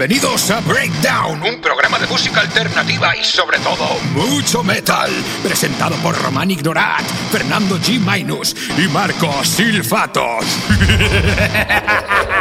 bienvenidos 0.00 0.50
a 0.50 0.60
Breakdown, 0.60 1.42
un 1.42 1.60
programa 1.60 1.98
de 1.98 2.06
música 2.06 2.40
alternativa 2.40 3.14
y 3.14 3.22
sobre 3.22 3.58
todo 3.58 3.86
mucho 4.14 4.64
metal, 4.64 5.10
presentado 5.42 5.94
por 5.96 6.16
Román 6.16 6.50
Ignorat, 6.50 7.02
Fernando 7.30 7.78
G. 7.78 8.00
Minus 8.00 8.56
y 8.78 8.88
Marcos 8.88 9.46
Silfatos. 9.46 10.46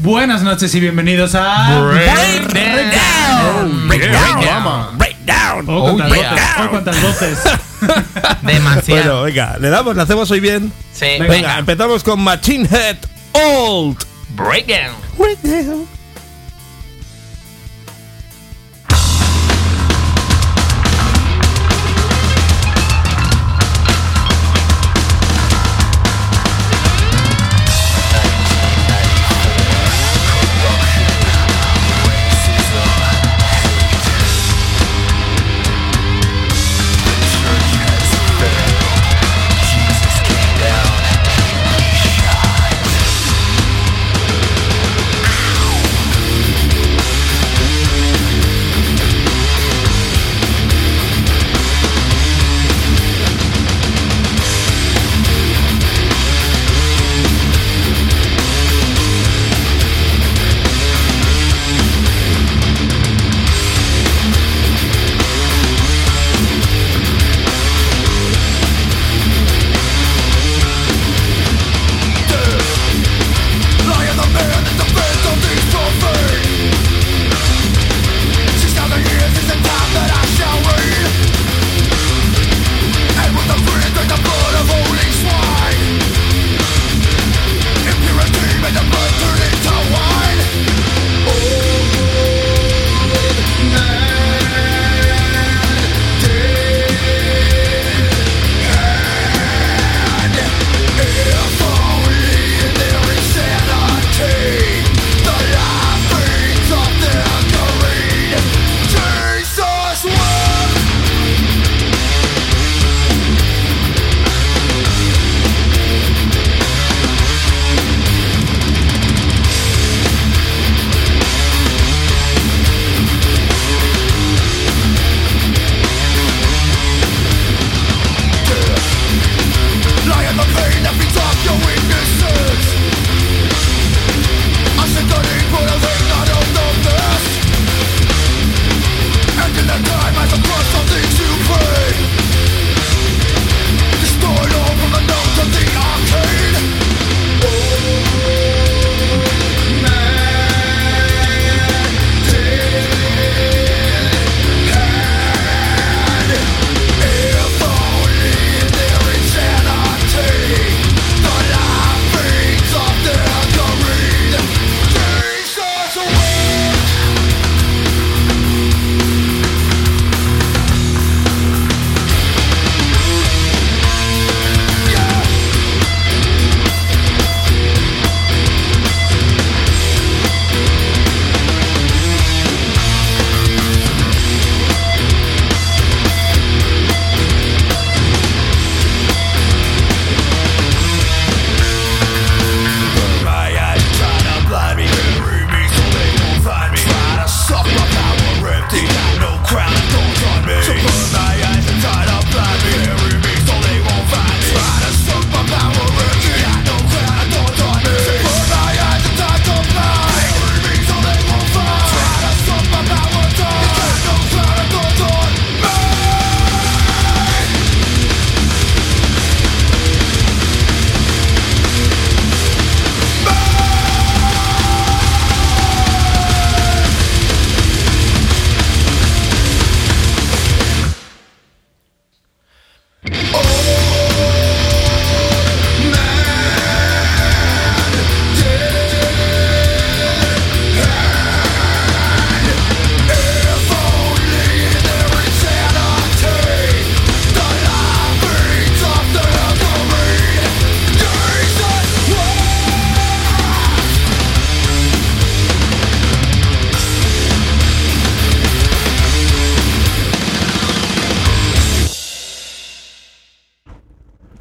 Buenas 0.00 0.42
noches 0.42 0.72
y 0.76 0.80
bienvenidos 0.80 1.34
a 1.34 1.80
Breakdown. 1.80 3.88
Breakdown. 3.88 4.96
Breakdown. 4.96 5.64
Oh, 5.68 5.96
cuántas, 5.96 7.02
voces, 7.02 7.38
oh, 7.44 7.58
cuántas. 7.80 8.42
Demasiado. 8.42 9.02
Bueno, 9.02 9.22
venga, 9.22 9.58
le 9.58 9.70
damos, 9.70 9.96
le 9.96 10.02
hacemos 10.02 10.30
hoy 10.30 10.38
bien. 10.38 10.72
sí, 10.92 11.04
venga. 11.04 11.26
Venga, 11.26 11.58
empezamos 11.58 12.04
con 12.04 12.20
Machine 12.20 12.68
Head 12.70 12.98
Old. 13.32 13.96
Breakdown. 14.36 14.94
Jesus 15.42 15.88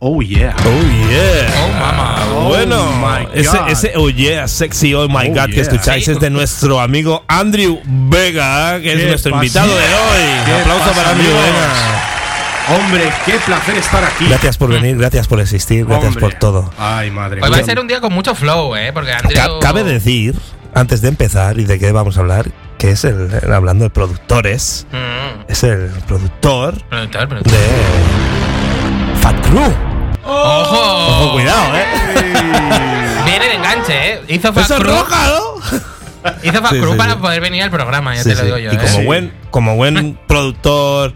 Oh 0.09 0.21
yeah. 0.21 0.55
Oh 0.65 1.09
yeah. 1.09 1.51
Oh, 1.59 1.79
mama. 1.79 2.47
bueno, 2.47 2.77
Oh, 2.81 2.95
my 2.95 3.27
ese, 3.41 3.57
God. 3.57 3.67
ese 3.69 3.91
oh 3.97 4.09
yeah, 4.09 4.47
sexy 4.47 4.93
oh 4.93 5.09
my 5.09 5.27
Oh, 5.29 5.33
god 5.33 5.47
que 5.47 5.53
yeah. 5.55 5.61
escucháis 5.63 6.05
Sí. 6.05 6.11
es 6.11 6.19
de 6.21 6.29
nuestro 6.29 6.79
amigo 6.79 7.25
Andrew 7.27 7.81
Vega, 7.83 8.79
que 8.79 8.93
es 8.93 8.99
¿Qué 9.01 9.07
nuestro 9.07 9.31
pasa? 9.31 9.43
invitado 9.43 9.67
de 9.75 9.83
hoy. 9.83 10.45
¿Qué 10.45 10.53
Un 10.53 10.61
aplauso 10.61 10.83
pasa, 10.85 10.95
para 10.95 11.09
Andrew? 11.11 11.27
Vega. 11.33 12.77
Hombre, 12.79 13.03
qué 13.25 13.33
placer 13.45 13.77
estar 13.77 14.03
aquí. 14.03 14.25
Gracias 14.29 14.57
por 14.57 14.69
venir, 14.69 14.97
gracias 14.97 15.27
por 15.27 15.39
existir, 15.41 15.85
gracias 15.85 16.07
Hombre. 16.15 16.21
por 16.21 16.33
todo. 16.35 16.71
Ay, 16.77 17.11
madre 17.11 17.41
Hoy 17.41 17.49
va 17.49 17.57
a 17.57 17.63
ser 17.63 17.77
un 17.79 17.87
día 17.87 17.99
con 17.99 18.13
mucho 18.13 18.33
flow, 18.33 18.75
¿eh? 18.77 18.91
Porque 18.93 19.11
Andrew. 19.11 19.33
Ca- 19.35 19.59
Cabe 19.61 19.83
decir, 19.83 20.35
antes 20.73 21.01
de 21.01 21.07
empezar 21.09 21.59
y 21.59 21.65
de 21.65 21.79
qué 21.79 21.91
vamos 21.91 22.17
a 22.17 22.21
hablar, 22.21 22.45
que 22.77 22.91
es 22.91 23.03
el, 23.03 23.29
el- 23.41 23.53
hablando 23.53 23.83
de 23.83 23.89
productores, 23.89 24.85
Mm, 24.91 25.49
es 25.51 25.63
el 25.63 25.89
productor 26.07 26.75
productor, 26.89 27.27
productor. 27.27 27.51
de 27.53 27.67
Fat 29.21 29.35
Crew. 29.47 29.73
¡Ojo! 30.27 31.07
Ojo, 31.07 31.31
cuidado, 31.33 31.75
eh. 31.75 31.85
Viene 33.25 33.47
de 33.47 33.55
enganche, 33.55 34.13
¿eh? 34.13 34.21
Hizo 34.27 34.49
Eso 34.49 34.59
es 34.59 34.67
Crew, 34.81 34.95
roja, 34.95 35.27
¿no? 35.27 35.57
hizo 36.43 36.61
Fat 36.61 36.71
Sí, 36.73 36.79
Crew 36.79 36.91
sí, 36.91 36.97
para 36.97 37.13
sí. 37.13 37.19
poder 37.21 37.39
venir 37.41 37.63
al 37.63 37.71
programa, 37.71 38.13
ya 38.15 38.23
Sí, 38.23 38.29
te 38.29 38.35
lo 38.35 38.41
sí. 38.41 38.45
digo 38.47 38.57
yo, 38.57 38.71
y 38.73 38.75
¿eh? 38.75 38.79
como 38.79 38.97
Sí. 38.99 39.05
buen, 39.05 39.33
como 39.51 39.75
buen 39.75 40.17
productor, 40.27 41.13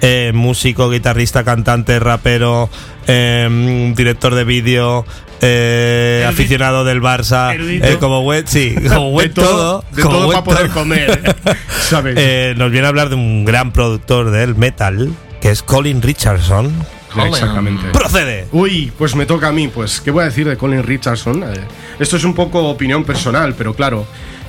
eh, 0.00 0.32
músico, 0.34 0.88
guitarrista, 0.90 1.44
cantante, 1.44 1.98
rapero, 2.00 2.70
eh, 3.06 3.92
director 3.94 4.34
de 4.34 4.44
vídeo, 4.44 5.04
eh, 5.42 6.24
aficionado 6.26 6.84
del 6.84 7.02
Barça, 7.02 7.54
eh, 7.58 7.98
como 8.00 8.22
buen, 8.22 8.46
sí, 8.46 8.74
como 8.88 9.10
buen 9.10 9.28
de 9.28 9.34
todo, 9.34 9.84
de 9.92 10.02
como 10.02 10.14
todo 10.16 10.26
buen 10.26 10.42
para 10.42 10.56
poder 10.56 10.70
comer. 10.70 11.34
¿Sabes? 11.82 12.14
Eh, 12.16 12.54
nos 12.56 12.70
viene 12.70 12.86
a 12.86 12.90
hablar 12.90 13.10
de 13.10 13.16
un 13.16 13.44
gran 13.44 13.70
productor 13.72 14.30
del 14.30 14.54
metal, 14.54 15.12
que 15.42 15.50
es 15.50 15.62
Colin 15.62 16.00
Richardson. 16.00 16.72
Colin. 17.14 17.32
Exactamente. 17.32 17.86
Procede. 17.92 18.46
Uy, 18.52 18.92
pues 18.98 19.14
me 19.16 19.24
toca 19.26 19.48
a 19.48 19.52
mí. 19.52 19.68
Pues, 19.68 20.00
¿qué 20.00 20.10
voy 20.10 20.22
a 20.22 20.26
decir 20.26 20.46
de 20.48 20.56
Colin 20.56 20.82
Richardson? 20.82 21.42
Eh, 21.44 21.60
esto 21.98 22.16
es 22.16 22.24
un 22.24 22.34
poco 22.34 22.68
opinión 22.68 23.04
personal, 23.04 23.54
pero 23.56 23.74
claro, 23.74 24.06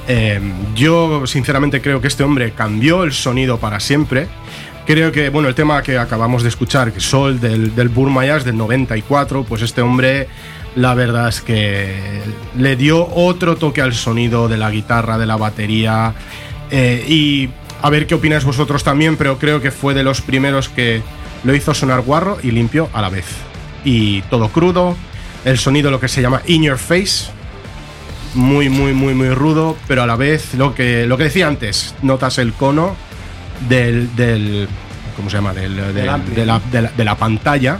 eh, 0.07 0.39
yo 0.75 1.25
sinceramente 1.27 1.81
creo 1.81 2.01
que 2.01 2.07
este 2.07 2.23
hombre 2.23 2.51
cambió 2.51 3.03
el 3.03 3.13
sonido 3.13 3.57
para 3.59 3.79
siempre. 3.79 4.27
Creo 4.85 5.11
que, 5.11 5.29
bueno, 5.29 5.47
el 5.47 5.55
tema 5.55 5.81
que 5.81 5.97
acabamos 5.97 6.43
de 6.43 6.49
escuchar, 6.49 6.91
que 6.91 6.99
Sol 6.99 7.39
del, 7.39 7.73
del 7.75 7.89
Burma 7.89 8.23
Jazz 8.25 8.43
del 8.45 8.55
94, 8.57 9.43
pues 9.43 9.63
este 9.63 9.81
hombre, 9.81 10.27
la 10.75 10.93
verdad 10.93 11.29
es 11.29 11.41
que 11.41 11.95
le 12.55 12.75
dio 12.75 13.07
otro 13.15 13.55
toque 13.55 13.81
al 13.81 13.95
sonido 13.95 14.47
de 14.47 14.57
la 14.57 14.69
guitarra, 14.69 15.17
de 15.17 15.25
la 15.25 15.37
batería. 15.37 16.13
eh, 16.69 17.03
y 17.07 17.49
a 17.81 17.89
ver 17.89 18.07
qué 18.07 18.15
opináis 18.15 18.43
vosotros 18.45 18.83
también, 18.83 19.15
pero 19.17 19.37
creo 19.37 19.59
que 19.61 19.69
fue 19.71 19.93
de 19.93 20.03
los 20.03 20.21
primeros 20.21 20.69
que 20.69 21.01
lo 21.43 21.53
hizo 21.55 21.73
sonar 21.73 22.01
guarro 22.01 22.37
y 22.41 22.51
limpio 22.51 22.89
a 22.93 23.01
la 23.01 23.09
vez. 23.09 23.25
Y 23.83 24.21
todo 24.23 24.49
crudo, 24.49 24.95
el 25.43 25.57
sonido 25.59 25.91
lo 25.91 25.99
que 25.99 26.07
se 26.07 26.21
llama 26.21 26.41
in 26.47 26.63
your 26.63 26.77
face, 26.77 27.29
muy, 28.33 28.67
muy, 28.69 28.93
muy, 28.93 29.13
muy 29.13 29.29
rudo, 29.29 29.77
pero 29.87 30.03
a 30.03 30.07
la 30.07 30.15
vez 30.15 30.53
lo 30.55 30.73
que, 30.75 31.05
lo 31.05 31.17
que 31.17 31.25
decía 31.25 31.47
antes, 31.47 31.95
notas 32.01 32.37
el 32.37 32.53
cono 32.53 32.95
del, 33.69 34.13
del 34.15 34.67
¿cómo 35.15 35.29
se 35.29 35.37
llama? 35.37 35.53
Del, 35.53 35.75
de, 35.93 36.05
la, 36.05 36.17
de 36.19 36.45
la- 36.81 36.91
de 36.91 37.05
la 37.05 37.15
pantalla 37.15 37.79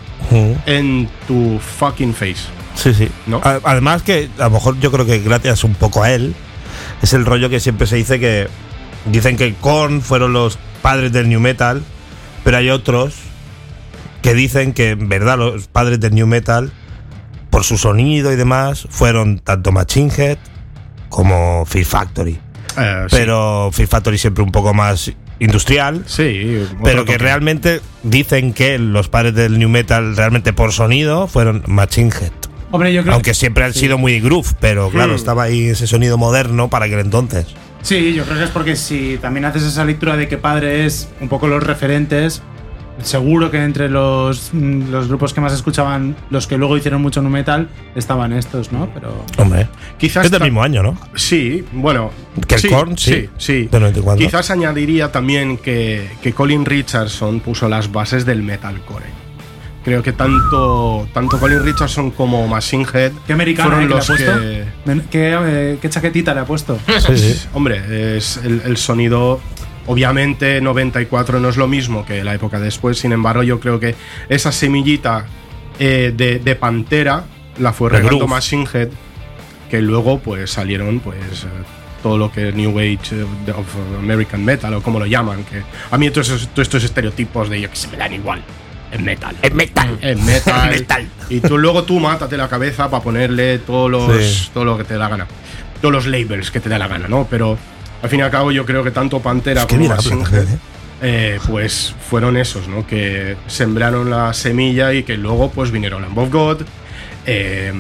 en 0.66 1.10
tu 1.28 1.60
fucking 1.60 2.13
face. 2.13 2.36
Sí, 2.75 2.94
sí. 2.94 3.10
¿No? 3.28 3.42
Además 3.44 4.02
que 4.04 4.30
a 4.38 4.44
lo 4.46 4.50
mejor 4.52 4.80
yo 4.80 4.92
creo 4.92 5.06
que 5.06 5.19
gracias 5.19 5.63
un 5.63 5.75
poco 5.75 6.04
a 6.04 6.12
él, 6.12 6.34
es 7.02 7.13
el 7.13 7.25
rollo 7.25 7.50
que 7.50 7.60
siempre 7.60 7.88
se 7.88 7.96
dice 7.98 8.19
que 8.19 8.48
dicen 9.06 9.38
que 9.38 9.54
Korn 9.56 10.02
fueron 10.02 10.34
los 10.34 10.57
padres 10.81 11.12
del 11.12 11.28
new 11.30 11.40
metal, 11.40 11.84
pero 12.44 12.57
hay 12.57 12.69
otros 12.69 13.16
que 14.25 14.33
dicen 14.33 14.74
que 14.74 14.89
en 14.89 15.07
verdad 15.07 15.38
los 15.38 15.68
padres 15.68 16.00
del 16.00 16.16
new 16.16 16.25
metal, 16.25 16.72
por 17.51 17.63
su 17.63 17.77
sonido 17.77 18.33
y 18.33 18.36
demás, 18.36 18.88
fueron 18.89 19.38
tanto 19.38 19.72
Machine 19.72 20.12
Head 20.18 20.39
como 21.10 21.63
Fear 21.68 21.86
Factory. 21.86 22.39
Eh, 22.75 23.06
sí. 23.07 23.16
Pero 23.16 23.69
Fear 23.72 23.88
Factory 23.88 24.18
siempre 24.18 24.44
un 24.44 24.51
poco 24.51 24.74
más 24.74 25.12
industrial. 25.38 26.04
Sí, 26.07 26.66
Pero 26.83 27.06
que 27.06 27.13
toque. 27.13 27.18
realmente 27.19 27.81
dicen 28.01 28.54
que 28.54 28.80
los 28.80 29.10
padres 29.10 29.36
del 29.36 29.60
new 29.60 29.69
metal 29.69 30.18
realmente 30.18 30.54
por 30.54 30.71
sonido 30.71 31.28
fueron 31.28 31.62
Machine 31.68 32.10
Head. 32.10 32.31
Hombre, 32.71 32.92
yo 32.94 33.04
creo 33.04 33.13
Aunque 33.13 33.36
siempre 33.36 33.63
han 33.63 33.75
sido 33.75 34.00
muy 34.00 34.19
groove, 34.21 34.56
pero 34.60 34.89
claro, 34.89 35.13
Hmm. 35.13 35.18
estaba 35.18 35.44
ahí 35.44 35.68
ese 35.68 35.86
sonido 35.86 36.18
moderno 36.18 36.68
para 36.71 36.86
aquel 36.86 36.98
entonces. 37.00 37.45
Sí, 37.83 38.16
yo 38.16 38.24
creo 38.25 38.39
que 38.39 38.45
es 38.45 38.50
porque 38.50 38.75
si 38.75 39.19
también 39.21 39.45
haces 39.45 39.62
esa 39.62 39.86
lectura 39.86 40.18
de 40.18 40.28
que 40.28 40.39
padre 40.39 40.88
es 40.88 41.10
un 41.21 41.30
poco 41.30 41.48
los 41.48 41.62
referentes, 41.62 42.42
seguro 43.01 43.51
que 43.51 43.63
entre 43.63 43.89
los, 43.89 44.50
mm, 44.53 44.89
los 44.92 45.07
grupos 45.07 45.33
que 45.33 45.42
más 45.42 45.53
escuchaban, 45.53 46.15
los 46.30 46.47
que 46.47 46.57
luego 46.57 46.77
hicieron 46.77 47.01
mucho 47.01 47.21
nu 47.21 47.30
metal, 47.30 47.68
estaban 47.95 48.33
estos, 48.33 48.71
¿no? 48.71 48.89
Pero. 48.94 49.24
Hombre, 49.38 49.68
Quizás 49.97 50.25
es 50.25 50.31
del 50.31 50.42
mismo 50.44 50.63
año, 50.63 50.81
¿no? 50.83 50.97
Sí, 51.15 51.63
bueno. 51.74 52.12
Que 52.47 52.56
el 52.56 52.62
sí, 52.62 52.69
Korn, 52.69 52.97
sí. 52.97 53.12
sí, 53.12 53.30
sí. 53.38 53.68
Del 53.71 53.81
94. 53.81 54.25
Quizás 54.25 54.50
añadiría 54.51 55.12
también 55.12 55.57
que, 55.57 56.09
que 56.21 56.33
Colin 56.33 56.65
Richardson 56.65 57.39
puso 57.39 57.68
las 57.69 57.92
bases 57.92 58.25
del 58.25 58.42
metalcore. 58.44 59.06
Creo 59.83 60.01
que 60.01 60.13
tanto, 60.13 61.07
tanto 61.13 61.39
Colin 61.39 61.62
Richardson 61.63 62.09
como 62.09 62.47
Machine 62.47 62.88
Head 62.92 63.12
¿Qué 63.27 63.33
americana 63.33 63.69
fueron 63.69 63.83
eh, 63.83 63.88
que 63.88 63.89
le 63.89 63.94
ha 63.94 63.97
los 63.97 64.07
puesto? 64.07 64.39
que. 64.42 64.63
Men- 64.86 65.03
¿Qué, 65.12 65.38
eh, 65.45 65.77
qué 65.80 65.89
chaquetita 65.89 66.33
le 66.33 66.39
ha 66.39 66.45
puesto? 66.45 66.80
Sí, 67.00 67.16
sí. 67.18 67.47
Hombre, 67.54 68.18
es 68.18 68.37
el, 68.37 68.61
el 68.66 68.78
sonido. 68.78 69.40
Obviamente 69.87 70.61
94 70.61 71.39
no 71.39 71.49
es 71.49 71.57
lo 71.57 71.68
mismo 71.68 72.06
que 72.06 72.23
la 72.23 72.33
época 72.33 72.59
después, 72.59 72.97
sin 72.97 73.11
embargo 73.11 73.44
yo 73.44 73.59
creo 73.59 73.80
que 73.80 73.95
esa 74.30 74.51
semillita 74.51 75.25
eh, 75.80 76.11
de, 76.15 76.39
de 76.39 76.56
Pantera 76.56 77.23
la 77.59 77.71
fue 77.71 77.89
De 77.92 77.97
regando. 77.99 78.27
Machine 78.27 78.65
Head, 78.73 78.89
que 79.69 79.81
luego 79.81 80.19
pues 80.19 80.51
salieron 80.51 80.99
pues 80.99 81.44
eh, 81.44 81.47
todo 82.01 82.18
lo 82.18 82.31
que 82.31 82.51
New 82.51 82.77
Age 82.80 82.97
eh, 83.13 83.51
of 83.56 83.65
American 83.99 84.44
Metal 84.44 84.73
o 84.73 84.81
como 84.81 84.99
lo 84.99 85.06
llaman, 85.06 85.44
que 85.44 85.61
a 85.92 85.97
mí 85.97 86.09
todos, 86.09 86.27
todos 86.54 86.59
estos 86.68 86.83
estereotipos 86.83 87.49
de 87.49 87.61
yo 87.61 87.69
que 87.69 87.75
se 87.75 87.87
me 87.89 87.97
dan 87.97 88.13
igual. 88.13 88.42
En 88.92 89.04
metal. 89.04 89.35
En 89.42 89.56
metal. 89.56 89.97
En 90.01 90.25
metal. 90.25 90.69
metal. 90.71 91.07
Y 91.30 91.42
tú 91.42 91.57
luego 91.57 91.83
tú 91.83 91.99
mátate 91.99 92.37
la 92.37 92.47
cabeza 92.47 92.89
para 92.89 93.04
ponerle 93.04 93.59
todos 93.59 93.92
los, 93.92 94.23
Sí. 94.23 94.49
todo 94.54 94.63
lo 94.65 94.77
que 94.77 94.83
te 94.83 94.94
dé 94.94 94.99
la 94.99 95.09
gana. 95.09 95.27
Todos 95.81 95.92
los 95.94 96.06
labels 96.07 96.49
que 96.49 96.59
te 96.59 96.69
dé 96.69 96.80
la 96.80 96.87
gana, 96.87 97.07
¿no? 97.07 97.27
Pero 97.30 97.57
al 98.02 98.09
fin 98.09 98.19
y 98.19 98.23
al 98.23 98.31
cabo 98.31 98.52
yo 98.52 98.66
creo 98.66 98.83
que 98.83 98.92
tanto 98.92 99.19
Pantera 99.19 99.61
Es 99.61 99.68
que 99.68 99.75
como 99.78 100.28
Head, 100.28 100.44
¿eh? 100.44 100.57
eh, 101.02 101.40
pues 101.49 101.94
fueron 102.09 102.37
esos, 102.37 102.68
¿no? 102.68 102.85
Que 102.87 103.35
sembraron 103.47 104.09
la 104.09 104.33
semilla 104.33 104.94
y 104.94 105.04
que 105.04 105.18
luego 105.18 105.52
pues 105.52 105.71
vinieron 105.71 106.02
Lamb 106.02 106.18
of 106.18 106.31
God. 106.31 106.61
eh, 107.25 107.73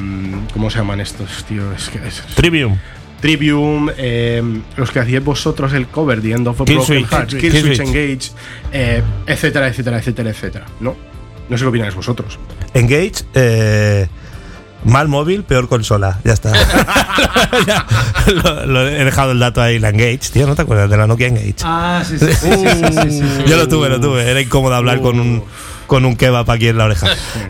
¿Cómo 0.53 0.69
se 0.69 0.79
llaman 0.79 0.99
estos, 1.01 1.43
tío? 1.45 1.71
Es 1.73 1.89
que 1.89 1.99
es- 2.07 2.21
Trivium. 2.35 2.77
Trivium, 3.21 3.89
eh, 3.97 4.43
los 4.75 4.91
que 4.91 4.99
hacíais 4.99 5.23
vosotros 5.23 5.73
el 5.73 5.87
cover, 5.87 6.21
The 6.21 6.31
End 6.31 6.47
of 6.47 6.61
a 6.61 6.65
Kill 6.65 6.75
Broken 6.77 6.95
Switch. 6.97 7.09
Heart, 7.11 7.29
Kill 7.29 7.39
Kill 7.39 7.51
Switch. 7.51 7.65
Switch 7.77 7.79
Engage, 7.87 8.31
eh, 8.71 9.01
etcétera, 9.25 9.67
etcétera, 9.67 9.97
etcétera, 9.97 10.29
etcétera, 10.29 10.65
¿no? 10.79 10.95
No 11.49 11.57
sé 11.57 11.63
qué 11.63 11.69
opináis 11.69 11.95
vosotros. 11.95 12.37
Engage, 12.73 13.23
eh, 13.33 14.07
mal 14.85 15.07
móvil, 15.07 15.43
peor 15.43 15.67
consola. 15.67 16.19
Ya 16.23 16.33
está. 16.33 16.51
Ya, 17.67 17.85
lo, 18.33 18.65
lo 18.65 18.87
he 18.87 19.03
dejado 19.05 19.31
el 19.31 19.39
dato 19.39 19.61
ahí, 19.61 19.79
la 19.79 19.89
Engage, 19.89 20.19
tío. 20.33 20.45
¿No 20.47 20.55
te 20.55 20.63
acuerdas 20.63 20.89
de 20.89 20.97
la 20.97 21.07
Nokia 21.07 21.27
Engage? 21.27 21.55
Ah, 21.63 22.03
sí, 22.05 22.17
sí, 22.19 22.25
sí. 22.27 22.33
sí, 22.33 22.49
sí, 22.49 22.85
sí, 22.91 23.09
sí, 23.11 23.19
sí. 23.21 23.43
Yo 23.47 23.55
lo 23.55 23.67
tuve, 23.67 23.87
lo 23.89 23.99
tuve. 23.99 24.29
Era 24.29 24.41
incómodo 24.41 24.75
hablar 24.75 24.99
con 25.01 25.19
un 25.19 25.43
con 25.87 26.03
un 26.03 26.15
kebab 26.15 26.49
aquí 26.49 26.67
en 26.67 26.77
la 26.79 26.85
oreja. 26.85 27.07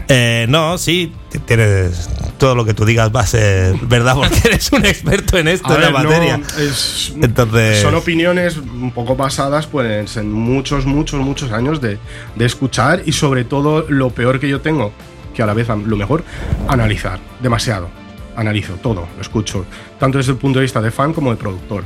Eh, 0.10 0.46
no, 0.50 0.78
sí, 0.78 1.12
tienes 1.46 2.10
todo 2.38 2.54
lo 2.54 2.66
que 2.66 2.74
tú 2.74 2.84
digas 2.86 3.10
va 3.16 3.22
a 3.22 3.26
ser 3.28 3.76
verdad 3.84 4.14
porque 4.16 4.36
eres 4.44 4.70
un 4.74 4.86
experto 4.86 5.38
en 5.38 5.48
esto, 5.48 5.70
A 5.72 5.76
en 5.76 5.82
la 5.82 5.88
ver, 5.88 6.04
no, 6.04 6.10
materia. 6.10 6.40
es- 6.60 7.14
Entonces- 7.22 7.82
son 7.82 7.96
opiniones 7.96 8.58
un 8.58 8.92
poco 8.92 9.16
basadas 9.16 9.68
pues, 9.68 10.18
en 10.18 10.32
muchos, 10.34 10.86
muchos, 10.86 11.22
muchos 11.22 11.52
años 11.54 11.80
de, 11.80 11.98
de 12.36 12.46
escuchar 12.46 13.04
y 13.06 13.14
sobre 13.14 13.46
todo 13.46 13.86
lo 13.88 14.10
peor 14.10 14.40
que 14.42 14.50
yo 14.50 14.60
tengo, 14.60 14.92
que 15.36 15.44
a 15.44 15.46
la 15.46 15.54
vez 15.54 15.68
lo 15.68 15.98
mejor, 15.98 16.24
analizar 16.68 17.20
demasiado. 17.42 17.90
Analizo 18.36 18.74
todo, 18.76 19.08
lo 19.16 19.22
escucho, 19.22 19.66
tanto 20.00 20.18
desde 20.18 20.34
el 20.34 20.38
punto 20.38 20.60
de 20.60 20.64
vista 20.64 20.82
de 20.82 20.92
fan 20.92 21.14
como 21.14 21.32
de 21.32 21.38
productor. 21.38 21.84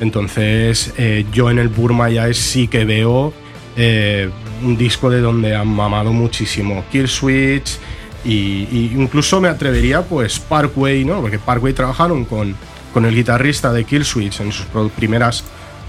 Entonces, 0.00 0.92
eh, 0.96 1.26
yo 1.32 1.50
en 1.50 1.58
el 1.58 1.68
Burma 1.68 2.08
ya 2.08 2.32
sí 2.32 2.68
que 2.68 2.84
veo 2.84 3.32
eh, 3.76 4.30
un 4.62 4.76
disco 4.76 5.10
de 5.10 5.20
donde 5.20 5.56
han 5.56 5.68
mamado 5.68 6.12
muchísimo 6.12 6.84
Kill 6.92 7.08
Switch 7.08 7.78
y, 8.24 8.68
y 8.70 8.92
incluso 8.96 9.40
me 9.40 9.48
atrevería 9.48 10.02
pues 10.02 10.38
Parkway, 10.38 11.04
¿no? 11.04 11.20
Porque 11.20 11.38
Parkway 11.38 11.72
trabajaron 11.72 12.24
con, 12.24 12.54
con 12.92 13.04
el 13.04 13.14
guitarrista 13.14 13.72
de 13.72 13.84
Kill 13.84 14.04
Switch 14.04 14.40
en 14.40 14.52
sus 14.52 14.66
primeras 14.96 15.44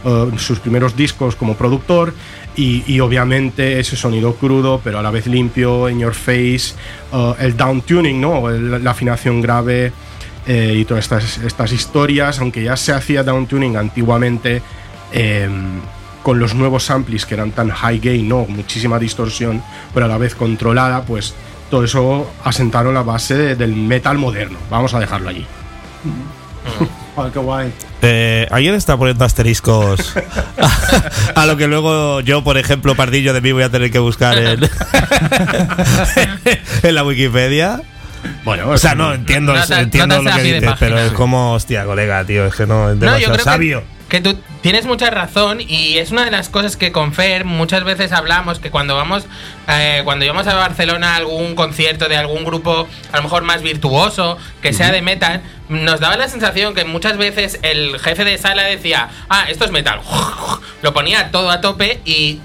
eh, 0.06 0.32
sus 0.38 0.60
primeros 0.60 0.96
discos 0.96 1.36
como 1.36 1.56
productor 1.56 2.14
y, 2.56 3.00
obviamente 3.00 3.80
ese 3.80 3.96
sonido 3.96 4.36
crudo 4.36 4.82
pero 4.84 5.00
a 5.00 5.02
la 5.02 5.12
vez 5.12 5.28
limpio, 5.28 5.88
in 5.90 6.00
your 6.00 6.14
face, 6.14 6.74
eh, 7.14 7.34
el 7.40 7.56
down 7.56 7.82
tuning, 7.82 8.20
¿no? 8.20 8.50
La 8.50 8.92
afinación 8.92 9.42
grave 9.42 9.94
eh, 10.48 10.76
y 10.78 10.84
todas 10.86 11.06
estas, 11.06 11.38
estas 11.38 11.72
historias, 11.72 12.40
aunque 12.40 12.64
ya 12.64 12.76
se 12.76 12.92
hacía 12.92 13.24
down 13.24 13.48
tuning 13.48 13.78
antiguamente 13.78 14.62
eh, 15.14 15.48
con 16.24 16.38
los 16.40 16.54
nuevos 16.54 16.90
amplis 16.92 17.26
que 17.26 17.36
eran 17.36 17.52
tan 17.52 17.70
high 17.70 18.00
gain, 18.00 18.28
no, 18.28 18.46
muchísima 18.48 19.00
distorsión, 19.00 19.64
pero 19.94 20.06
a 20.06 20.10
la 20.10 20.18
vez 20.18 20.36
controlada, 20.36 21.04
pues 21.04 21.34
todo 21.70 21.84
eso 21.86 22.30
asentaron 22.44 22.94
la 22.94 23.04
base 23.04 23.36
de- 23.38 23.56
del 23.56 23.74
metal 23.76 24.18
moderno. 24.18 24.58
Vamos 24.70 24.94
a 24.94 25.00
dejarlo 25.00 25.30
allí. 25.30 25.46
Joder, 27.20 27.34
qué 27.34 27.40
guay. 27.40 27.74
Eh, 28.02 28.48
¿Alguien 28.50 28.76
está 28.76 28.96
poniendo 28.96 29.26
asteriscos 29.26 30.16
a, 31.36 31.46
lo 31.46 31.58
que 31.58 31.68
luego 31.68 32.22
yo, 32.22 32.46
por 32.46 32.58
ejemplo, 32.58 32.96
Pardillo 32.96 33.34
de 33.34 33.42
mí 33.42 33.52
voy 33.52 33.64
a 33.64 33.70
tener 33.70 33.92
que 33.92 34.00
buscar 34.00 34.38
en, 34.38 34.62
en 36.84 36.96
la 36.96 37.04
Wikipedia? 37.04 37.82
Bueno, 38.46 38.70
O 38.70 38.78
sea, 38.78 38.96
no, 38.96 39.14
entiendo, 39.14 39.54
No 39.54 39.76
entiendo 39.76 40.22
no 40.22 40.32
lo 40.32 40.38
que 40.38 40.44
dices, 40.44 40.72
pero 40.80 40.98
es 40.98 41.12
como, 41.12 41.56
hostia, 41.56 41.84
colega, 41.84 42.24
tío, 42.24 42.46
es 42.46 42.56
que 42.56 42.66
no, 42.66 42.90
es 42.90 42.96
No, 42.96 43.02
demasiado 43.02 43.20
yo 43.20 43.34
creo 43.34 43.44
sabio. 43.44 43.82
que, 43.82 43.99
que 44.10 44.22
tú 44.22 44.38
tienes 44.62 44.86
mucha 44.86 45.10
razón 45.10 45.62
y 45.62 46.00
es 46.00 46.12
una 46.12 46.26
de 46.26 46.32
las 46.32 46.50
cosas 46.50 46.76
que 46.76 46.92
con 46.92 47.14
Fer 47.14 47.46
muchas 47.46 47.84
veces 47.84 48.12
hablamos 48.12 48.60
que 48.60 48.72
cuando 48.72 48.96
vamos 48.96 49.26
eh, 49.68 50.02
cuando 50.04 50.26
íbamos 50.26 50.48
a 50.48 50.56
Barcelona 50.56 51.14
a 51.14 51.18
algún 51.18 51.56
concierto 51.56 52.10
de 52.10 52.18
algún 52.18 52.44
grupo 52.44 52.88
a 53.12 53.18
lo 53.18 53.24
mejor 53.24 53.44
más 53.44 53.62
virtuoso 53.62 54.38
que 54.62 54.74
sea 54.74 54.92
de 54.92 55.02
metal 55.02 55.42
nos 55.70 56.00
daba 56.00 56.18
la 56.18 56.28
sensación 56.28 56.74
que 56.74 56.84
muchas 56.84 57.18
veces 57.18 57.60
el 57.62 58.00
jefe 58.00 58.26
de 58.26 58.38
sala 58.38 58.64
decía 58.64 59.10
ah 59.30 59.46
esto 59.48 59.64
es 59.66 59.72
metal 59.72 60.02
lo 60.82 60.94
ponía 60.94 61.32
todo 61.32 61.52
a 61.52 61.62
tope 61.62 62.02
y 62.04 62.42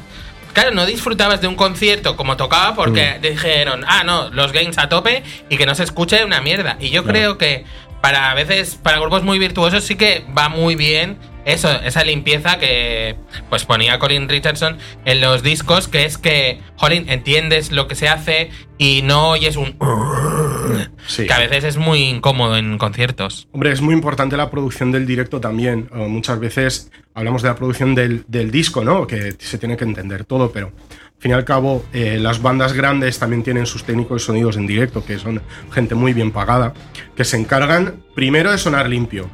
Claro, 0.53 0.71
no 0.71 0.87
disfrutabas 0.87 1.41
de 1.41 1.49
un 1.49 1.57
concierto 1.57 2.15
como 2.15 2.37
tocaba 2.37 2.77
porque 2.77 3.19
dijeron, 3.21 3.85
ah, 3.89 4.05
no, 4.05 4.31
los 4.31 4.53
games 4.53 4.79
a 4.79 4.89
tope 4.89 5.25
y 5.49 5.57
que 5.57 5.67
no 5.67 5.75
se 5.75 5.83
escuche 5.83 6.25
una 6.25 6.41
mierda. 6.41 6.77
Y 6.79 6.91
yo 6.91 7.03
creo 7.03 7.39
que 7.39 7.65
para 8.01 8.31
a 8.31 8.35
veces, 8.35 8.79
para 8.81 9.01
grupos 9.01 9.25
muy 9.25 9.41
virtuosos 9.41 9.83
sí 9.83 9.97
que 9.97 10.25
va 10.39 10.49
muy 10.49 10.77
bien 10.77 11.19
eso, 11.45 11.71
esa 11.83 12.05
limpieza 12.05 12.59
que 12.59 13.17
pues 13.49 13.65
ponía 13.65 13.99
Colin 13.99 14.29
Richardson 14.29 14.79
en 15.05 15.21
los 15.21 15.43
discos, 15.43 15.89
que 15.89 16.05
es 16.05 16.19
que, 16.19 16.61
jolín, 16.77 17.09
entiendes 17.09 17.73
lo 17.73 17.89
que 17.89 17.95
se 17.95 18.09
hace 18.09 18.51
y 18.79 19.03
no 19.03 19.31
oyes 19.31 19.57
un... 19.57 19.77
Sí. 21.07 21.27
Que 21.27 21.33
a 21.35 21.39
veces 21.39 21.65
es 21.65 21.77
muy 21.77 22.05
incómodo 22.05 22.57
en 22.57 22.79
conciertos. 22.79 23.47
Hombre, 23.53 23.73
es 23.73 23.83
muy 23.83 23.95
importante 23.95 24.39
la 24.39 24.51
producción 24.51 24.91
del 24.91 25.07
directo 25.07 25.39
también. 25.39 25.91
Eh, 25.95 26.07
muchas 26.09 26.41
veces 26.41 26.91
hablamos 27.13 27.43
de 27.43 27.49
la 27.49 27.57
producción 27.57 27.95
del, 27.95 28.25
del 28.27 28.51
disco, 28.51 28.85
¿no? 28.85 29.07
Que 29.07 29.35
se 29.39 29.59
tiene 29.59 29.77
que 29.77 29.85
entender 29.85 30.25
todo, 30.25 30.51
pero 30.51 30.69
al 30.69 31.21
fin 31.21 31.31
y 31.31 31.35
al 31.35 31.45
cabo, 31.45 31.85
eh, 31.93 32.19
las 32.19 32.41
bandas 32.41 32.73
grandes 32.73 33.19
también 33.19 33.43
tienen 33.43 33.67
sus 33.67 33.85
técnicos 33.85 34.23
de 34.23 34.27
sonidos 34.27 34.57
en 34.57 34.67
directo, 34.67 35.05
que 35.05 35.19
son 35.19 35.43
gente 35.73 35.95
muy 35.95 36.15
bien 36.15 36.33
pagada, 36.33 36.73
que 37.17 37.25
se 37.25 37.37
encargan 37.37 38.03
primero 38.15 38.51
de 38.51 38.59
sonar 38.59 38.89
limpio. 38.89 39.29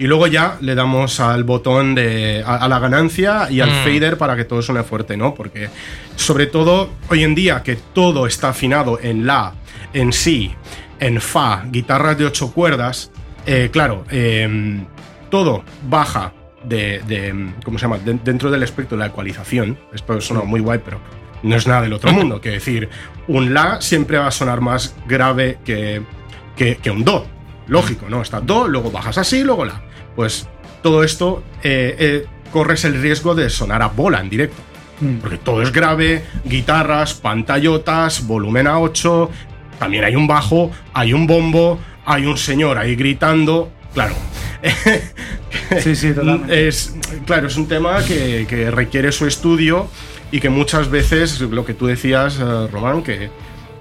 Y 0.00 0.06
luego 0.06 0.26
ya 0.26 0.56
le 0.62 0.74
damos 0.74 1.20
al 1.20 1.44
botón 1.44 1.94
de. 1.94 2.42
a, 2.44 2.56
a 2.56 2.68
la 2.68 2.78
ganancia 2.80 3.48
y 3.50 3.60
al 3.60 3.70
Mm. 3.70 3.84
fader 3.84 4.16
para 4.18 4.34
que 4.34 4.44
todo 4.44 4.62
suene 4.62 4.82
fuerte, 4.82 5.16
¿no? 5.16 5.34
Porque, 5.34 5.68
sobre 6.16 6.46
todo, 6.46 6.90
hoy 7.08 7.22
en 7.22 7.34
día 7.34 7.62
que 7.62 7.76
todo 7.76 8.26
está 8.26 8.48
afinado 8.48 8.98
en 9.00 9.26
La, 9.26 9.52
en 9.92 10.12
Si, 10.12 10.52
en 10.98 11.20
Fa, 11.20 11.64
guitarras 11.70 12.16
de 12.16 12.24
ocho 12.24 12.50
cuerdas, 12.52 13.12
eh, 13.46 13.68
claro, 13.70 14.04
eh, 14.10 14.80
todo 15.30 15.62
baja 15.88 16.32
de, 16.64 17.02
de- 17.06 17.52
¿cómo 17.64 17.78
se 17.78 17.82
llama? 17.84 17.98
De- 17.98 18.18
dentro 18.24 18.50
del 18.50 18.62
espectro 18.62 18.96
de 18.96 19.00
la 19.02 19.08
ecualización. 19.08 19.78
Esto 19.92 20.18
suena 20.22 20.44
muy 20.44 20.60
guay, 20.60 20.80
pero 20.84 20.98
no 21.42 21.56
es 21.56 21.66
nada 21.66 21.82
del 21.82 21.92
otro 21.92 22.10
mundo. 22.14 22.40
Que 22.40 22.50
decir, 22.52 22.88
un 23.28 23.52
La 23.52 23.82
siempre 23.82 24.16
va 24.18 24.28
a 24.28 24.30
sonar 24.30 24.62
más 24.62 24.94
grave 25.06 25.58
que, 25.64 26.00
que, 26.56 26.76
que 26.76 26.90
un 26.90 27.04
Do. 27.04 27.26
Lógico, 27.66 28.06
¿no? 28.08 28.22
Está 28.22 28.40
Do, 28.40 28.66
luego 28.66 28.90
bajas 28.90 29.18
así, 29.18 29.44
luego 29.44 29.64
La. 29.66 29.82
Pues 30.16 30.48
todo 30.82 31.04
esto 31.04 31.42
eh, 31.62 31.96
eh, 31.98 32.26
corres 32.52 32.84
el 32.84 33.00
riesgo 33.00 33.34
de 33.34 33.50
sonar 33.50 33.82
a 33.82 33.88
bola 33.88 34.20
en 34.20 34.30
directo. 34.30 34.62
Mm. 35.00 35.16
Porque 35.16 35.38
todo 35.38 35.62
es 35.62 35.72
grave, 35.72 36.24
guitarras, 36.44 37.14
pantallotas, 37.14 38.26
volumen 38.26 38.66
a 38.66 38.78
8, 38.80 39.30
también 39.78 40.04
hay 40.04 40.14
un 40.14 40.26
bajo, 40.26 40.70
hay 40.92 41.12
un 41.12 41.26
bombo, 41.26 41.78
hay 42.04 42.26
un 42.26 42.36
señor 42.36 42.78
ahí 42.78 42.96
gritando. 42.96 43.70
Claro. 43.94 44.14
Sí, 45.82 45.96
sí, 45.96 46.12
totalmente. 46.12 46.68
Es, 46.68 46.94
claro, 47.26 47.48
es 47.48 47.56
un 47.56 47.66
tema 47.66 48.02
que, 48.04 48.46
que 48.48 48.70
requiere 48.70 49.10
su 49.10 49.26
estudio 49.26 49.88
y 50.30 50.40
que 50.40 50.48
muchas 50.48 50.90
veces, 50.90 51.40
lo 51.40 51.64
que 51.64 51.74
tú 51.74 51.86
decías, 51.86 52.38
eh, 52.40 52.68
Román, 52.70 53.02
que, 53.02 53.30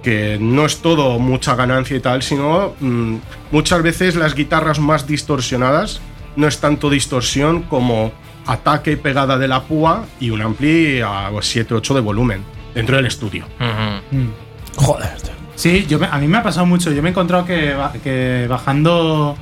que 0.03 0.38
no 0.39 0.65
es 0.65 0.81
todo 0.81 1.19
mucha 1.19 1.55
ganancia 1.55 1.95
y 1.95 2.00
tal, 2.00 2.24
sino 2.24 2.75
mm, 2.79 3.15
muchas 3.51 3.81
veces 3.83 4.15
las 4.15 4.36
guitarras 4.36 4.79
más 4.79 5.07
distorsionadas 5.07 6.01
no 6.39 6.48
es 6.48 6.60
tanto 6.60 6.89
distorsión 6.89 7.63
como 7.63 8.12
ataque 8.48 8.93
y 8.93 8.96
pegada 8.96 9.38
de 9.38 9.48
la 9.48 9.62
púa 9.63 10.05
y 10.19 10.29
un 10.31 10.41
ampli 10.41 11.01
a 11.01 11.29
7-8 11.31 11.93
de 11.93 12.00
volumen 12.01 12.43
dentro 12.74 12.96
del 12.96 13.05
estudio. 13.05 13.46
Ujú. 13.60 14.17
Mm. 14.17 14.29
Joder, 14.77 15.12
tío. 15.22 15.34
Sí, 15.55 15.86
yo 15.89 16.00
me- 16.00 16.08
a 16.08 16.17
mí 16.17 16.27
me 16.27 16.38
ha 16.38 16.43
pasado 16.43 16.65
mucho. 16.65 16.91
Yo 16.91 17.01
me 17.01 17.10
he 17.10 17.12
encontrado 17.12 17.46
que, 17.46 17.74
ba- 17.74 17.91
que 18.03 18.48
bajando. 18.50 19.36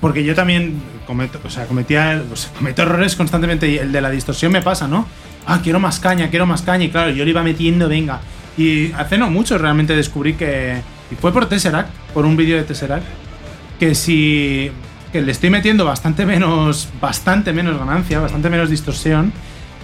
Porque 0.00 0.24
yo 0.24 0.34
también 0.34 0.80
cometo, 1.06 1.40
o 1.44 1.50
sea, 1.50 1.66
cometía, 1.66 2.22
o 2.32 2.36
sea, 2.36 2.52
cometo 2.52 2.82
errores 2.82 3.16
constantemente 3.16 3.68
y 3.68 3.78
el 3.78 3.90
de 3.92 4.00
la 4.00 4.10
distorsión 4.10 4.52
me 4.52 4.62
pasa, 4.62 4.86
¿no? 4.88 5.06
Ah, 5.46 5.60
quiero 5.62 5.80
más 5.80 5.98
caña, 6.00 6.28
quiero 6.30 6.44
más 6.46 6.62
caña. 6.62 6.84
Y 6.84 6.90
claro, 6.90 7.10
yo 7.10 7.24
le 7.24 7.30
iba 7.30 7.42
metiendo, 7.42 7.88
venga. 7.88 8.20
Y 8.56 8.92
hace 8.92 9.16
no 9.18 9.30
mucho 9.30 9.56
realmente 9.58 9.94
descubrí 9.96 10.34
que. 10.34 10.80
Y 11.10 11.14
fue 11.14 11.32
por 11.32 11.46
Tesseract, 11.46 11.90
por 12.12 12.26
un 12.26 12.36
vídeo 12.36 12.56
de 12.56 12.64
Tesseract. 12.64 13.04
Que 13.78 13.94
si. 13.94 14.70
Que 15.12 15.22
le 15.22 15.32
estoy 15.32 15.50
metiendo 15.50 15.84
bastante 15.84 16.26
menos. 16.26 16.88
Bastante 17.00 17.52
menos 17.52 17.78
ganancia, 17.78 18.20
bastante 18.20 18.50
menos 18.50 18.70
distorsión. 18.70 19.32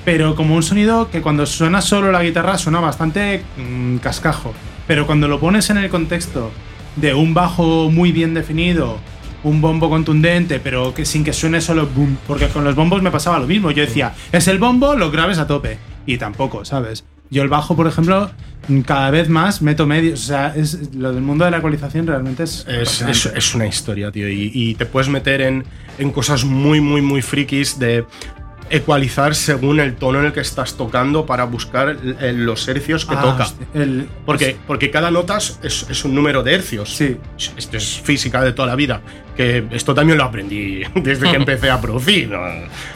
Pero 0.04 0.36
como 0.36 0.54
un 0.54 0.62
sonido 0.62 1.10
que 1.10 1.22
cuando 1.22 1.46
suena 1.46 1.80
solo 1.80 2.12
la 2.12 2.22
guitarra 2.22 2.58
suena 2.58 2.80
bastante 2.80 3.42
mm, 3.56 3.96
cascajo. 3.96 4.52
Pero 4.86 5.06
cuando 5.06 5.28
lo 5.28 5.40
pones 5.40 5.70
en 5.70 5.78
el 5.78 5.88
contexto 5.88 6.50
de 6.96 7.14
un 7.14 7.32
bajo 7.32 7.90
muy 7.90 8.12
bien 8.12 8.34
definido, 8.34 8.98
un 9.44 9.60
bombo 9.60 9.88
contundente, 9.88 10.60
pero 10.60 10.92
que 10.92 11.04
sin 11.04 11.24
que 11.24 11.32
suene 11.32 11.60
solo 11.60 11.86
boom. 11.86 12.18
Porque 12.26 12.48
con 12.48 12.64
los 12.64 12.74
bombos 12.74 13.02
me 13.02 13.10
pasaba 13.10 13.38
lo 13.38 13.46
mismo. 13.46 13.70
Yo 13.70 13.82
decía, 13.82 14.12
es 14.32 14.48
el 14.48 14.58
bombo, 14.58 14.94
los 14.94 15.10
graves 15.10 15.38
a 15.38 15.46
tope. 15.46 15.78
Y 16.06 16.18
tampoco, 16.18 16.64
¿sabes? 16.64 17.04
Yo 17.34 17.42
el 17.42 17.48
bajo, 17.48 17.76
por 17.76 17.86
ejemplo, 17.86 18.30
cada 18.86 19.10
vez 19.10 19.28
más 19.28 19.60
meto 19.60 19.86
medios. 19.86 20.22
O 20.22 20.26
sea, 20.26 20.54
es, 20.56 20.94
lo 20.94 21.12
del 21.12 21.22
mundo 21.22 21.44
de 21.44 21.50
la 21.50 21.58
ecualización 21.58 22.06
realmente 22.06 22.44
es. 22.44 22.60
Es, 22.68 23.02
apasionante. 23.02 23.10
es- 23.12 23.26
es 23.34 23.54
una 23.54 23.66
historia, 23.66 24.10
tío. 24.10 24.28
Y, 24.28 24.50
y 24.54 24.74
te 24.76 24.86
puedes 24.86 25.08
meter 25.08 25.40
en, 25.42 25.64
en 25.98 26.10
cosas 26.12 26.44
muy, 26.44 26.80
muy, 26.80 27.02
muy 27.02 27.20
frikis 27.22 27.78
de 27.78 28.06
ecualizar 28.70 29.34
según 29.34 29.78
el 29.78 29.94
tono 29.96 30.20
en 30.20 30.26
el 30.26 30.32
que 30.32 30.40
estás 30.40 30.76
tocando 30.76 31.26
para 31.26 31.44
buscar 31.44 31.90
el- 31.90 32.16
el- 32.20 32.44
los 32.46 32.66
hercios 32.66 33.04
que 33.04 33.14
Ah, 33.14 33.20
toca. 33.22 33.46
el- 33.74 34.08
Porque, 34.24 34.56
porque 34.66 34.90
cada 34.90 35.10
nota 35.10 35.36
es, 35.38 36.04
un 36.04 36.14
número 36.14 36.42
de 36.42 36.54
hercios. 36.54 36.94
Sí. 36.94 37.16
Esto 37.56 37.76
es 37.76 38.00
física 38.00 38.42
de 38.42 38.52
toda 38.52 38.68
la 38.68 38.74
vida. 38.76 39.00
Que 39.36 39.64
esto 39.72 39.94
también 39.94 40.16
lo 40.18 40.24
aprendí 40.24 40.82
desde 40.94 41.30
que 41.30 41.36
empecé 41.36 41.70
a 41.70 41.80
producir. 41.80 42.30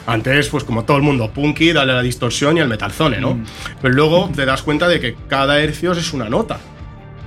Antes, 0.06 0.48
pues 0.48 0.64
como 0.64 0.84
todo 0.84 0.96
el 0.96 1.02
mundo, 1.02 1.30
punky, 1.30 1.72
dale 1.72 1.92
a 1.92 1.96
la 1.96 2.02
distorsión 2.02 2.56
y 2.56 2.60
al 2.60 2.68
metalzone, 2.68 3.20
¿no? 3.20 3.38
Pero 3.82 3.94
luego 3.94 4.30
te 4.34 4.44
das 4.46 4.62
cuenta 4.62 4.88
de 4.88 5.00
que 5.00 5.16
cada 5.28 5.60
hercio 5.60 5.92
es 5.92 6.12
una 6.12 6.28
nota. 6.28 6.58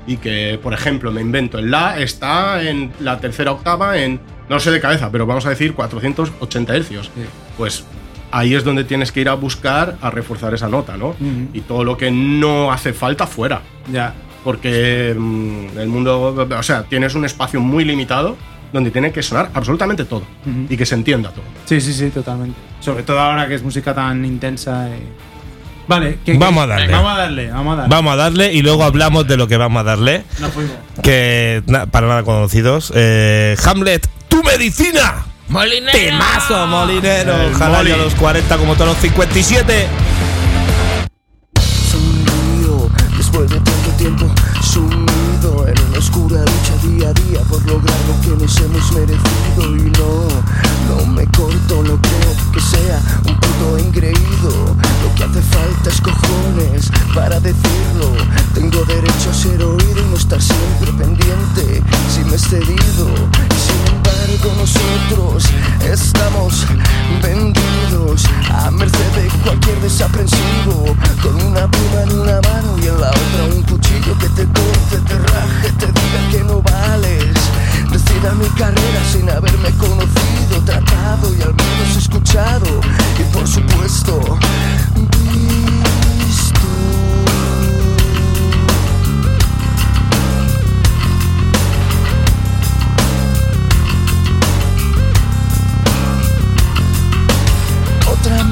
Y 0.07 0.17
que, 0.17 0.60
por 0.62 0.74
ejemplo, 0.74 1.12
me 1.12 1.21
invento, 1.21 1.60
el 1.60 1.69
La 1.69 2.00
está 2.00 2.63
en 2.67 2.91
la 3.01 3.19
tercera 3.19 3.51
octava 3.51 4.00
en, 4.00 4.19
no 4.50 4.60
sé 4.60 4.71
de 4.71 4.79
cabeza, 4.81 5.12
pero 5.12 5.27
vamos 5.27 5.45
a 5.45 5.50
decir 5.50 5.74
480 5.75 6.75
hercios. 6.75 7.12
Pues 7.55 7.83
ahí 8.31 8.55
es 8.55 8.63
donde 8.63 8.83
tienes 8.83 9.11
que 9.11 9.21
ir 9.21 9.29
a 9.29 9.33
buscar 9.33 9.97
a 10.01 10.09
reforzar 10.09 10.53
esa 10.53 10.67
nota, 10.67 10.97
¿no? 10.97 11.15
Y 11.53 11.61
todo 11.61 11.83
lo 11.83 11.97
que 11.97 12.11
no 12.11 12.71
hace 12.71 12.93
falta 12.93 13.27
fuera 13.27 13.61
Ya. 13.91 14.13
porque 14.43 15.15
mm, 15.17 15.77
el 15.79 15.88
mundo, 15.89 16.47
o 16.57 16.63
sea, 16.63 16.83
tienes 16.83 17.13
un 17.15 17.25
espacio 17.25 17.59
muy 17.59 17.85
limitado 17.85 18.38
donde 18.73 18.89
tiene 18.89 19.11
que 19.11 19.21
sonar 19.21 19.50
absolutamente 19.53 20.05
todo 20.05 20.23
y 20.69 20.77
que 20.77 20.85
se 20.85 20.95
entienda 20.95 21.29
todo. 21.31 21.43
Sí, 21.65 21.81
sí, 21.81 21.93
sí, 21.93 22.09
totalmente. 22.09 22.57
Sobre 22.79 23.03
todo 23.03 23.19
ahora 23.19 23.47
que 23.47 23.55
es 23.55 23.63
música 23.63 23.93
tan 23.93 24.23
intensa. 24.25 24.88
y- 24.89 25.31
Vale, 25.88 26.19
que- 26.25 26.38
Vamos 26.38 26.63
a 26.63 26.67
darle. 26.67 26.88
Vamos 26.93 27.11
a 27.11 27.17
darle, 27.17 27.51
vamos 27.51 27.73
a 27.73 27.75
darle. 27.81 27.95
Vamos 27.95 28.13
a 28.13 28.15
darle 28.15 28.53
y 28.53 28.61
luego 28.61 28.83
hablamos 28.85 29.27
de 29.27 29.35
lo 29.35 29.47
que 29.50 29.57
vamos 29.57 29.81
a 29.81 29.83
darle. 29.83 30.23
Nos 30.39 30.51
fuimos. 30.51 30.71
Que 31.03 31.61
na- 31.67 31.85
para 31.88 32.07
nada 32.07 32.23
conocidos. 32.23 32.93
Eh, 32.95 33.57
Hamlet, 33.65 34.07
tu 34.29 34.41
medicina. 34.43 35.25
¡Molinero! 35.51 35.91
Temazo, 35.91 36.65
molinero. 36.65 37.36
El 37.36 37.53
Ojalá 37.53 37.79
Moli. 37.79 37.89
ya 37.89 37.98
los 37.98 38.15
40 38.15 38.58
como 38.58 38.74
todos 38.75 38.91
los 38.91 38.98
57. 39.00 39.88
Sonrío 41.91 42.89
después 43.17 43.50
de 43.50 43.60
tanto 43.60 43.89
tiempo 43.98 44.34
sumido 44.63 45.67
en 45.67 45.77
una 45.89 45.98
oscura 46.00 46.39
lucha 46.39 46.88
día 46.88 47.10
a 47.10 47.13
día 47.13 47.41
por 47.50 47.62
lograr 47.65 47.98
lo 48.08 48.22
que 48.22 48.41
nos 48.41 48.58
hemos 48.62 48.91
merecido 48.93 49.75
y 49.75 49.91
no, 49.91 50.27
no 50.88 51.05
me 51.08 51.25
corto, 51.25 51.84
no 51.84 52.00
creo 52.00 52.51
que 52.53 52.62
sea 52.62 53.01
un 53.27 53.36
puto 53.36 53.77
engreído. 53.77 54.77
Lo 55.03 55.15
que 55.17 55.24
hace 55.25 55.41
falta 55.41 55.89
es 55.89 56.00
cojones 56.00 56.89
para 57.13 57.41
decirlo. 57.41 58.15
Tengo 58.53 58.86
derecho 58.86 59.29
a 59.29 59.34
ser 59.34 59.62
oído 59.62 60.00
y 60.00 60.10
no 60.12 60.15
estar 60.15 60.41
siempre 60.41 60.93
pendiente 60.93 61.84
si 62.10 62.24
me 62.24 62.38
he 62.38 62.39
cedido. 62.39 63.10
Y 63.50 63.60
sin 63.60 63.90
nosotros 64.31 65.43
estamos 65.83 66.65
vendidos 67.21 68.23
a 68.50 68.71
merced 68.71 69.11
de 69.13 69.27
cualquier 69.43 69.77
desaprensivo. 69.81 70.95
Con 71.21 71.35
una 71.35 71.69
pluma 71.69 72.03
en 72.03 72.11
una 72.17 72.39
mano 72.39 72.77
y 72.81 72.88
en 72.88 73.01
la 73.01 73.09
otra 73.09 73.43
un 73.53 73.61
cuchillo 73.63 74.17
que 74.19 74.29
te 74.29 74.45
corte, 74.45 74.97
te 75.05 75.17
raje, 75.17 75.71
te 75.77 75.85
diga 75.88 76.29
que 76.31 76.43
no 76.45 76.61
vales. 76.61 77.35
Decida 77.91 78.33
mi 78.35 78.47
carrera 78.51 79.03
sin 79.11 79.29
haberme 79.29 79.69
conocido, 79.77 80.61
tratado 80.65 81.35
y 81.38 81.41
al 81.41 81.53
menos 81.53 81.97
escuchado. 81.97 82.79
Y 83.19 83.23
por 83.33 83.45
supuesto, 83.45 84.39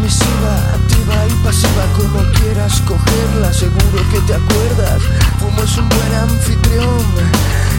Otra 0.09 0.25
misiva, 0.25 0.55
activa 0.73 1.27
y 1.27 1.33
pasiva, 1.43 1.85
como 1.95 2.31
quieras 2.39 2.81
cogerla, 2.81 3.53
seguro 3.53 4.03
que 4.11 4.19
te 4.21 4.33
acuerdas. 4.33 5.03
Fuimos 5.39 5.77
un 5.77 5.87
buen 5.87 6.13
anfitrión 6.15 7.05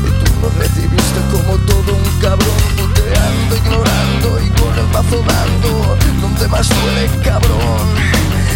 y 0.07 0.25
tú 0.25 0.33
nos 0.41 0.55
recibiste 0.55 1.21
como 1.33 1.57
todo 1.59 1.93
un 1.93 2.21
cabrón, 2.21 2.61
puteando, 2.77 3.57
ignorando 3.57 4.41
y 4.45 4.51
con 4.51 4.79
el 4.79 4.87
mazo 4.93 5.25
dando. 5.27 5.97
Donde 6.21 6.49
más 6.49 6.69
duele, 6.69 7.11
cabrón. 7.25 7.89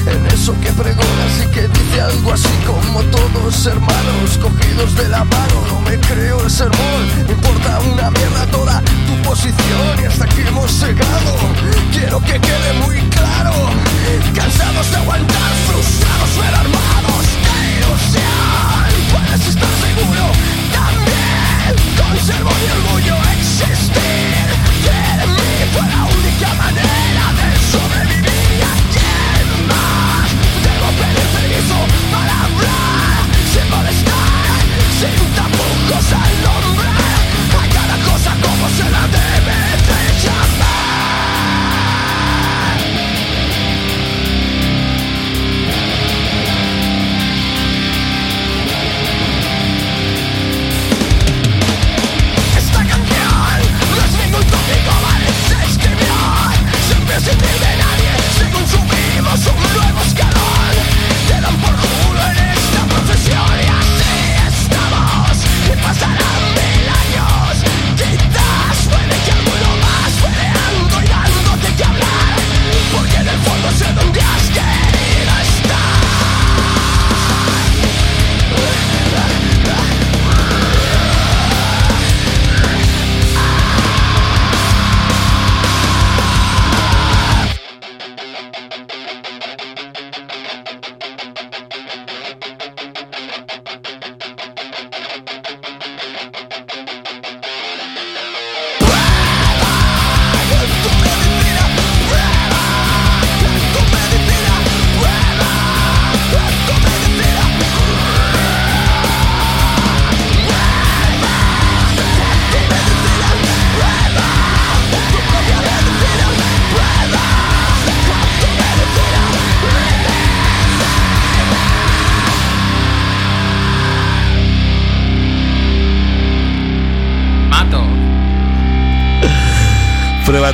En 0.06 0.24
eso 0.26 0.54
que 0.60 0.70
pregonas 0.70 1.44
y 1.44 1.50
que 1.50 1.66
dice 1.66 2.00
algo 2.00 2.32
así 2.32 2.54
como 2.64 3.02
todos 3.04 3.66
hermanos 3.66 4.38
cogidos 4.40 4.94
de 4.94 5.08
la 5.08 5.24
mano. 5.24 5.66
No 5.68 5.80
me 5.80 5.98
creo 5.98 6.44
el 6.44 6.50
sermón, 6.50 7.08
me 7.26 7.32
importa 7.32 7.80
una 7.80 8.10
mierda 8.10 8.46
toda 8.52 8.82
posición 9.24 10.02
y 10.02 10.06
hasta 10.06 10.24
aquí 10.24 10.42
hemos 10.46 10.80
llegado. 10.80 11.36
Quiero 11.92 12.20
que 12.20 12.38
quede 12.40 12.72
muy 12.84 13.00
claro, 13.10 13.70
cansados 14.34 14.90
de 14.90 14.96
aguantar, 14.96 15.52
frustrados 15.66 16.30
pero 16.40 16.56
armados 16.56 17.26
de 17.44 17.58
ilusión. 17.78 18.88
Puedes 19.12 19.46
estar 19.48 19.70
seguro 19.86 20.24
también, 20.72 21.74
conservo 21.96 22.50
mi 22.50 22.68
orgullo 22.70 23.16
existir. 23.40 24.43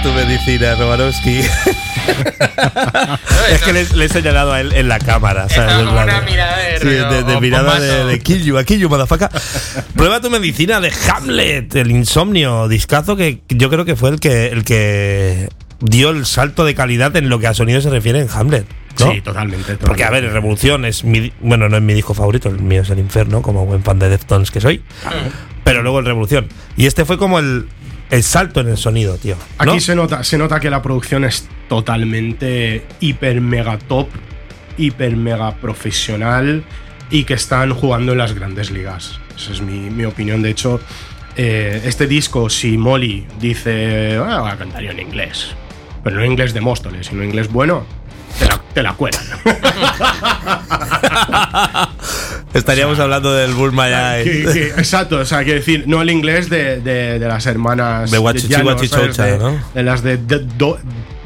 Tu 0.02 0.12
medicina, 0.12 0.74
Romanowski. 0.76 1.40
es 3.50 3.62
que 3.62 3.72
le, 3.72 3.84
le 3.94 4.04
he 4.04 4.08
señalado 4.08 4.52
a 4.52 4.60
él 4.60 4.72
en 4.72 4.88
la 4.88 4.98
cámara. 4.98 5.48
¿sabes? 5.48 5.74
Como 5.86 6.00
una 6.02 6.20
mirada 6.22 6.56
de 6.58 6.78
Sí, 6.78 6.84
rollo, 6.84 7.10
de, 7.10 7.22
de 7.24 7.34
o- 7.36 7.40
mirada 7.40 7.78
de, 7.80 8.04
de 8.04 8.18
kill 8.20 8.42
you, 8.44 8.58
a 8.58 8.64
kill 8.64 8.78
you, 8.80 8.88
motherfucker. 8.88 9.28
Prueba 9.94 10.20
tu 10.20 10.30
medicina 10.30 10.80
de 10.80 10.92
Hamlet, 11.12 11.74
el 11.76 11.90
insomnio, 11.90 12.68
discazo 12.68 13.16
que 13.16 13.40
yo 13.48 13.68
creo 13.70 13.84
que 13.84 13.96
fue 13.96 14.10
el 14.10 14.20
que, 14.20 14.46
el 14.48 14.64
que 14.64 15.48
dio 15.80 16.10
el 16.10 16.26
salto 16.26 16.64
de 16.64 16.74
calidad 16.74 17.14
en 17.16 17.28
lo 17.28 17.38
que 17.38 17.46
a 17.46 17.54
sonido 17.54 17.80
se 17.80 17.90
refiere 17.90 18.20
en 18.20 18.28
Hamlet. 18.32 18.66
¿no? 18.98 19.12
Sí, 19.12 19.20
totalmente. 19.20 19.76
Porque, 19.76 20.04
a 20.04 20.10
ver, 20.10 20.30
Revolución 20.32 20.84
es 20.84 21.04
mi. 21.04 21.32
Bueno, 21.40 21.68
no 21.68 21.76
es 21.76 21.82
mi 21.82 21.94
disco 21.94 22.12
favorito, 22.12 22.48
el 22.48 22.60
mío 22.60 22.82
es 22.82 22.90
el 22.90 22.98
Inferno, 22.98 23.40
como 23.40 23.64
buen 23.64 23.82
fan 23.82 23.98
de 23.98 24.08
Deftones 24.10 24.50
que 24.50 24.60
soy. 24.60 24.82
Pero 25.64 25.82
luego 25.82 26.00
el 26.00 26.06
Revolución. 26.06 26.48
Y 26.76 26.86
este 26.86 27.04
fue 27.04 27.16
como 27.16 27.38
el, 27.38 27.66
el 28.10 28.22
salto 28.22 28.60
en 28.60 28.68
el 28.68 28.76
sonido, 28.76 29.16
tío. 29.16 29.36
¿no? 29.36 29.72
Aquí 29.72 29.80
se 29.80 29.94
nota, 29.94 30.22
se 30.24 30.36
nota 30.36 30.60
que 30.60 30.70
la 30.70 30.82
producción 30.82 31.24
es 31.24 31.48
totalmente 31.68 32.84
hiper 33.00 33.40
mega 33.40 33.78
top, 33.78 34.08
hiper 34.76 35.16
mega 35.16 35.54
profesional 35.56 36.64
y 37.10 37.24
que 37.24 37.34
están 37.34 37.72
jugando 37.72 38.12
en 38.12 38.18
las 38.18 38.34
grandes 38.34 38.70
ligas. 38.70 39.20
Esa 39.36 39.52
es 39.52 39.60
mi, 39.62 39.90
mi 39.90 40.04
opinión. 40.04 40.42
De 40.42 40.50
hecho, 40.50 40.80
eh, 41.36 41.82
este 41.84 42.06
disco, 42.06 42.50
si 42.50 42.76
Molly 42.76 43.26
dice, 43.40 44.16
ah, 44.16 44.40
voy 44.40 44.50
a 44.50 44.56
cantar 44.56 44.82
yo 44.82 44.90
en 44.90 45.00
inglés, 45.00 45.54
pero 46.02 46.16
no 46.16 46.22
en 46.22 46.32
inglés 46.32 46.52
de 46.52 46.60
Móstoles, 46.60 47.06
sino 47.06 47.22
en 47.22 47.28
inglés 47.28 47.50
bueno, 47.50 47.84
te 48.38 48.46
la, 48.46 48.60
te 48.74 48.82
la 48.82 48.94
cuelan. 48.94 49.22
Estaríamos 52.54 52.98
hablando 52.98 53.32
del 53.32 53.52
Bulma 53.54 53.88
ya. 53.88 54.22
Que- 54.24 54.42
que- 54.52 54.66
exacto, 54.76 55.18
o 55.18 55.24
sea, 55.24 55.44
quiero 55.44 55.60
decir, 55.60 55.84
no 55.86 56.02
el 56.02 56.10
inglés 56.10 56.50
de, 56.50 56.80
de- 56.80 57.18
de 57.18 57.28
las 57.28 57.46
hermanas 57.46 58.10
De 58.10 58.18
Guachichi, 58.18 58.54
Guachichocha, 58.60 59.36
¿no? 59.38 59.62
de 59.74 59.82
las 59.82 60.02
de, 60.02 60.16
de- 60.16 60.40
Do- 60.58 60.78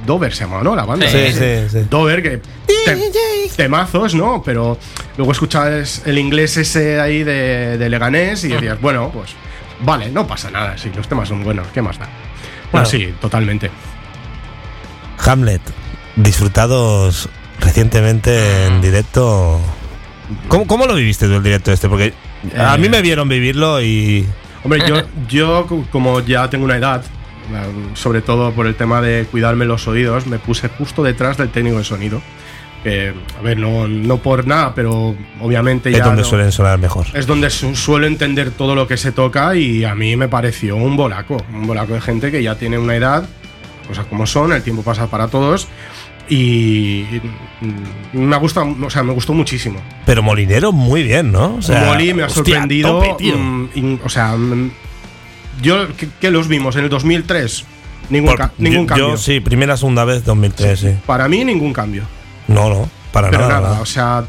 Dover 0.07 0.35
se 0.35 0.45
llama, 0.45 0.63
¿no? 0.63 0.77
La 0.77 0.85
banda. 0.85 1.09
Sí, 1.09 1.17
Sí, 1.29 1.33
sí, 1.33 1.69
sí. 1.71 1.87
Dover, 1.89 2.23
que 2.23 2.43
te- 2.67 3.11
temazos, 3.57 4.15
¿no? 4.15 4.43
Pero 4.45 4.77
luego 5.17 5.33
escuchabas 5.33 6.03
el 6.05 6.19
inglés 6.19 6.59
ese 6.59 7.01
ahí 7.01 7.23
de, 7.25 7.79
de 7.79 7.89
Leganés 7.89 8.45
y 8.45 8.49
decías, 8.49 8.79
bueno, 8.83 9.11
pues 9.15 9.31
vale, 9.81 10.11
no 10.11 10.27
pasa 10.27 10.51
nada, 10.51 10.77
sí, 10.77 10.91
los 10.95 11.09
temas 11.09 11.29
son 11.31 11.43
buenos, 11.43 11.67
¿qué 11.73 11.81
más 11.81 11.99
da? 11.99 12.05
Bueno. 12.05 12.19
Bueno, 12.73 12.87
sí, 12.87 13.15
totalmente. 13.19 13.71
Hamlet, 15.25 15.63
disfrutados 16.17 17.29
recientemente 17.61 18.67
en 18.67 18.81
directo. 18.83 19.59
¿Cómo, 20.49 20.67
cómo 20.67 20.87
lo 20.87 20.95
viviste 20.95 21.27
tú 21.27 21.35
el 21.35 21.43
directo 21.43 21.73
este? 21.73 21.89
Porque 21.89 22.13
a 22.57 22.75
Eh. 22.75 22.79
mí 22.79 22.89
me 22.89 23.03
vieron 23.03 23.29
vivirlo 23.29 23.81
y. 23.83 24.27
Hombre, 24.63 24.83
yo, 24.89 25.03
yo 25.29 25.67
co- 25.67 25.85
como 25.93 26.21
ya 26.21 26.49
tengo 26.49 26.65
una 26.65 26.77
edad, 26.77 27.05
um, 27.51 27.95
sobre 27.95 28.23
todo 28.23 28.53
por 28.53 28.67
el 28.67 28.75
tema 28.75 29.01
de 29.03 29.27
cuidarme 29.31 29.65
los 29.67 29.87
oídos, 29.87 30.27
me 30.27 30.39
puse 30.39 30.69
justo 30.69 31.03
detrás 31.03 31.37
del 31.37 31.51
técnico 31.51 31.79
de 31.79 31.85
sonido. 31.85 32.23
Que, 32.83 33.15
a 33.39 33.43
ver, 33.43 33.57
no, 33.59 33.89
no 33.89 34.19
por 34.19 34.47
nada, 34.47 34.75
pero 34.75 35.15
obviamente 35.41 35.91
Es 35.91 35.97
ya 35.99 36.05
donde 36.05 36.21
no- 36.21 36.29
suelen 36.29 36.53
sonar 36.53 36.79
mejor. 36.79 37.07
es 37.15 37.27
donde 37.27 37.49
su- 37.49 37.75
suelo 37.77 38.07
entender 38.07 38.51
todo 38.51 38.75
lo 38.75 38.87
que 38.87 38.99
se 38.99 39.11
toca 39.11 39.57
y 39.57 39.85
a 39.85 39.95
mí 39.95 40.17
me 40.17 40.29
pareció 40.29 40.77
un 40.77 40.95
bolaco, 40.95 41.43
un 41.51 41.67
bolaco 41.67 41.95
de 41.95 42.03
gente 42.03 42.31
que 42.31 42.43
ya 42.43 42.57
tiene 42.57 42.77
una 42.79 42.95
edad, 42.95 43.27
cosas 43.89 44.05
como 44.07 44.27
son, 44.27 44.53
el 44.53 44.63
tiempo 44.63 44.83
pasa 44.83 45.07
para 45.07 45.29
todos 45.29 45.67
y 46.29 47.07
me 48.13 48.37
gusta, 48.39 48.63
o 48.63 48.91
sea, 48.91 49.03
me 49.03 49.13
gustó 49.13 49.33
muchísimo. 49.35 49.81
Pero 50.07 50.23
Molinero, 50.23 50.73
muy 50.73 51.03
bien, 51.03 51.33
¿no? 51.33 51.57
O 51.57 51.63
sea, 51.63 51.81
me 51.97 52.23
ha 52.23 52.27
hostia, 52.27 52.29
sorprendido, 52.29 53.01
tope, 53.01 53.15
tío. 53.19 53.37
mm, 53.37 53.99
o 54.05 54.09
sea, 54.09 54.37
mm, 54.37 54.71
yo 55.63 55.87
que, 56.21 56.31
los 56.31 56.49
vimos 56.49 56.77
en 56.77 56.85
el 56.85 56.91
2003, 56.91 57.65
ningún, 58.11 58.31
Por- 58.31 58.39
ca- 58.39 58.53
ningún 58.59 58.83
yo, 58.83 58.87
cambio. 58.87 59.09
yo 59.11 59.17
sí, 59.17 59.41
primera, 59.41 59.77
segunda 59.77 60.05
vez, 60.05 60.25
2003, 60.25 60.79
sí. 60.81 60.89
Para 61.07 61.29
mí 61.29 61.45
ningún 61.45 61.73
cambio, 61.73 62.05
No, 62.49 62.69
no, 62.69 62.89
para 63.13 63.31
pero 63.31 63.43
nada. 63.43 63.55
nada, 63.55 63.69
nada. 63.71 63.81
o 63.83 63.87
sea, 63.87 64.25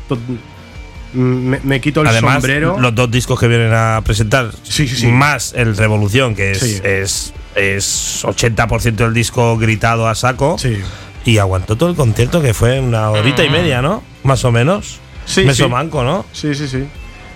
mm, 1.13 1.19
me, 1.19 1.59
me 1.63 1.81
quito 1.81 2.01
el 2.01 2.07
Además, 2.07 2.33
sombrero. 2.35 2.77
los 2.79 2.93
dos 2.93 3.09
discos 3.09 3.39
que 3.39 3.47
vienen 3.47 3.71
a 3.73 4.01
presentar, 4.03 4.51
Sí, 4.63 4.87
sí, 4.87 4.95
sí. 4.95 5.07
más 5.07 5.53
el 5.55 5.75
Revolución, 5.77 6.35
que 6.35 6.51
es, 6.51 6.59
Sí. 6.59 6.81
es 6.83 7.33
es 7.55 8.25
80% 8.25 9.05
del 9.05 9.13
disco 9.13 9.57
gritado 9.57 10.09
a 10.09 10.15
saco. 10.15 10.57
Sí. 10.59 10.77
Y 11.25 11.37
aguantó 11.39 11.75
todo 11.75 11.89
el 11.89 11.95
concierto, 11.95 12.41
que 12.41 12.53
fue 12.53 12.79
una 12.79 13.09
horita 13.09 13.43
y 13.43 13.49
media, 13.49 13.81
¿no? 13.81 14.03
Más 14.23 14.45
o 14.45 14.51
menos. 14.51 14.99
Sí, 15.25 15.43
Meso 15.43 15.65
sí. 15.65 15.69
manco, 15.69 16.03
¿no? 16.03 16.25
Sí, 16.31 16.53
sí, 16.55 16.67
sí. 16.67 16.85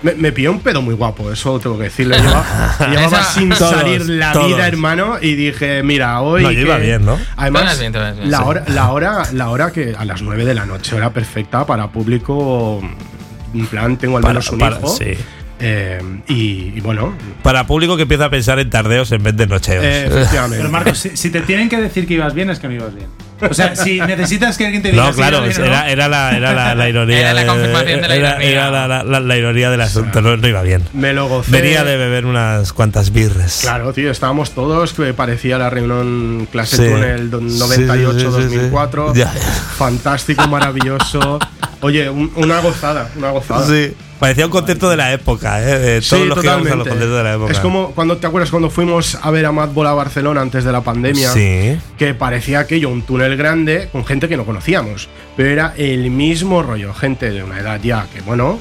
Me, 0.02 0.14
me 0.14 0.32
pilló 0.32 0.50
un 0.52 0.60
pedo 0.60 0.80
muy 0.80 0.94
guapo, 0.94 1.30
eso 1.30 1.58
tengo 1.60 1.76
que 1.76 1.84
decirlo. 1.84 2.16
Llevaba, 2.90 3.22
sin 3.24 3.50
Todos, 3.50 3.70
salir 3.70 4.08
la 4.08 4.32
todos. 4.32 4.46
vida, 4.46 4.66
hermano, 4.66 5.16
y 5.20 5.34
dije, 5.34 5.82
mira, 5.82 6.20
hoy. 6.22 6.42
No, 6.42 6.50
yo 6.52 6.60
iba 6.60 6.76
que- 6.78 6.84
bien, 6.86 7.04
¿no? 7.04 7.18
Además, 7.36 7.78
bien, 7.78 7.92
bien, 7.92 8.30
la, 8.30 8.38
sí. 8.38 8.44
hora, 8.46 8.64
la, 8.68 8.90
hora, 8.92 9.22
la 9.32 9.50
hora 9.50 9.72
que 9.72 9.94
a 9.98 10.04
las 10.06 10.22
9 10.22 10.44
de 10.46 10.54
la 10.54 10.64
noche, 10.64 10.94
hora 10.96 11.10
perfecta 11.12 11.66
para 11.66 11.88
público. 11.90 12.80
En 13.52 13.66
plan, 13.66 13.96
tengo 13.98 14.16
al 14.16 14.22
Para- 14.22 14.34
menos 14.34 14.50
un 14.50 14.58
para- 14.58 14.78
hijo. 14.78 14.88
sí. 14.96 15.14
Eh, 15.60 16.00
y, 16.28 16.72
y 16.76 16.80
bueno, 16.80 17.14
Para 17.42 17.66
público 17.66 17.96
que 17.96 18.02
empieza 18.02 18.24
a 18.26 18.30
pensar 18.30 18.58
en 18.58 18.70
tardeos 18.70 19.12
en 19.12 19.22
vez 19.22 19.36
de 19.36 19.46
nocheos. 19.46 19.84
eh, 19.84 20.06
efectivamente. 20.06 20.56
Pero 20.58 20.70
Marcos, 20.70 20.98
si, 20.98 21.16
si 21.16 21.30
te 21.30 21.40
tienen 21.42 21.68
que 21.68 21.76
decir 21.76 22.06
que 22.06 22.14
ibas 22.14 22.32
bien, 22.34 22.48
es 22.50 22.58
que 22.58 22.68
no 22.68 22.74
ibas 22.74 22.94
bien. 22.94 23.08
O 23.42 23.54
sea, 23.54 23.74
si 23.74 23.98
necesitas 24.00 24.58
que 24.58 24.66
alguien 24.66 24.82
te 24.82 24.90
diga 24.90 25.02
No, 25.04 25.12
claro, 25.14 25.38
ibas 25.38 25.56
bien 25.56 25.60
o 25.62 25.64
no, 25.64 25.66
era, 25.72 25.90
era 25.90 26.08
la, 26.08 26.36
era 26.36 26.52
la, 26.52 26.74
la 26.74 26.88
ironía. 26.90 27.20
Era 27.20 27.32
la 27.34 27.40
de- 27.40 27.46
confirmación 27.46 28.00
de 28.02 28.08
la 28.08 28.14
era- 28.16 28.28
ironía. 28.32 28.50
era 28.50 28.70
la, 28.70 28.86
la- 28.88 29.02
la- 29.04 29.20
la 29.20 29.36
ironía 29.36 29.70
del 29.70 29.80
asunto, 29.80 30.20
no, 30.20 30.36
no 30.36 30.46
iba 30.48 30.60
bien. 30.62 30.82
me 30.92 31.12
lo 31.14 31.26
gocé. 31.28 31.50
Venía 31.50 31.82
de 31.84 31.96
beber 31.96 32.26
unas 32.26 32.72
cuantas 32.74 33.12
birres. 33.12 33.60
Claro, 33.62 33.92
tío, 33.94 34.10
estábamos 34.10 34.50
todos, 34.50 34.92
que 34.92 35.14
parecía 35.14 35.56
la 35.56 35.70
reunión 35.70 36.48
clase 36.52 36.76
Sí. 36.76 36.82
túnel 36.86 37.30
do- 37.30 37.40
Sí, 37.40 37.58
98, 37.58 38.12
sí, 38.12 38.18
sí, 38.20 38.26
sí, 38.26 38.48
sí. 38.50 38.56
2004. 38.56 39.14
Ya, 39.14 39.32
ya. 39.32 39.40
Fantástico, 39.40 40.46
maravilloso. 40.48 41.38
Oye, 41.82 42.10
un- 42.10 42.30
una 42.36 42.60
gozada, 42.60 43.10
una 43.16 43.30
gozada. 43.30 43.66
Sí. 43.66 43.94
Parecía 44.18 44.44
un 44.44 44.52
concierto 44.52 44.90
de 44.90 44.98
la 44.98 45.12
época, 45.14 45.62
¿eh? 45.62 45.78
De 45.78 46.00
todos 46.02 46.04
Sí, 46.22 46.26
los 46.28 46.38
que 46.38 46.46
íbamos 46.46 46.66
a 46.70 46.74
los 46.76 46.84
totalmente. 46.84 46.88
conciertos 46.90 47.16
de 47.16 47.24
la 47.24 47.34
época. 47.34 47.52
Es 47.52 47.58
como 47.60 47.92
cuando 47.92 48.18
te 48.18 48.26
acuerdas 48.26 48.50
cuando 48.50 48.68
fuimos 48.68 49.14
a 49.22 49.30
ver 49.30 49.46
a 49.46 49.52
Madball 49.52 49.86
a 49.86 49.92
Barcelona 49.94 50.42
antes 50.42 50.62
de 50.64 50.72
la 50.72 50.82
pandemia, 50.82 51.32
Sí. 51.32 51.78
que 51.96 52.12
parecía 52.12 52.60
aquello 52.60 52.90
un 52.90 53.00
túnel 53.02 53.36
grande 53.38 53.88
con 53.90 54.04
gente 54.04 54.28
que 54.28 54.36
no 54.36 54.44
conocíamos, 54.44 55.08
pero 55.38 55.48
era 55.48 55.72
el 55.78 56.10
mismo 56.10 56.62
rollo, 56.62 56.92
gente 56.92 57.30
de 57.30 57.42
una 57.42 57.60
edad 57.60 57.80
ya 57.82 58.06
que 58.12 58.20
bueno, 58.20 58.58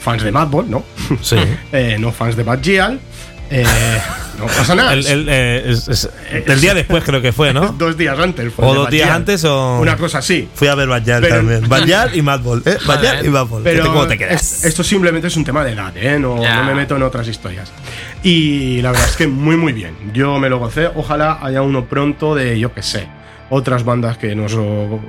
fans 0.00 0.24
de 0.24 0.32
Madball, 0.32 0.68
¿no? 0.68 0.82
Sí. 1.22 1.36
Eh, 1.72 1.96
no 2.00 2.10
fans 2.10 2.34
de 2.34 2.42
Bad 2.42 2.60
Gyal, 2.60 2.98
eh, 3.50 3.64
no 4.38 4.46
pasa 4.46 4.74
nada. 4.74 4.92
El, 4.92 5.06
el, 5.06 5.26
eh, 5.28 5.62
es- 5.70 5.88
es- 5.88 6.10
el 6.46 6.60
día 6.60 6.74
después 6.74 7.02
creo 7.04 7.20
que 7.22 7.32
fue, 7.32 7.52
¿no? 7.52 7.72
dos 7.78 7.96
días 7.96 8.18
antes. 8.18 8.52
fue 8.52 8.66
O 8.66 8.74
dos 8.74 8.84
Bad 8.84 8.90
días 8.92 9.10
antes 9.10 9.44
o. 9.44 9.78
Una 9.80 9.96
cosa 9.96 10.18
así. 10.18 10.48
Fui 10.54 10.68
a 10.68 10.74
ver 10.74 10.88
Banyal 10.88 11.20
Pero- 11.22 11.36
también. 11.36 11.68
Banyal 11.68 12.14
y 12.16 12.22
Madball, 12.22 12.62
¿eh? 12.66 12.76
Banyal 12.86 13.16
Joder. 13.16 13.24
y 13.26 13.28
Madball. 13.30 13.62
Pero 13.64 13.86
¿Cómo 13.86 14.06
te 14.06 14.18
quedas? 14.18 14.40
es- 14.42 14.64
esto 14.64 14.84
simplemente 14.84 15.28
es 15.28 15.36
un 15.36 15.44
tema 15.44 15.64
de 15.64 15.72
edad, 15.72 15.92
¿eh? 15.96 16.18
No, 16.18 16.36
me 16.36 16.74
meto 16.74 16.96
en 16.96 17.02
otras 17.02 17.26
historias. 17.28 17.72
Y 18.22 18.80
la 18.82 18.90
verdad 18.92 19.08
es 19.08 19.16
que 19.16 19.26
muy, 19.26 19.56
muy 19.56 19.72
bien. 19.72 19.94
Yo 20.12 20.38
me 20.38 20.48
lo 20.48 20.58
gocé. 20.58 20.88
Ojalá 20.94 21.38
haya 21.42 21.62
uno 21.62 21.84
pronto 21.86 22.34
de, 22.34 22.58
yo 22.58 22.72
qué 22.74 22.82
sé, 22.82 23.08
otras 23.50 23.84
bandas 23.84 24.18
que 24.18 24.34
nos 24.34 24.52
lo, 24.52 25.00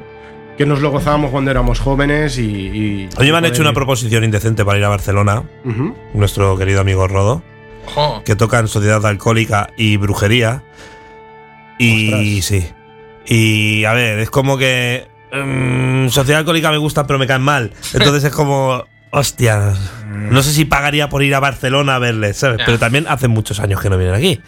que 0.58 0.65
nos 0.65 0.80
lo 0.82 0.91
gozábamos 0.91 1.32
cuando 1.32 1.52
éramos 1.52 1.80
jóvenes 1.80 2.38
y. 2.38 2.41
y 2.43 3.10
Hoy 3.17 3.32
me 3.32 3.38
han 3.38 3.45
hecho 3.45 3.62
una 3.62 3.73
proposición 3.73 4.23
indecente 4.23 4.63
para 4.65 4.78
ir 4.78 4.86
a 4.86 4.89
Barcelona. 4.89 5.43
Nuestro 6.13 6.58
querido 6.58 6.82
amigo 6.82 7.08
Rodo. 7.08 7.41
Que 8.26 8.36
tocan 8.36 8.68
Sociedad 8.68 9.06
Alcohólica 9.06 9.70
y 9.78 9.98
Brujería. 9.98 10.63
Y 11.78 12.42
sí. 12.42 12.68
Y 13.26 13.86
a 13.86 13.94
ver, 13.94 14.20
es 14.20 14.30
como 14.30 14.58
que. 14.58 15.08
mm, 15.32 16.10
Sociedad 16.10 16.39
Alcohólica 16.39 16.72
me 16.72 16.78
gusta, 16.78 17.06
pero 17.08 17.20
me 17.20 17.28
caen 17.28 17.42
mal. 17.42 17.72
Entonces 17.94 18.24
es 18.26 18.34
como. 18.34 18.84
Hostia. 19.12 19.74
No 20.08 20.44
sé 20.44 20.52
si 20.54 20.65
pagaría 20.65 21.10
por 21.10 21.24
ir 21.24 21.34
a 21.34 21.39
Barcelona 21.39 21.96
a 21.96 22.00
verles. 22.00 22.46
Pero 22.65 22.78
también 22.78 23.06
hace 23.08 23.28
muchos 23.28 23.60
años 23.60 23.82
que 23.82 23.89
no 23.89 23.98
vienen 23.98 24.15
aquí. 24.15 24.39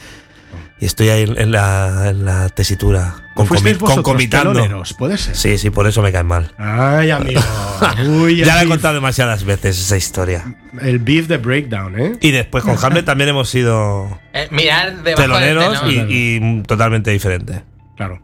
Y 0.82 0.86
estoy 0.88 1.10
ahí 1.10 1.22
en, 1.22 1.40
en 1.40 1.52
la, 1.52 2.10
en 2.10 2.26
la 2.26 2.50
tesitura. 2.50 3.16
¿Fuisteis 3.36 3.78
concomi- 3.78 3.80
vosotros 3.80 4.04
concomitando. 4.04 4.52
teloneros? 4.54 4.94
Puede 4.96 5.18
ser. 5.18 5.36
Sí, 5.36 5.58
sí, 5.60 5.70
por 5.70 5.86
eso 5.88 6.02
me 6.02 6.12
caen 6.12 6.26
mal. 6.26 6.54
Ay, 6.58 7.12
amigo. 7.12 7.40
Uy, 8.24 8.38
Ya 8.44 8.56
la 8.56 8.64
he 8.64 8.68
contado 8.68 8.96
demasiadas 8.96 9.44
veces 9.44 9.80
esa 9.80 9.96
historia. 9.96 10.44
el 10.82 10.98
beef 11.00 11.28
de 11.28 11.38
breakdown, 11.38 12.00
¿eh? 12.00 12.14
Y 12.20 12.32
después 12.32 12.64
con 12.64 12.76
Hamlet 12.84 13.06
también 13.06 13.30
hemos 13.30 13.48
sido 13.50 14.20
Eh, 14.34 14.48
mirar 14.52 14.96
teloneros 15.04 15.84
del 15.84 15.92
telón. 15.94 16.08
y, 16.10 16.38
y 16.60 16.64
totalmente 16.64 17.12
diferentes. 17.12 17.62
Claro. 17.96 18.20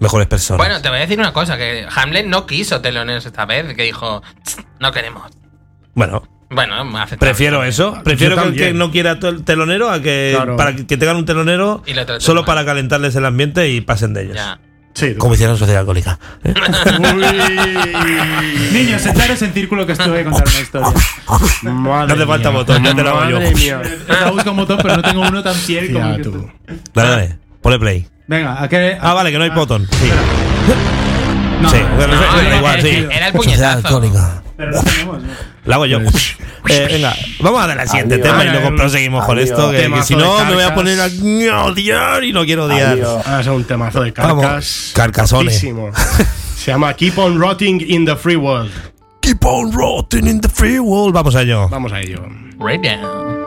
Mejores 0.00 0.26
personas. 0.26 0.58
Bueno, 0.58 0.80
te 0.82 0.88
voy 0.88 0.98
a 0.98 1.00
decir 1.02 1.18
una 1.20 1.32
cosa, 1.34 1.56
que 1.58 1.86
Hamlet 1.94 2.26
no 2.26 2.46
quiso 2.46 2.80
teloneros 2.80 3.26
esta 3.26 3.44
vez, 3.44 3.74
que 3.74 3.82
dijo, 3.84 4.22
"Tsk, 4.42 4.60
no 4.80 4.90
queremos. 4.90 5.30
Bueno, 5.94 6.22
Bueno, 6.54 6.74
aceptable. 6.98 7.18
prefiero 7.18 7.64
eso. 7.64 7.98
Prefiero 8.04 8.36
que 8.40 8.48
el 8.48 8.54
que 8.54 8.72
no 8.72 8.90
quiera 8.90 9.18
tel- 9.18 9.44
telonero 9.44 9.90
a 9.90 10.00
que 10.00 10.32
Claro. 10.34 10.56
para 10.56 10.74
que 10.76 10.84
tengan 10.96 11.16
un 11.16 11.24
telonero 11.26 11.82
lo 11.86 12.20
solo 12.20 12.42
mal. 12.42 12.46
para 12.46 12.64
calentarles 12.64 13.14
el 13.16 13.24
ambiente 13.24 13.68
y 13.70 13.80
pasen 13.80 14.14
de 14.14 14.22
ellos. 14.24 14.36
Ya. 14.36 14.58
Sí, 14.94 15.14
Como 15.16 15.34
hicieron 15.34 15.56
Sociedad 15.58 15.80
Alcohólica. 15.80 16.20
¿eh? 16.44 16.54
Niños, 18.72 19.02
sentaros 19.02 19.42
en 19.42 19.52
círculo 19.52 19.84
que 19.86 19.94
voy 19.94 20.18
a 20.20 20.24
contar 20.24 20.44
una 20.48 20.60
historia. 20.60 20.88
Madre 21.62 22.06
No 22.08 22.14
hace 22.14 22.26
falta 22.26 22.50
mía. 22.50 22.58
botón, 22.60 22.84
ya 22.84 22.94
te 22.94 23.02
lo 23.02 23.10
hago 23.18 23.30
yo. 23.30 23.38
Buscando 24.32 24.50
un 24.52 24.56
botón, 24.58 24.78
pero 24.82 24.96
no 24.96 25.02
tengo 25.02 25.20
uno 25.22 25.42
tan 25.42 25.54
fiel 25.56 25.92
como 25.92 26.16
tú. 26.18 26.30
tú. 26.30 26.50
Dale, 26.94 27.10
dale. 27.10 27.38
Ponle 27.60 27.78
play. 27.80 28.06
Venga, 28.28 28.62
¿a 28.62 28.68
qué? 28.68 28.96
Ah, 29.00 29.14
vale, 29.14 29.32
que 29.32 29.38
no 29.38 29.44
hay 29.44 29.50
botón. 29.50 29.86
Sí. 29.90 30.10
No, 31.60 31.70
sí, 31.70 31.76
no, 31.80 32.56
igual, 32.56 32.82
sí. 32.82 32.88
era 33.10 33.28
el 33.28 33.32
Sociedad 33.32 33.32
puñetazo. 33.32 33.78
Alcohólica. 33.88 34.42
pero 34.56 34.70
no 34.72 34.82
tenemos. 34.82 35.22
¿no? 35.22 35.28
La 35.64 35.76
hago 35.76 35.86
yo. 35.86 35.98
Eh, 36.00 36.88
venga, 36.90 37.14
vamos 37.40 37.62
a 37.62 37.66
dar 37.66 37.78
al 37.80 37.88
siguiente 37.88 38.14
Adiós. 38.14 38.28
tema 38.28 38.44
y 38.44 38.48
luego 38.48 38.68
Adiós. 38.68 38.80
proseguimos 38.80 39.24
con 39.26 39.38
esto. 39.38 39.70
Que, 39.70 39.90
si 40.02 40.16
no, 40.16 40.44
me 40.46 40.54
voy 40.54 40.62
a 40.62 40.74
poner 40.74 40.98
a 41.00 41.64
odiar 41.64 42.24
y 42.24 42.32
no 42.32 42.44
quiero 42.44 42.64
odiar. 42.66 42.98
Ah, 43.26 43.38
es 43.40 43.46
un 43.46 43.64
temazo 43.64 44.02
de 44.02 44.10
Vamos, 44.12 44.42
carcas. 44.44 44.92
carcasones. 44.94 45.58
Se 45.58 46.70
llama 46.70 46.94
Keep 46.94 47.18
on 47.18 47.38
Rotting 47.38 47.80
in 47.86 48.04
the 48.06 48.16
Free 48.16 48.36
World. 48.36 48.70
Keep 49.20 49.44
on 49.44 49.72
rotting 49.72 50.26
in 50.26 50.40
the 50.40 50.48
free 50.48 50.78
world. 50.78 51.14
Vamos 51.14 51.34
a 51.34 51.42
ello. 51.42 51.68
Vamos 51.68 51.92
a 51.92 52.00
ello. 52.00 52.26
Right 52.58 52.82
down. 52.82 53.43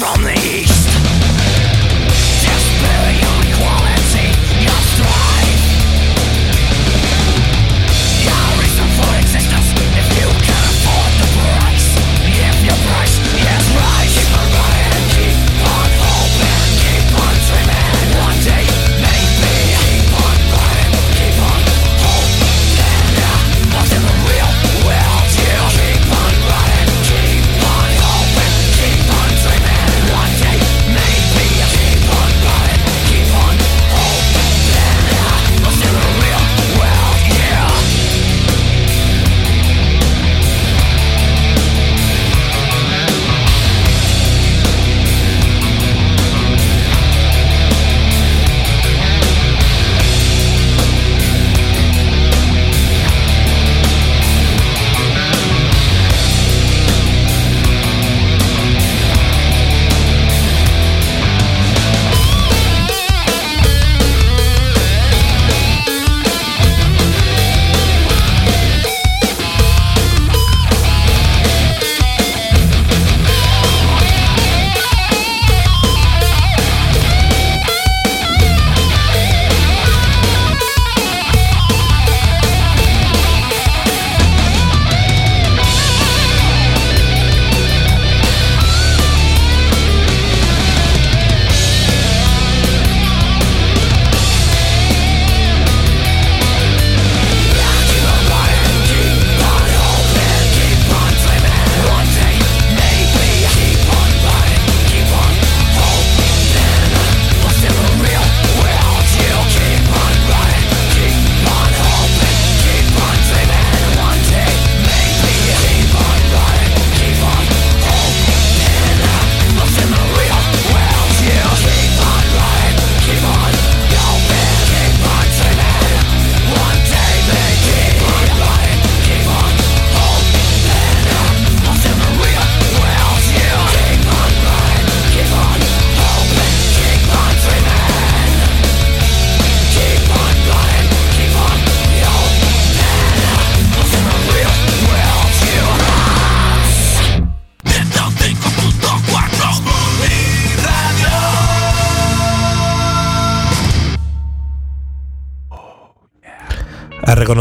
from 0.00 0.22
the 0.22 0.32
east. 0.32 0.88
Despair 2.40 3.39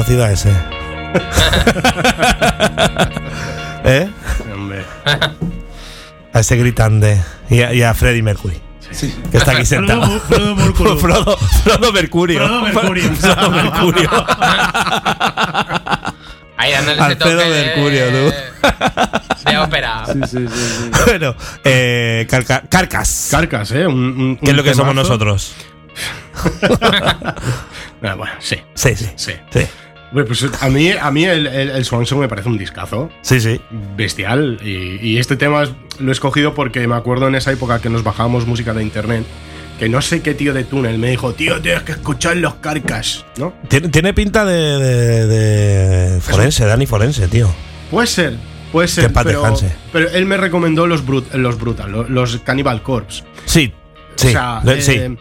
conocido 0.10 0.26
a 0.26 0.32
ese. 0.32 0.50
¿Eh? 3.86 4.10
Hombre. 4.54 4.84
A 6.34 6.40
ese 6.40 6.56
gritante. 6.58 7.22
Y 7.50 7.62
a, 7.62 7.74
y 7.74 7.82
a 7.84 7.94
Freddie 7.94 8.24
Mercury. 8.24 8.60
Que 9.32 9.38
está 9.38 9.52
aquí 9.52 9.66
sentado. 9.66 10.02
Frodo- 10.28 10.28
Frodo 10.28 10.56
Mercurio. 10.56 10.98
Frodo, 10.98 11.38
Frodo 11.38 11.92
Mercurio. 11.94 12.40
Frodo 12.40 12.62
Mercurio. 12.62 13.14
Frodo 13.16 13.52
Mercurio. 13.52 14.10
Ahí 16.58 16.72
dándole 16.74 17.02
ese 17.02 17.16
toque 17.16 17.36
de, 17.36 17.66
Mercurio, 17.66 18.06
tú. 18.10 18.34
de 19.50 19.58
ópera. 19.60 20.04
Sí, 20.08 20.14
sí, 20.28 20.48
sí, 20.48 20.50
sí. 20.50 20.92
bueno, 21.06 21.36
eh, 21.64 22.28
Carca- 22.30 22.64
Carcas. 22.68 23.28
Carcas, 23.32 23.72
¿eh? 23.72 23.86
Un, 23.88 23.94
un- 23.96 24.38
¿Qué 24.38 24.52
es 24.52 24.58
lo 24.58 24.64
que 24.64 24.74
somos 24.74 24.92
temazo. 24.94 25.08
nosotros? 25.10 25.54
Ah, 28.02 28.16
bueno, 28.16 28.34
sí. 28.40 28.58
Sí, 28.74 28.96
sí. 28.96 29.10
Sí. 29.16 29.34
Sí, 29.52 29.68
pues 30.12 30.46
a 30.62 30.70
mí, 30.70 30.92
a 30.92 31.12
mí 31.12 31.26
el, 31.26 31.48
el, 31.48 31.70
el 31.70 31.86
Swan 31.86 32.06
Song 32.06 32.20
me 32.20 32.28
parece 32.28 32.50
un 32.50 32.58
discazo. 32.58 33.10
sí. 33.22 33.40
sí. 33.40 33.60
bestial. 33.96 34.58
Y, 34.64 34.98
y 35.08 35.18
este 35.18 35.36
tema 35.36 35.64
es- 35.64 35.72
lo 36.00 36.10
he 36.10 36.12
escogido 36.14 36.54
porque 36.54 36.88
me 36.88 36.96
acuerdo 36.96 37.28
en 37.28 37.36
esa 37.36 37.52
época 37.52 37.80
que 37.80 37.90
nos 37.90 38.04
bajábamos 38.04 38.46
música 38.48 38.74
de 38.74 38.82
internet. 38.84 39.24
Que 39.78 39.88
no 39.88 40.02
sé 40.02 40.22
qué 40.22 40.34
tío 40.34 40.54
de 40.54 40.66
túnel 40.66 40.98
me 40.98 41.10
dijo, 41.10 41.32
tío, 41.34 41.62
tienes 41.62 41.84
que 41.84 41.94
escuchar 41.94 42.36
los 42.38 42.56
carcas, 42.56 43.26
¿no? 43.38 43.54
Tiene, 43.70 43.88
tiene 43.90 44.14
pinta 44.14 44.44
de, 44.44 44.78
de- 44.78 45.28
de 45.28 46.22
forense, 46.22 46.66
Dani 46.66 46.86
Forense, 46.86 47.28
tío. 47.30 47.50
Puede 47.90 48.08
ser, 48.08 48.36
puede 48.74 48.88
ser. 48.90 49.06
pero, 49.32 49.42
pero 49.94 50.10
él 50.10 50.26
me 50.26 50.36
recomendó 50.38 50.86
los, 50.86 51.06
brut, 51.06 51.34
los 51.34 51.58
Brutal, 51.58 51.92
los, 51.92 52.10
los 52.10 52.38
Cannibal 52.40 52.82
Corpse. 52.84 53.24
Sí, 53.46 53.72
sí. 54.16 54.28
O 54.28 54.32
sea, 54.32 54.62
le- 54.66 54.80
eh, 54.80 54.82
sí. 54.82 55.18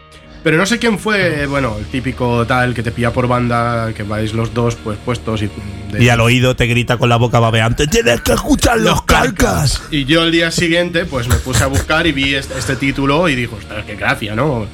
Pero 0.49 0.57
no 0.57 0.65
sé 0.65 0.79
quién 0.79 0.97
fue, 0.97 1.45
bueno, 1.45 1.75
el 1.77 1.85
típico 1.85 2.43
tal 2.47 2.73
que 2.73 2.81
te 2.81 2.91
pilla 2.91 3.13
por 3.13 3.27
banda, 3.27 3.93
que 3.95 4.01
vais 4.01 4.33
los 4.33 4.51
dos 4.51 4.73
pues 4.83 4.97
puestos 4.97 5.43
y. 5.43 5.49
de- 5.91 6.03
Y 6.03 6.09
al 6.09 6.19
oído 6.21 6.55
te 6.55 6.65
grita 6.65 6.97
con 6.97 7.07
la 7.07 7.17
boca 7.17 7.39
babeante: 7.39 7.85
¡Tienes 7.85 8.21
que 8.21 8.33
escuchar 8.33 8.79
los 8.79 9.03
carcas! 9.03 9.79
Y 9.91 10.05
yo 10.05 10.23
el 10.23 10.31
día 10.31 10.49
siguiente, 10.49 11.05
pues 11.05 11.27
me 11.27 11.35
puse 11.35 11.63
a 11.63 11.67
buscar 11.67 12.07
y 12.07 12.13
vi 12.13 12.33
este, 12.33 12.57
este 12.57 12.75
título 12.77 13.29
y 13.29 13.35
dijo, 13.35 13.57
ostras, 13.57 13.85
qué 13.85 13.95
gracia, 13.95 14.33
¿no? 14.33 14.65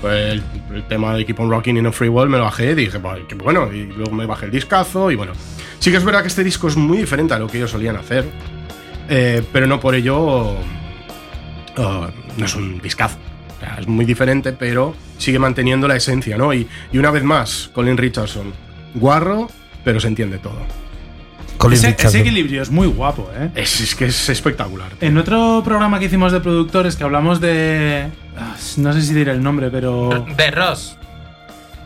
Pues 0.00 0.32
el, 0.32 0.42
el 0.74 0.82
tema 0.88 1.14
de 1.14 1.24
Keep 1.24 1.38
on 1.38 1.50
Rocking 1.50 1.76
in 1.76 1.86
a 1.86 1.92
Free 1.92 2.08
World 2.08 2.28
me 2.32 2.38
lo 2.38 2.42
bajé 2.44 2.72
y 2.72 2.74
dije, 2.74 2.98
"Pues, 2.98 3.20
qué 3.28 3.36
bueno, 3.36 3.72
y 3.72 3.84
luego 3.92 4.10
me 4.10 4.26
bajé 4.26 4.46
el 4.46 4.50
discazo 4.50 5.08
y 5.12 5.14
bueno. 5.14 5.34
Sí 5.78 5.92
que 5.92 5.98
es 5.98 6.04
verdad 6.04 6.22
que 6.22 6.28
este 6.28 6.42
disco 6.42 6.66
es 6.66 6.76
muy 6.76 6.98
diferente 6.98 7.32
a 7.34 7.38
lo 7.38 7.46
que 7.46 7.58
ellos 7.58 7.70
solían 7.70 7.94
hacer, 7.94 8.24
eh, 9.08 9.40
pero 9.52 9.68
no 9.68 9.78
por 9.78 9.94
ello 9.94 10.54
uh, 11.78 12.06
no 12.36 12.44
es 12.44 12.54
un 12.56 12.80
discazo. 12.80 13.18
O 13.62 13.64
sea, 13.64 13.76
es 13.80 13.86
muy 13.86 14.04
diferente, 14.04 14.52
pero 14.52 14.94
sigue 15.18 15.38
manteniendo 15.38 15.86
la 15.86 15.94
esencia, 15.96 16.36
¿no? 16.36 16.52
Y, 16.52 16.66
y 16.92 16.98
una 16.98 17.10
vez 17.12 17.22
más, 17.22 17.70
Colin 17.72 17.96
Richardson, 17.96 18.52
guarro, 18.94 19.48
pero 19.84 20.00
se 20.00 20.08
entiende 20.08 20.38
todo. 20.38 20.58
Colin 21.58 21.78
Ese, 21.78 21.86
Richardson. 21.88 22.08
ese 22.08 22.20
equilibrio 22.28 22.60
es 22.62 22.70
muy 22.70 22.88
guapo, 22.88 23.30
¿eh? 23.38 23.50
Es, 23.54 23.80
es 23.80 23.94
que 23.94 24.06
es 24.06 24.28
espectacular. 24.28 24.90
tío. 24.94 25.08
En 25.08 25.16
otro 25.16 25.62
programa 25.64 26.00
que 26.00 26.06
hicimos 26.06 26.32
de 26.32 26.40
productores 26.40 26.96
que 26.96 27.04
hablamos 27.04 27.40
de. 27.40 28.08
ah, 28.36 28.56
No 28.78 28.92
sé 28.92 29.02
si 29.02 29.14
diré 29.14 29.30
el 29.32 29.42
nombre, 29.42 29.70
pero. 29.70 30.26
De 30.36 30.50
Ross. 30.50 30.96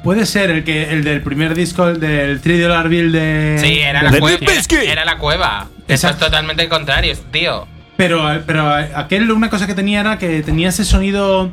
Puede 0.02 0.24
ser 0.24 0.50
el 0.50 0.64
que 0.64 0.90
el 0.92 1.02
del 1.04 1.20
primer 1.20 1.54
disco, 1.54 1.88
el 1.88 1.98
del 2.00 2.40
3 2.40 2.62
Dollar 2.62 2.88
Bill 2.88 3.12
de. 3.12 3.58
Sí, 3.60 3.78
era 3.80 4.02
de- 4.04 4.12
la, 4.12 4.18
cueva, 4.20 4.38
era, 4.40 4.82
era 4.92 5.04
la 5.04 5.18
cueva. 5.18 5.66
Eso 5.68 5.84
es 5.88 6.04
Exacto. 6.04 6.26
totalmente 6.26 6.62
el 6.62 6.68
contrario, 6.70 7.14
tío. 7.30 7.66
Pero, 7.96 8.42
pero 8.46 8.70
aquel, 8.72 9.30
una 9.32 9.50
cosa 9.50 9.66
que 9.66 9.74
tenía 9.74 10.00
era 10.00 10.18
que 10.18 10.42
tenía 10.42 10.68
ese 10.68 10.84
sonido 10.84 11.50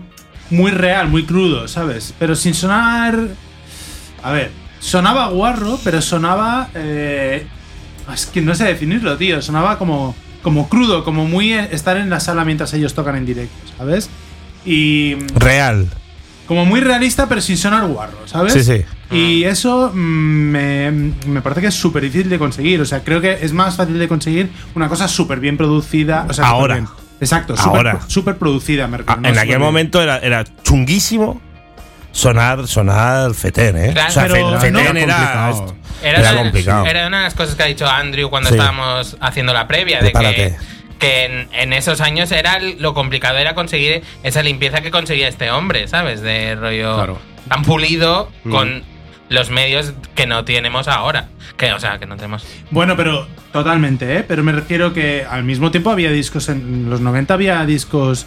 muy 0.49 0.71
real, 0.71 1.07
muy 1.09 1.25
crudo, 1.25 1.67
¿sabes? 1.67 2.13
Pero 2.19 2.35
sin 2.35 2.53
sonar. 2.53 3.17
A 4.21 4.31
ver, 4.31 4.51
sonaba 4.79 5.27
guarro, 5.29 5.79
pero 5.83 6.01
sonaba. 6.01 6.69
eh, 6.75 7.45
es 8.13 8.25
que 8.25 8.41
no 8.41 8.53
sé 8.55 8.65
definirlo, 8.65 9.17
tío. 9.17 9.41
Sonaba 9.41 9.77
como, 9.77 10.15
como 10.41 10.67
crudo, 10.69 11.03
como 11.03 11.25
muy 11.25 11.53
eh, 11.53 11.69
estar 11.71 11.97
en 11.97 12.09
la 12.09 12.19
sala 12.19 12.43
mientras 12.45 12.73
ellos 12.73 12.93
tocan 12.93 13.15
en 13.15 13.25
directo, 13.25 13.55
¿sabes? 13.77 14.09
Y. 14.65 15.15
Real. 15.35 15.87
Como 16.47 16.65
muy 16.65 16.81
realista, 16.81 17.29
pero 17.29 17.39
sin 17.39 17.57
sonar 17.57 17.87
guarro, 17.87 18.17
¿sabes? 18.27 18.51
Sí, 18.51 18.63
sí. 18.63 18.83
Y 19.11 19.45
eso 19.45 19.91
mm, 19.93 19.97
me, 19.97 20.91
me 21.27 21.41
parece 21.41 21.61
que 21.61 21.67
es 21.67 21.73
súper 21.75 22.03
difícil 22.03 22.29
de 22.29 22.37
conseguir. 22.37 22.81
O 22.81 22.85
sea, 22.85 23.01
creo 23.01 23.21
que 23.21 23.39
es 23.41 23.53
más 23.53 23.77
fácil 23.77 23.97
de 23.97 24.07
conseguir 24.09 24.49
una 24.75 24.89
cosa 24.89 25.07
súper 25.07 25.39
bien 25.39 25.55
producida. 25.55 26.25
O 26.29 26.33
sea, 26.33 26.47
Ahora. 26.47 26.85
Exacto, 27.23 27.55
Ahora. 27.57 27.93
súper 27.93 28.11
súper 28.11 28.37
producida, 28.37 28.87
me 28.87 28.97
Ah, 29.07 29.17
en 29.23 29.37
aquel 29.37 29.59
momento 29.59 30.01
era, 30.01 30.17
era 30.19 30.43
chunguísimo 30.63 31.41
sonar, 32.11 32.67
sonar 32.67 33.33
Fetén, 33.33 33.77
¿eh? 33.77 33.91
Claro, 33.93 34.09
o 34.09 34.11
sea, 34.11 34.23
pero 34.23 34.35
Fe- 34.35 34.41
no 34.71 34.79
Fetén 34.79 34.97
era 34.97 35.03
era, 35.03 35.15
complicado. 35.15 35.75
Era, 36.03 36.19
Era 36.19 36.31
una, 36.33 36.41
complicado. 36.41 36.85
era 36.85 37.07
una 37.07 37.17
de 37.19 37.23
las 37.23 37.33
cosas 37.33 37.55
que 37.55 37.63
ha 37.63 37.67
dicho 37.67 37.87
Andrew 37.87 38.29
cuando 38.29 38.49
Sí. 38.49 38.55
estábamos 38.55 39.17
haciendo 39.21 39.53
la 39.53 39.67
previa, 39.67 39.99
de 40.01 40.07
que, 40.11 40.11
Prepárate. 40.11 40.57
que 40.99 41.25
en, 41.25 41.49
en 41.53 41.73
esos 41.73 42.01
años 42.01 42.31
era 42.31 42.59
lo 42.59 42.93
complicado 42.93 43.37
era 43.37 43.55
conseguir 43.55 44.03
esa 44.21 44.43
limpieza 44.43 44.81
que 44.81 44.91
conseguía 44.91 45.27
este 45.27 45.49
hombre, 45.49 45.87
¿sabes? 45.87 46.21
De 46.21 46.55
rollo 46.55 46.95
Claro. 46.95 47.19
tan 47.47 47.63
pulido 47.63 48.29
Mm. 48.43 48.51
con 48.51 48.83
los 49.33 49.49
medios 49.49 49.93
que 50.15 50.27
no 50.27 50.45
tenemos 50.45 50.87
ahora. 50.87 51.29
Que, 51.57 51.73
o 51.73 51.79
sea, 51.79 51.99
que 51.99 52.05
no 52.05 52.15
tenemos. 52.15 52.45
Bueno, 52.71 52.95
pero 52.95 53.27
totalmente, 53.51 54.17
¿eh? 54.17 54.23
Pero 54.27 54.43
me 54.43 54.51
refiero 54.51 54.93
que 54.93 55.25
al 55.29 55.43
mismo 55.43 55.71
tiempo 55.71 55.89
había 55.91 56.11
discos, 56.11 56.49
en 56.49 56.89
los 56.89 57.01
90 57.01 57.33
había 57.33 57.65
discos 57.65 58.25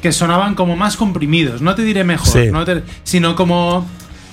que 0.00 0.12
sonaban 0.12 0.54
como 0.54 0.76
más 0.76 0.96
comprimidos. 0.96 1.60
No 1.62 1.74
te 1.74 1.82
diré 1.82 2.04
mejor, 2.04 2.32
Sí. 2.44 2.50
no 2.50 2.64
te- 2.64 2.82
sino 3.04 3.36
como 3.36 3.86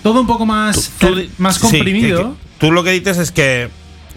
todo 0.03 0.21
un 0.21 0.27
poco 0.27 0.45
más, 0.45 0.91
Tú 0.99 1.15
más 1.37 1.55
sí, 1.55 1.61
comprimido. 1.61 2.17
que- 2.17 2.23
que- 2.29 2.59
tú 2.67 2.71
lo 2.71 2.83
que 2.83 2.91
dices 2.91 3.17
es 3.17 3.31
que, 3.31 3.69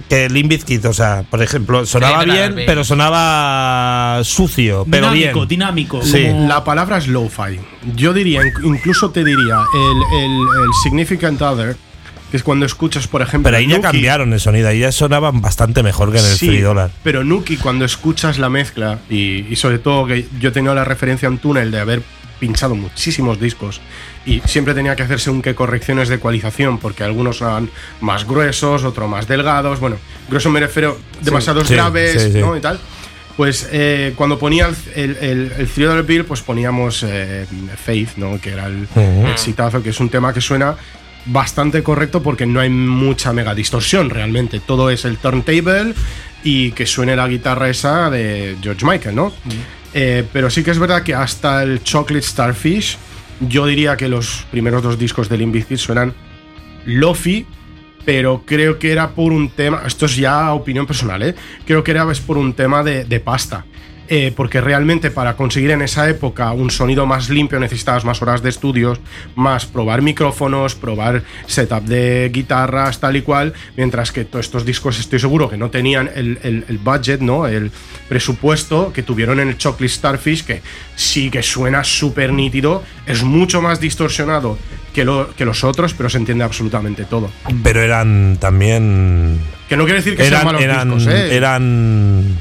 que 0.09 0.28
Limp 0.28 0.50
Bizkit, 0.50 0.85
o 0.85 0.92
sea, 0.92 1.24
por 1.31 1.42
ejemplo, 1.42 1.87
sonaba 1.87 2.24
bien, 2.24 2.55
bien. 2.55 2.66
pero 2.66 2.85
sonaba 2.85 4.22
sucio, 4.24 4.87
pero 4.90 5.11
dinámico, 5.11 5.38
bien. 5.40 5.48
dinámico. 5.48 6.02
Sí. 6.02 6.26
como- 6.26 6.48
La 6.48 6.64
palabra 6.64 6.98
es 6.98 7.09
lo-fi. 7.09 7.59
Yo 7.94 8.12
diría, 8.12 8.42
inc- 8.42 8.64
incluso 8.64 9.11
te 9.11 9.24
diría, 9.24 9.59
el, 9.74 10.18
el- 10.20 10.31
el 10.64 10.70
significant 10.83 11.40
other, 11.42 11.76
que 12.31 12.37
es 12.37 12.42
cuando 12.42 12.64
escuchas, 12.66 13.07
por 13.07 13.22
ejemplo. 13.22 13.48
Pero 13.48 13.59
ahí 13.59 13.66
ya 13.68 13.76
Nuki- 13.78 13.83
cambiaron 13.83 14.33
el 14.33 14.40
sonido, 14.40 14.68
ahí 14.68 14.81
ya 14.81 14.92
sonaban 14.92 15.40
bastante 15.40 15.83
mejor 15.83 16.12
que 16.12 16.18
en 16.18 16.24
el 16.24 16.37
Sí, 16.37 16.46
3 16.48 16.62
dólar. 16.64 16.90
Pero 17.02 17.24
Nuki, 17.24 17.57
cuando 17.59 17.85
escuchas 17.85 18.38
la 18.38 18.48
mezcla, 18.48 18.98
y, 19.11 19.46
y 19.50 19.57
sobre 19.57 19.78
todo 19.78 20.07
que 20.07 20.26
yo 20.40 20.52
tengo 20.52 20.74
la 20.74 20.85
referencia 20.85 21.26
en 21.28 21.38
túnel 21.38 21.70
de 21.70 21.81
haber 21.81 22.02
pinchado 22.42 22.74
muchísimos 22.74 23.38
discos 23.38 23.81
y 24.26 24.40
siempre 24.40 24.74
tenía 24.74 24.96
que 24.96 25.05
hacerse 25.05 25.31
un 25.31 25.42
que 25.42 25.55
correcciones 25.55 26.09
de 26.09 26.16
ecualización 26.16 26.78
porque 26.78 27.05
algunos 27.05 27.40
eran 27.40 27.70
más 28.00 28.26
gruesos, 28.26 28.83
otros 28.83 29.09
más 29.09 29.28
delgados. 29.28 29.78
Bueno, 29.78 29.96
grueso 30.28 30.50
me 30.50 30.59
refiero 30.59 30.98
demasiados 31.20 31.68
sí, 31.68 31.74
graves, 31.74 32.20
sí, 32.20 32.33
sí. 32.33 32.38
¿no? 32.40 32.57
Y 32.57 32.61
tal. 32.61 32.81
Pues 33.37 33.68
eh, 33.70 34.12
cuando 34.16 34.40
ponía 34.40 34.66
el, 34.66 34.76
el, 34.96 35.16
el, 35.20 35.52
el 35.57 35.68
Three 35.68 35.85
Dollar 35.85 36.05
Bill, 36.05 36.24
pues 36.24 36.40
poníamos 36.40 37.05
eh, 37.07 37.46
Faith, 37.76 38.16
¿no? 38.16 38.40
Que 38.40 38.50
era 38.50 38.66
el 38.66 38.88
Ujú. 38.92 39.28
exitazo, 39.28 39.81
que 39.81 39.90
es 39.90 40.00
un 40.00 40.09
tema 40.09 40.35
que 40.35 40.40
suena 40.40 40.74
bastante 41.26 41.85
correcto 41.85 42.24
porque 42.24 42.44
no 42.44 42.59
hay 42.59 42.70
mucha 42.70 43.33
mega 43.33 43.55
distorsión 43.55 44.11
realmente. 44.11 44.59
Todo 44.59 44.90
es 44.90 45.05
el 45.05 45.18
turntable 45.18 45.94
y 46.42 46.72
que 46.72 46.87
suene 46.87 47.14
la 47.14 47.28
guitarra 47.28 47.68
esa 47.68 48.11
de 48.11 48.57
George 48.61 48.85
Michael, 48.85 49.14
¿no? 49.14 49.33
Eh, 49.94 50.24
pero 50.33 50.50
sí 50.50 50.62
que 50.62 50.70
es 50.70 50.78
verdad 50.78 51.02
que 51.02 51.14
hasta 51.14 51.62
el 51.62 51.83
Chocolate 51.83 52.26
Starfish, 52.26 52.96
yo 53.40 53.66
diría 53.66 53.96
que 53.96 54.09
los 54.09 54.46
primeros 54.50 54.83
dos 54.83 54.98
discos 54.98 55.28
de 55.28 55.37
Limp 55.37 55.52
Bizkit 55.55 55.78
suenan 55.78 56.14
lofi, 56.87 57.46
pero 58.05 58.42
creo 58.44 58.78
que 58.78 58.92
era 58.92 59.11
por 59.11 59.33
un 59.33 59.50
tema, 59.50 59.83
esto 59.87 60.07
es 60.07 60.16
ya 60.16 60.52
opinión 60.52 60.87
personal, 60.87 61.22
¿eh? 61.22 61.35
creo 61.66 61.85
que 61.85 61.90
era 61.90 62.11
es 62.11 62.20
por 62.20 62.38
un 62.38 62.55
tema 62.55 62.83
de 62.83 63.20
pasta. 63.20 63.64
Eh, 64.08 64.32
porque 64.36 64.60
realmente 64.60 65.10
para 65.10 65.36
conseguir 65.36 65.70
en 65.70 65.80
esa 65.80 66.06
época 66.10 66.52
un 66.52 66.70
sonido 66.70 67.06
más 67.06 67.30
limpio 67.30 67.58
necesitabas 67.60 68.04
más 68.04 68.20
horas 68.20 68.42
de 68.42 68.50
estudios, 68.50 69.00
más 69.36 69.64
probar 69.64 70.02
micrófonos, 70.02 70.74
probar 70.74 71.22
setup 71.46 71.84
de 71.84 72.28
guitarras, 72.32 72.98
tal 73.00 73.16
y 73.16 73.22
cual, 73.22 73.54
mientras 73.76 74.12
que 74.12 74.24
todos 74.24 74.44
estos 74.44 74.66
discos 74.66 74.98
estoy 75.00 75.18
seguro 75.18 75.48
que 75.48 75.56
no 75.56 75.70
tenían 75.70 76.10
el, 76.14 76.38
el- 76.42 76.64
el 76.68 76.78
budget, 76.78 77.20
¿no? 77.20 77.46
el 77.46 77.70
presupuesto 78.08 78.92
que 78.92 79.02
tuvieron 79.02 79.40
en 79.40 79.48
el 79.48 79.56
Chocolate 79.56 79.88
Starfish, 79.88 80.44
que 80.44 80.60
sí 80.94 81.30
que 81.30 81.42
suena 81.42 81.82
súper 81.82 82.32
nítido, 82.32 82.82
es 83.06 83.22
mucho 83.22 83.62
más 83.62 83.80
distorsionado 83.80 84.58
que, 84.92 85.04
lo- 85.04 85.34
que 85.34 85.44
los 85.46 85.64
otros, 85.64 85.94
pero 85.94 86.10
se 86.10 86.18
entiende 86.18 86.44
absolutamente 86.44 87.04
todo. 87.04 87.30
Pero 87.62 87.80
eran 87.80 88.36
también. 88.38 89.38
Que 89.68 89.76
no 89.76 89.84
quiere 89.84 90.00
decir 90.00 90.16
que 90.16 90.28
sean 90.28 90.44
malos 90.44 90.60
eran, 90.60 90.90
discos, 90.96 91.14
¿eh? 91.14 91.34
eran 91.34 92.36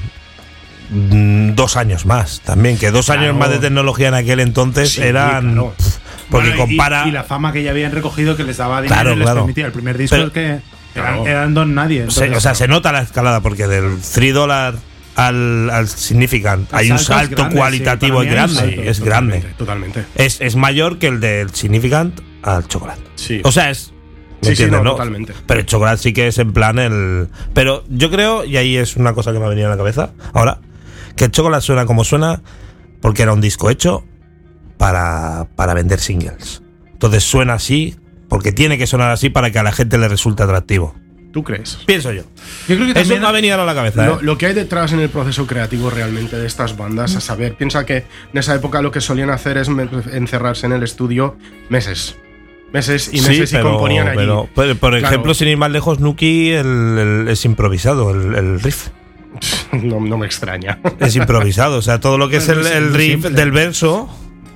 dos 0.91 1.77
años 1.77 2.05
más 2.05 2.41
también, 2.41 2.77
que 2.77 2.91
dos 2.91 3.09
años 3.09 3.35
más 3.35 3.49
de 3.49 3.59
tecnología 3.59 4.09
en 4.09 4.13
aquel 4.13 4.39
entonces 4.41 4.91
Sí, 4.93 5.01
eran. 5.01 5.53
claro. 5.53 5.73
pf, 5.77 5.89
porque 6.29 6.49
Bueno, 6.49 6.65
compara. 6.65 7.07
Y, 7.07 7.11
la 7.11 7.23
fama 7.23 7.51
que 7.53 7.63
ya 7.63 7.71
habían 7.71 7.91
recogido 7.91 8.35
que 8.35 8.43
les 8.43 8.57
daba 8.57 8.81
dinero 8.81 9.01
Claro, 9.01 9.13
y 9.13 9.15
les 9.17 9.25
claro. 9.25 9.39
permitía. 9.41 9.65
El 9.67 9.71
primer 9.71 9.97
disco 9.97 10.15
Pero- 10.17 10.31
que 10.33 10.59
eran, 10.95 11.25
eran 11.27 11.53
don 11.53 11.73
nadie. 11.73 11.99
se- 11.99 12.25
entonces, 12.25 12.37
o 12.37 12.41
sea, 12.41 12.55
se 12.55 12.67
nota 12.67 12.91
la 12.91 13.01
escalada 13.01 13.39
porque 13.41 13.67
del 13.67 13.97
3 14.13 14.33
dólar 14.33 14.75
al, 15.15 15.69
al 15.69 15.87
Significant 15.87 16.73
hay 16.73 16.91
un 16.91 16.99
salto 16.99 17.33
es 17.33 17.37
grande, 17.37 17.55
cualitativo 17.57 18.21
sí, 18.21 18.27
es 18.27 18.33
grande, 18.33 18.55
salto, 18.55 18.81
es 18.81 18.99
grande. 19.01 19.39
Totalmente. 19.57 20.05
Es, 20.15 20.39
es 20.41 20.55
mayor 20.55 20.99
que 20.99 21.07
el 21.07 21.19
del 21.19 21.49
Significant 21.53 22.19
al 22.43 22.67
chocolate. 22.67 23.01
Sí. 23.15 23.39
O 23.43 23.51
sea, 23.51 23.69
es 23.69 23.93
Sí, 24.43 24.65
no, 24.71 24.81
totalmente. 24.81 25.33
Pero 25.45 25.59
el 25.59 25.65
chocolate 25.67 26.01
sí 26.01 26.13
que 26.13 26.25
es 26.27 26.39
en 26.39 26.51
plan 26.51 26.79
el. 26.79 27.27
Pero 27.53 27.83
yo 27.89 28.09
creo, 28.09 28.43
y 28.43 28.57
ahí 28.57 28.75
es 28.75 28.95
una 28.95 29.13
cosa 29.13 29.31
que 29.33 29.37
me 29.37 29.45
ha 29.45 29.49
venido 29.49 29.67
a 29.67 29.69
la 29.69 29.77
cabeza 29.77 30.13
ahora, 30.33 30.57
que 31.21 31.25
el 31.25 31.31
chocolate 31.31 31.63
suena 31.63 31.85
como 31.85 32.03
suena 32.03 32.41
porque 32.99 33.21
era 33.21 33.31
un 33.31 33.41
disco 33.41 33.69
hecho 33.69 34.03
para, 34.77 35.47
para 35.55 35.75
vender 35.75 35.99
singles. 35.99 36.63
Entonces 36.93 37.23
suena 37.23 37.53
así 37.53 37.95
porque 38.27 38.51
tiene 38.51 38.79
que 38.79 38.87
sonar 38.87 39.11
así 39.11 39.29
para 39.29 39.51
que 39.51 39.59
a 39.59 39.63
la 39.63 39.71
gente 39.71 39.99
le 39.99 40.07
resulte 40.07 40.41
atractivo. 40.41 40.95
¿Tú 41.31 41.43
crees? 41.43 41.77
Pienso 41.85 42.11
yo. 42.11 42.23
Yo 42.67 42.75
creo 42.75 42.91
que 42.91 42.99
Eso 42.99 43.15
me 43.19 43.27
ha 43.27 43.31
venido 43.31 43.61
a 43.61 43.65
la 43.65 43.75
cabeza. 43.75 44.03
¿eh? 44.03 44.07
Lo, 44.07 44.19
lo 44.23 44.37
que 44.39 44.47
hay 44.47 44.53
detrás 44.55 44.93
en 44.93 44.99
el 44.99 45.09
proceso 45.09 45.45
creativo 45.45 45.91
realmente 45.91 46.37
de 46.37 46.47
estas 46.47 46.75
bandas, 46.75 47.15
a 47.15 47.21
saber, 47.21 47.53
piensa 47.55 47.85
que 47.85 47.97
en 47.97 48.37
esa 48.39 48.55
época 48.55 48.81
lo 48.81 48.89
que 48.91 48.99
solían 48.99 49.29
hacer 49.29 49.57
es 49.59 49.67
encerrarse 50.11 50.65
en 50.65 50.71
el 50.71 50.81
estudio 50.81 51.37
meses. 51.69 52.17
Meses 52.73 53.11
y 53.13 53.21
meses 53.21 53.53
y 53.53 53.59
componían 53.59 54.07
allí. 54.07 54.17
pero, 54.17 54.49
pero, 54.55 54.75
por 54.75 54.89
Claro. 54.97 55.05
ejemplo, 55.07 55.33
sin 55.35 55.49
ir 55.49 55.57
más 55.57 55.69
lejos, 55.69 55.99
Nuki 55.99 56.49
el- 56.49 56.97
el- 56.97 57.27
es 57.29 57.45
improvisado, 57.45 58.09
el, 58.09 58.33
el 58.33 58.59
riff. 58.59 58.87
no, 59.83 59.99
no 59.99 60.17
me 60.17 60.25
extraña. 60.25 60.79
Es 60.99 61.15
improvisado. 61.15 61.77
O 61.77 61.81
sea, 61.81 61.99
todo 61.99 62.17
lo 62.17 62.29
que 62.29 62.37
es 62.37 62.49
el, 62.49 62.93
riff 62.93 63.25
del 63.25 63.51
verso 63.51 64.09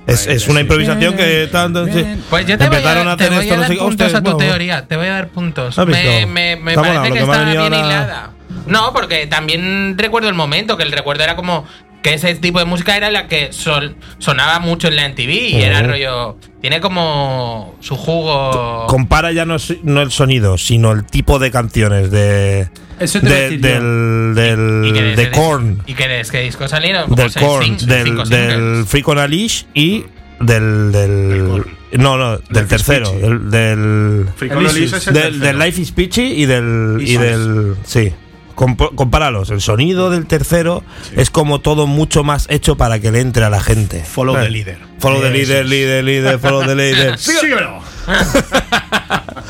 es, 0.06 0.26
es 0.26 0.48
una 0.48 0.60
improvisación 0.60 1.16
que 1.16 1.48
tanto. 1.50 1.86
sí. 1.86 2.04
Pues 2.30 2.46
yo 2.46 2.56
te 2.58 2.68
voy 2.68 2.76
Empezaron 2.76 3.08
a, 3.08 3.12
a 3.12 3.16
te 3.16 3.28
voy 3.28 3.50
a 3.50 3.56
no 3.56 3.62
dar 3.62 3.76
puntos 3.76 4.14
a 4.14 4.22
tu 4.22 4.36
teoría. 4.36 4.86
Te 4.86 4.96
voy 4.96 5.06
a 5.06 5.12
dar 5.12 5.28
puntos. 5.28 5.76
Me, 5.78 6.26
me, 6.26 6.56
me 6.56 6.72
Está 6.72 6.82
parece 6.82 7.08
que 7.08 7.12
que 7.12 7.24
está 7.24 7.44
bien 7.44 7.74
hilada. 7.74 8.30
No, 8.66 8.92
porque 8.92 9.26
también 9.26 9.96
recuerdo 9.96 10.28
el 10.28 10.34
momento, 10.34 10.76
que 10.76 10.82
el 10.82 10.92
recuerdo 10.92 11.24
era 11.24 11.36
como 11.36 11.64
que 12.08 12.14
ese 12.14 12.34
tipo 12.36 12.58
de 12.58 12.64
música 12.64 12.96
era 12.96 13.10
la 13.10 13.26
que 13.28 13.52
sol- 13.52 13.96
sonaba 14.18 14.60
mucho 14.60 14.88
en 14.88 14.96
la 14.96 15.04
MTV 15.08 15.30
y 15.50 15.62
era 15.62 15.80
Ujú. 15.80 15.88
rollo. 15.88 16.36
Tiene 16.60 16.80
como 16.80 17.74
su 17.80 17.96
jugo. 17.96 18.86
Compara 18.88 19.32
ya 19.32 19.44
no, 19.44 19.56
no 19.82 20.02
el 20.02 20.10
sonido, 20.10 20.56
sino 20.58 20.92
el 20.92 21.04
tipo 21.04 21.38
de 21.38 21.50
canciones 21.50 22.10
de. 22.10 22.68
Eso 22.98 23.20
te 23.20 23.28
de- 23.28 23.58
del. 23.58 24.34
del 24.34 24.82
¿Y 24.86 25.14
de 25.16 25.30
Korn. 25.30 25.82
¿Y 25.86 25.94
qué 25.94 26.20
es? 26.20 26.30
¿Qué 26.30 26.40
discos 26.40 26.70
salieron? 26.70 27.04
Como 27.10 27.16
Del 27.16 27.32
Korn. 27.32 27.76
Del, 27.78 27.86
del 27.86 28.06
singles. 28.26 28.88
Freak 28.88 29.08
on 29.08 29.18
a 29.18 29.26
Leash 29.26 29.64
y 29.74 30.04
del. 30.40 30.92
del 30.92 31.64
no, 31.92 32.16
no, 32.18 32.32
del 32.38 32.42
Life 32.50 32.62
is 32.64 32.68
tercero. 32.68 33.10
Del. 33.12 33.50
del 33.50 34.28
Free 34.36 34.48
Con 34.48 34.66
Elise 34.66 34.96
es 34.96 35.06
el 35.06 35.14
del, 35.14 35.22
tercero. 35.24 35.46
del 35.46 35.58
Life 35.58 35.80
is 35.82 35.92
Peachy 35.92 36.22
y 36.22 36.46
del. 36.46 36.98
Y 37.00 37.16
del 37.16 37.74
sí. 37.84 38.12
Comp- 38.56 38.94
compáralos. 38.96 39.50
El 39.50 39.60
sonido 39.60 40.10
del 40.10 40.26
tercero 40.26 40.82
es 41.14 41.30
como 41.30 41.60
todo 41.60 41.86
mucho 41.86 42.24
más 42.24 42.46
hecho 42.50 42.76
para 42.76 42.98
que 42.98 43.12
le 43.12 43.20
entre 43.20 43.44
a 43.44 43.50
la 43.50 43.60
gente. 43.60 44.02
Follow 44.02 44.34
the 44.34 44.50
leader. 44.50 44.78
Follow 44.98 45.20
the 45.22 45.30
leader, 45.30 45.64
es. 45.64 45.70
leader, 45.70 46.02
leader, 46.04 46.38
follow 46.40 46.66
the 46.66 46.74
leader. 46.74 47.18
Síguelo. 47.18 47.80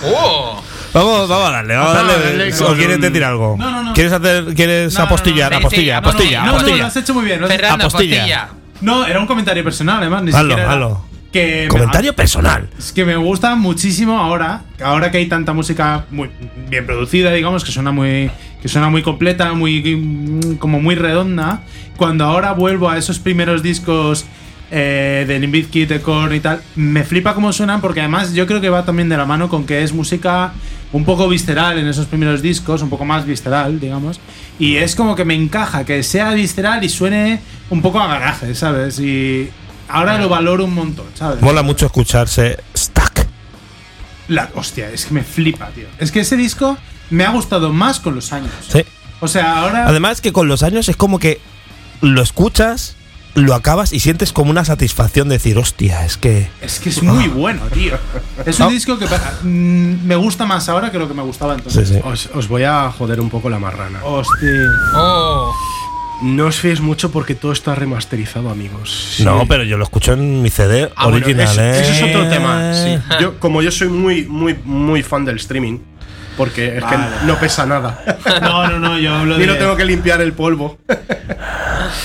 ¡Oh! 0.05 0.63
Vamos, 0.93 1.29
vamos 1.29 1.49
a 1.49 1.53
darle, 1.53 1.77
vamos 1.77 1.95
a 1.97 2.03
darle. 2.03 2.55
¿O 2.65 2.75
quieres 2.75 3.01
decir 3.01 3.23
algo? 3.25 3.57
No, 3.59 3.71
no, 3.71 3.83
no. 3.83 3.93
¿Quieres 3.93 4.13
hacer, 4.13 4.45
quieres 4.55 4.93
No, 4.95 5.01
no, 5.01 5.05
no, 5.05 5.07
apostillar? 5.15 5.55
apostilla, 5.55 6.01
no, 6.01 6.09
apostilla, 6.09 6.41
no, 6.41 6.47
No, 6.47 6.53
no, 6.53 6.57
apostilla. 6.59 6.77
lo 6.79 6.87
has 6.87 6.97
hecho 6.97 7.15
muy 7.15 7.25
bien. 7.27 7.47
Fernando 7.47 7.85
Apostilla. 7.87 8.17
Apostilla. 8.45 8.49
No, 8.81 9.07
era 9.07 9.21
un 9.21 9.27
comentario 9.27 9.63
personal, 9.65 9.99
además. 10.01 10.23
Ni 10.23 10.31
Hazlo, 10.31 10.41
siquiera 10.43 10.63
era- 10.63 10.73
hazlo. 10.73 11.05
Que 11.37 11.69
Comentario 11.69 12.17
personal. 12.17 12.67
Es 12.79 12.93
que 12.93 13.05
me 13.05 13.15
gusta 13.17 13.57
muchísimo 13.57 14.19
ahora, 14.19 14.63
ahora 14.83 15.11
que 15.11 15.19
hay 15.19 15.27
tanta 15.27 15.53
música 15.53 16.07
muy 16.11 16.31
bien 16.71 16.87
producida, 16.87 17.31
digamos, 17.31 17.63
que 17.63 17.73
suena 17.73 17.93
muy, 17.93 18.31
que 18.63 18.69
suena 18.69 18.89
muy 18.89 19.03
completa, 19.03 19.53
muy 19.53 19.83
mm, 19.83 20.55
como 20.57 20.81
muy 20.81 20.95
redonda. 20.95 21.61
Cuando 21.99 22.25
ahora 22.25 22.53
vuelvo 22.53 22.89
a 22.89 22.97
esos 22.97 23.19
primeros 23.19 23.63
discos 23.63 24.25
eh, 24.71 25.27
de 25.29 25.39
Limp 25.39 25.53
Bizkit, 25.53 25.91
de 25.91 26.01
Korn 26.01 26.35
y 26.35 26.41
tal, 26.41 26.63
me 26.75 27.05
flipa 27.05 27.35
cómo 27.35 27.53
suenan 27.53 27.83
porque 27.83 28.01
además 28.01 28.33
yo 28.33 28.47
creo 28.47 28.63
que 28.63 28.71
va 28.71 28.87
también 28.87 29.11
de 29.11 29.19
la 29.19 29.27
mano 29.27 29.51
con 29.51 29.67
que 29.67 29.83
es 29.83 29.93
música 29.93 30.55
un 30.95 31.05
poco 31.05 31.29
visceral 31.29 31.79
en 31.79 31.87
esos 31.87 32.07
primeros 32.07 32.41
discos, 32.41 32.81
un 32.81 32.89
poco 32.89 33.05
más 33.05 33.27
visceral, 33.27 33.79
digamos. 33.79 34.21
Y 34.59 34.77
es 34.77 34.97
como 34.97 35.15
que 35.15 35.27
me 35.27 35.35
encaja 35.35 35.85
que 35.85 36.03
sea 36.03 36.33
visceral 36.33 36.83
y 36.83 36.89
suene 36.89 37.41
un 37.69 37.83
poco 37.83 38.01
a 38.01 38.07
garaje, 38.07 38.55
¿sabes? 38.55 38.99
Y 39.01 39.51
ahora 39.89 40.19
lo 40.19 40.29
valoro 40.29 40.65
un 40.65 40.75
montón, 40.75 41.07
¿sabes? 41.15 41.41
Mola 41.43 41.63
mucho 41.63 41.87
escucharse 41.87 42.59
Stuck. 42.77 43.21
La, 44.29 44.51
hostia, 44.55 44.91
es 44.91 45.07
que 45.07 45.15
me 45.15 45.23
flipa, 45.23 45.69
tío. 45.69 45.87
Es 45.99 46.11
que 46.11 46.21
ese 46.21 46.37
disco 46.37 46.77
me 47.11 47.25
ha 47.25 47.31
gustado 47.31 47.73
más 47.73 48.01
con 48.01 48.15
los 48.15 48.33
años. 48.33 48.51
Sí. 48.69 48.85
O 49.21 49.29
sea, 49.29 49.61
ahora. 49.61 49.87
Además 49.87 50.21
que 50.21 50.33
con 50.33 50.49
los 50.49 50.63
años 50.63 50.89
es 50.89 50.97
como 50.97 51.19
que 51.19 51.41
lo 52.01 52.21
escuchas, 52.23 52.97
lo 53.35 53.55
acabas 53.55 53.93
y 53.93 54.01
sientes 54.01 54.33
como 54.33 54.51
una 54.51 54.65
satisfacción 54.65 55.29
de 55.29 55.37
decir, 55.37 55.57
hostia, 55.59 56.05
es 56.05 56.17
que... 56.17 56.49
es 56.61 56.81
que 56.81 56.89
es 56.89 57.03
muy 57.03 57.29
bueno, 57.29 57.63
tío. 57.73 57.97
Es 58.47 58.59
un 58.61 58.67
No. 58.67 58.73
disco 58.73 58.99
que 58.99 59.07
mm, 59.07 60.05
me 60.07 60.17
gusta 60.17 60.45
más 60.47 60.69
ahora 60.69 60.91
que 60.91 60.99
lo 60.99 61.07
que 61.09 61.15
me 61.15 61.23
gustaba 61.23 61.55
entonces. 61.55 61.89
Sí, 61.89 61.95
sí. 61.95 62.01
Os, 62.05 62.29
os 62.35 62.49
voy 62.49 62.65
a 62.65 62.91
joder 62.91 63.21
un 63.21 63.31
poco 63.31 63.49
la 63.49 63.59
marrana. 63.59 64.01
Hostia. 64.05 64.51
¡Oh! 64.95 65.55
No 66.23 66.47
os 66.47 66.57
fiéis 66.59 66.81
mucho 66.81 67.11
porque 67.11 67.35
todo 67.35 67.53
está 67.53 67.75
remasterizado, 67.75 68.49
amigos. 68.51 69.15
Sí. 69.17 69.25
No, 69.25 69.47
pero 69.47 69.65
yo 69.65 69.77
lo 69.77 69.85
escucho 69.85 70.15
en 70.15 70.41
mi 70.43 70.49
CD 70.51 70.91
Ah, 70.97 71.05
bueno, 71.09 71.25
original, 71.25 71.47
eso, 71.49 71.61
¿eh? 71.61 71.81
eso 71.83 71.93
es 71.93 72.03
otro 72.05 72.29
tema. 72.31 72.73
sí. 72.73 72.99
Yo, 73.21 73.39
como 73.39 73.61
yo 73.61 73.71
soy 73.71 73.89
muy, 73.89 74.25
muy, 74.25 74.57
muy 74.65 75.03
fan 75.03 75.25
del 75.27 75.37
streaming, 75.37 75.79
porque 76.37 76.77
es 76.77 76.83
Vale. 76.83 76.97
que 77.21 77.27
no 77.27 77.39
pesa 77.39 77.67
nada. 77.67 78.03
No, 78.43 78.69
no, 78.69 78.79
no, 78.79 78.99
yo 78.99 79.15
hablo 79.15 79.39
de. 79.39 79.47
no 79.47 79.55
tengo 79.57 79.77
que 79.77 79.85
limpiar 79.85 80.21
el 80.21 80.33
polvo. 80.33 80.79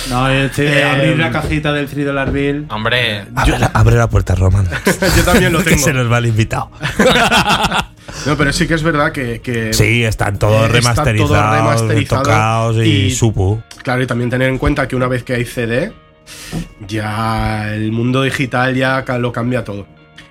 No, 0.09 0.27
el 0.29 0.49
CD, 0.51 0.79
Eh, 0.79 0.83
abrir 0.83 1.17
la 1.17 1.31
cajita 1.31 1.73
del 1.73 1.87
3 1.87 2.05
Dollar 2.05 2.31
Bill. 2.31 2.65
Hombre. 2.69 3.25
Abre, 3.35 3.59
la, 3.59 3.67
abre 3.73 3.95
la 3.95 4.09
puerta, 4.09 4.35
Roman. 4.35 4.67
yo 5.17 5.23
también 5.23 5.51
lo 5.53 5.59
que 5.63 5.71
tengo. 5.71 5.83
se 5.83 5.93
nos 5.93 6.11
va 6.11 6.19
el 6.19 6.27
invitado. 6.27 6.69
No, 8.25 8.37
pero 8.37 8.53
sí 8.53 8.67
que 8.67 8.75
es 8.75 8.83
verdad 8.83 9.11
que. 9.11 9.41
que- 9.41 9.73
Sí, 9.73 10.03
están 10.03 10.37
todos 10.37 10.69
Eh, 10.73 10.77
está 10.77 10.93
todo 10.95 11.05
remasterizados, 11.05 12.07
tocados 12.23 12.77
y, 12.77 12.81
y- 13.07 13.11
supu. 13.11 13.61
Claro, 13.83 14.01
y 14.03 14.07
también 14.07 14.29
tener 14.29 14.49
en 14.49 14.57
cuenta 14.57 14.87
que 14.87 14.95
una 14.95 15.07
vez 15.07 15.23
que 15.23 15.33
hay 15.33 15.45
CD, 15.45 15.91
ya 16.87 17.73
el 17.73 17.91
mundo 17.91 18.21
digital 18.21 18.75
ya 18.75 19.03
lo 19.17 19.31
cambia 19.31 19.63
todo. 19.63 19.87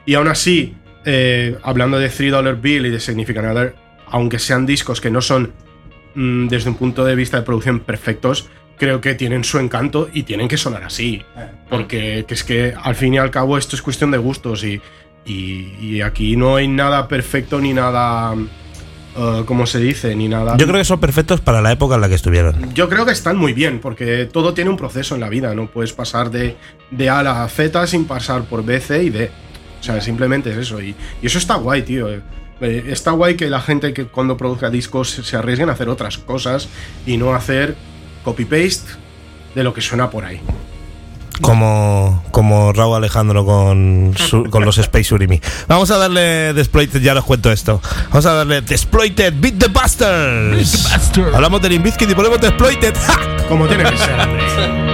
Y 0.06 0.14
aún 0.14 0.28
así, 0.28 0.74
eh, 1.04 1.56
hablando 1.62 1.98
de 1.98 2.08
3 2.08 2.30
Dollar 2.30 2.56
Bill 2.56 2.86
y 2.86 2.90
de 2.90 3.00
Significant 3.00 3.48
Other, 3.48 3.74
aunque 4.10 4.38
sean 4.38 4.66
discos 4.66 5.00
que 5.00 5.10
no 5.10 5.20
son 5.20 5.52
mm, 6.14 6.48
desde 6.48 6.70
un 6.70 6.76
punto 6.76 7.04
de 7.04 7.14
vista 7.14 7.36
de 7.38 7.42
producción 7.44 7.80
perfectos, 7.80 8.48
creo 8.78 9.00
que 9.00 9.14
tienen 9.14 9.44
su 9.44 9.58
encanto 9.58 10.08
y 10.12 10.22
tienen 10.22 10.48
que 10.48 10.56
sonar 10.56 10.84
así. 10.84 11.22
Porque 11.68 12.24
que 12.26 12.34
es 12.34 12.44
que 12.44 12.74
al 12.82 12.94
fin 12.94 13.14
y 13.14 13.18
al 13.18 13.30
cabo 13.30 13.58
esto 13.58 13.76
es 13.76 13.82
cuestión 13.82 14.10
de 14.10 14.18
gustos 14.18 14.64
y, 14.64 14.80
y- 15.26 15.74
y 15.80 16.00
aquí 16.00 16.36
no 16.36 16.56
hay 16.56 16.66
nada 16.68 17.06
perfecto 17.06 17.60
ni 17.60 17.72
nada... 17.74 18.34
eh, 19.16 19.42
¿Cómo 19.44 19.66
se 19.66 19.78
dice? 19.80 20.14
Ni 20.16 20.28
nada... 20.28 20.56
Yo 20.56 20.66
creo 20.66 20.78
que 20.78 20.84
son 20.84 20.98
perfectos 20.98 21.40
para 21.42 21.60
la 21.60 21.72
época 21.72 21.96
en 21.96 22.00
la 22.00 22.08
que 22.08 22.14
estuvieron. 22.14 22.72
Yo 22.74 22.88
creo 22.88 23.04
que 23.04 23.12
están 23.12 23.36
muy 23.36 23.52
bien, 23.52 23.80
porque 23.80 24.24
todo 24.32 24.54
tiene 24.54 24.70
un 24.70 24.76
proceso 24.78 25.14
en 25.14 25.20
la 25.20 25.28
vida, 25.28 25.54
no 25.54 25.66
puedes 25.66 25.92
pasar 25.92 26.30
de, 26.30 26.56
de 26.90 27.08
A 27.10 27.18
a 27.18 27.22
la 27.22 27.48
Z 27.48 27.86
sin 27.86 28.06
pasar 28.06 28.44
por 28.44 28.64
B, 28.64 28.80
C 28.80 29.02
y 29.04 29.10
D. 29.10 29.30
O 29.78 29.82
sea, 29.82 30.00
simplemente 30.00 30.50
es 30.52 30.56
eso. 30.56 30.80
Y, 30.80 30.94
y 31.22 31.26
eso 31.26 31.38
está 31.38 31.56
guay, 31.56 31.82
tío. 31.82 32.08
Eh, 32.60 32.84
está 32.88 33.12
guay 33.12 33.36
que 33.36 33.48
la 33.48 33.60
gente 33.60 33.92
que 33.94 34.04
cuando 34.06 34.36
produzca 34.36 34.68
discos 34.70 35.10
se 35.10 35.36
arriesguen 35.36 35.70
a 35.70 35.72
hacer 35.72 35.88
otras 35.88 36.18
cosas 36.18 36.68
y 37.06 37.16
no 37.16 37.34
hacer 37.34 37.76
copy-paste 38.24 38.90
de 39.54 39.64
lo 39.64 39.72
que 39.72 39.80
suena 39.80 40.10
por 40.10 40.24
ahí. 40.24 40.40
Como, 41.40 42.22
como 42.32 42.70
Raúl 42.74 42.96
Alejandro 42.96 43.46
con, 43.46 44.12
su- 44.14 44.44
con 44.50 44.64
los 44.66 44.76
Space 44.76 45.14
Urimi. 45.14 45.40
Vamos 45.68 45.90
a 45.90 45.96
darle 45.96 46.52
The 46.52 46.60
Exploited, 46.60 47.00
ya 47.00 47.14
os 47.14 47.24
cuento 47.24 47.50
esto. 47.50 47.80
Vamos 48.10 48.26
a 48.26 48.34
darle 48.34 48.60
The 48.60 48.74
Exploited, 48.74 49.34
Beat 49.38 49.54
the 49.58 49.68
Busters. 49.68 50.92
Hablamos 51.34 51.62
de 51.62 51.70
Limp 51.70 51.84
Bizkit 51.86 52.10
y 52.10 52.14
ponemos 52.14 52.40
The 52.40 52.48
Exploited. 52.48 52.94
¡Ja! 53.06 53.18
Como 53.48 53.66
tiene 53.66 53.84
que 53.84 53.96
ser, 53.96 54.16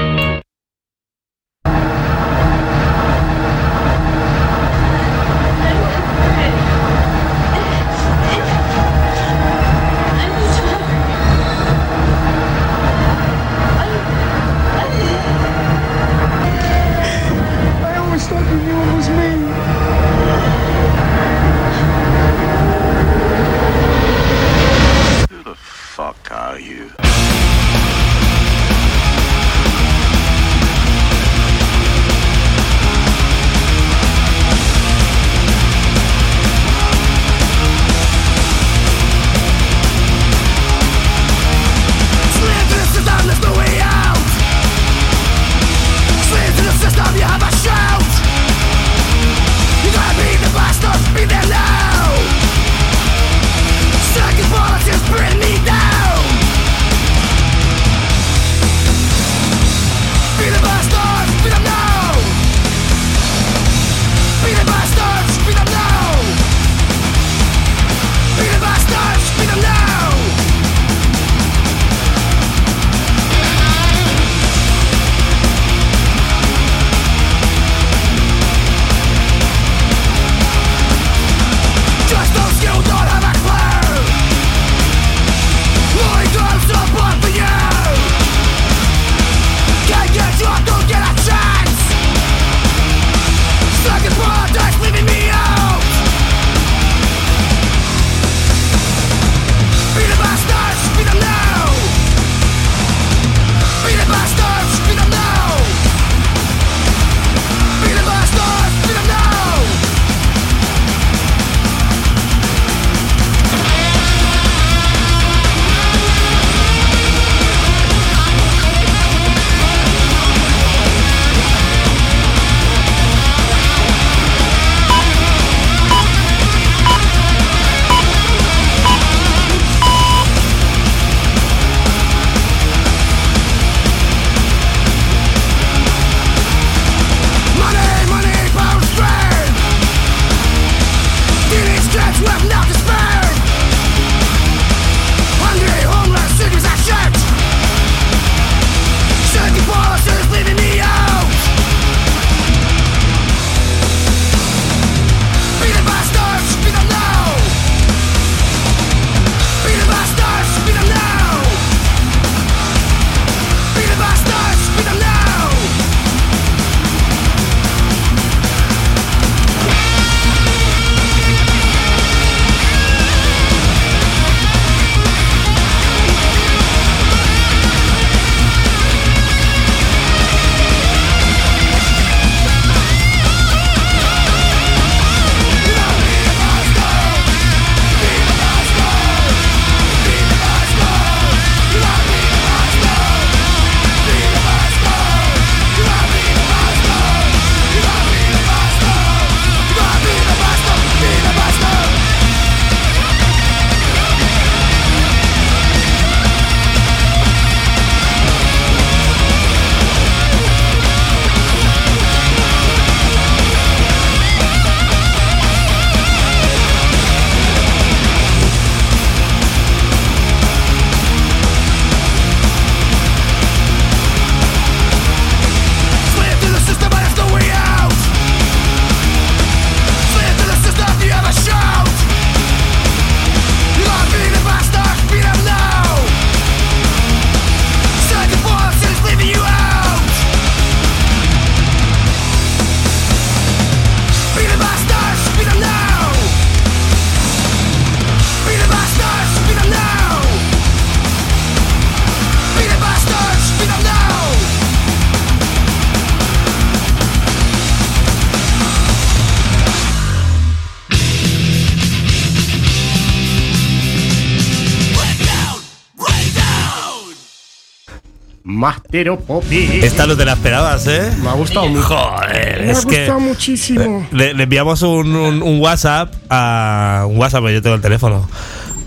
Of 269.11 269.21
Puppets. 269.25 269.85
Esta 269.85 270.07
no 270.07 270.17
te 270.17 270.25
la 270.25 270.33
esperabas, 270.35 270.87
¿eh? 270.87 271.11
Me 271.23 271.29
ha 271.29 271.33
gustado 271.35 271.69
mucho. 271.69 271.83
Joder, 271.83 272.63
Me 272.65 272.71
ha 272.73 272.81
gustado 272.81 273.21
muchísimo. 273.21 274.07
le, 274.13 274.35
le 274.35 274.43
enviamos 274.45 274.83
un, 274.83 275.15
un- 275.15 275.43
un 275.43 275.61
WhatsApp 275.61 276.13
a. 276.31 277.05
Un 277.09 277.19
WhatsApp, 277.19 277.45
yo 277.49 277.63
tengo 277.63 277.77
el 277.77 277.83
teléfono. 277.83 278.29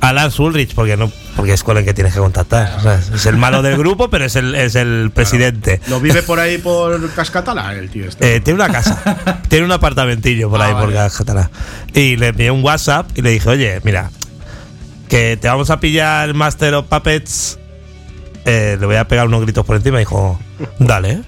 A 0.02 0.14
Lars 0.14 0.40
Ulrich, 0.40 0.74
porque 0.76 0.96
no 0.96 1.12
porque 1.36 1.54
es 1.54 1.64
con 1.64 1.78
el 1.78 1.84
que 1.86 1.94
tienes 1.94 2.14
que 2.14 2.20
contactar. 2.20 2.74
O 2.78 2.82
sea, 2.82 2.96
es 3.14 3.26
el 3.26 3.36
malo 3.38 3.62
del 3.62 3.78
grupo, 3.78 4.10
pero 4.10 4.26
es 4.26 4.36
el, 4.38 4.56
es 4.56 4.76
el 4.76 5.12
presidente. 5.14 5.80
¿No 5.88 6.00
vive 6.00 6.22
por 6.24 6.40
ahí 6.40 6.58
por 6.58 7.10
Cascatala 7.14 7.74
el 7.74 7.90
tío 7.90 8.06
este? 8.08 8.36
Eh, 8.36 8.40
tiene 8.42 8.62
una 8.64 8.72
casa, 8.72 9.42
tiene 9.50 9.66
un 9.66 9.72
apartamentillo 9.74 10.50
por 10.50 10.62
Ah, 10.62 10.66
ahí, 10.68 10.72
por 10.74 10.84
vale. 10.86 10.96
Cajetara. 10.96 11.50
Y 11.94 12.16
le 12.16 12.28
envié 12.30 12.50
un 12.52 12.64
WhatsApp 12.64 13.10
y 13.18 13.22
le 13.22 13.32
dije, 13.32 13.50
oye, 13.50 13.80
mira, 13.84 14.10
que 15.10 15.38
te 15.38 15.48
vamos 15.50 15.70
a 15.70 15.80
pillar 15.82 16.34
Master 16.34 16.76
of 16.76 16.86
Puppets. 16.88 17.60
Eh, 18.50 18.78
le 18.80 18.86
voy 18.88 18.96
a 18.96 19.08
pegar 19.08 19.28
unos 19.28 19.42
gritos 19.42 19.64
por 19.66 19.76
encima. 19.76 19.98
Y 19.98 20.02
dijo, 20.02 20.40
dale, 20.80 21.22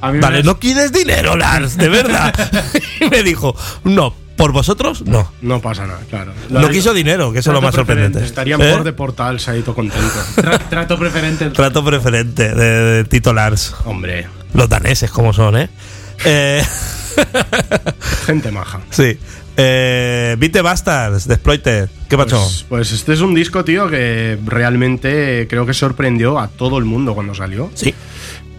A 0.00 0.10
mí 0.12 0.18
dale, 0.20 0.38
me- 0.38 0.42
no 0.42 0.58
quieres 0.58 0.90
dinero, 0.92 1.36
Lars, 1.36 1.76
de 1.76 1.88
verdad. 1.90 2.32
y 3.00 3.10
me 3.10 3.22
dijo, 3.22 3.54
no, 3.84 4.14
por 4.36 4.52
vosotros, 4.52 5.02
no. 5.02 5.30
No 5.42 5.60
pasa 5.60 5.86
nada, 5.86 6.00
claro. 6.08 6.32
No 6.48 6.68
quiso 6.70 6.94
dinero, 6.94 7.32
que 7.32 7.40
eso 7.40 7.50
es 7.50 7.54
lo 7.54 7.60
más 7.60 7.74
sorprendente. 7.74 8.24
Estarían 8.24 8.60
¿Eh? 8.62 8.72
por 8.72 8.84
de 8.84 8.92
portal, 8.94 9.38
se 9.38 9.50
ha 9.50 9.56
ido 9.56 9.74
contento. 9.74 10.06
Tra- 10.36 10.58
trato 10.70 10.98
preferente. 10.98 11.50
Trato 11.50 11.84
preferente 11.84 12.54
de, 12.54 12.70
de 12.96 13.04
Tito 13.04 13.32
Lars. 13.34 13.74
Hombre, 13.84 14.26
Los 14.54 14.68
daneses, 14.68 15.10
como 15.10 15.32
son, 15.34 15.58
¿eh? 15.58 15.68
eh 16.24 16.62
gente 18.26 18.50
maja. 18.50 18.80
sí. 18.90 19.18
Eh, 19.56 20.36
Beat 20.38 20.52
the 20.52 20.62
Bastards, 20.62 21.26
de 21.26 21.34
Exploited. 21.34 21.88
¿Qué 22.08 22.16
pasó? 22.16 22.38
Pues, 22.38 22.64
pues 22.68 22.92
este 22.92 23.14
es 23.14 23.20
un 23.20 23.34
disco, 23.34 23.64
tío, 23.64 23.88
que 23.88 24.38
realmente 24.44 25.46
creo 25.48 25.64
que 25.64 25.72
sorprendió 25.74 26.38
a 26.38 26.48
todo 26.48 26.78
el 26.78 26.84
mundo 26.84 27.14
cuando 27.14 27.34
salió. 27.34 27.70
sí. 27.74 27.94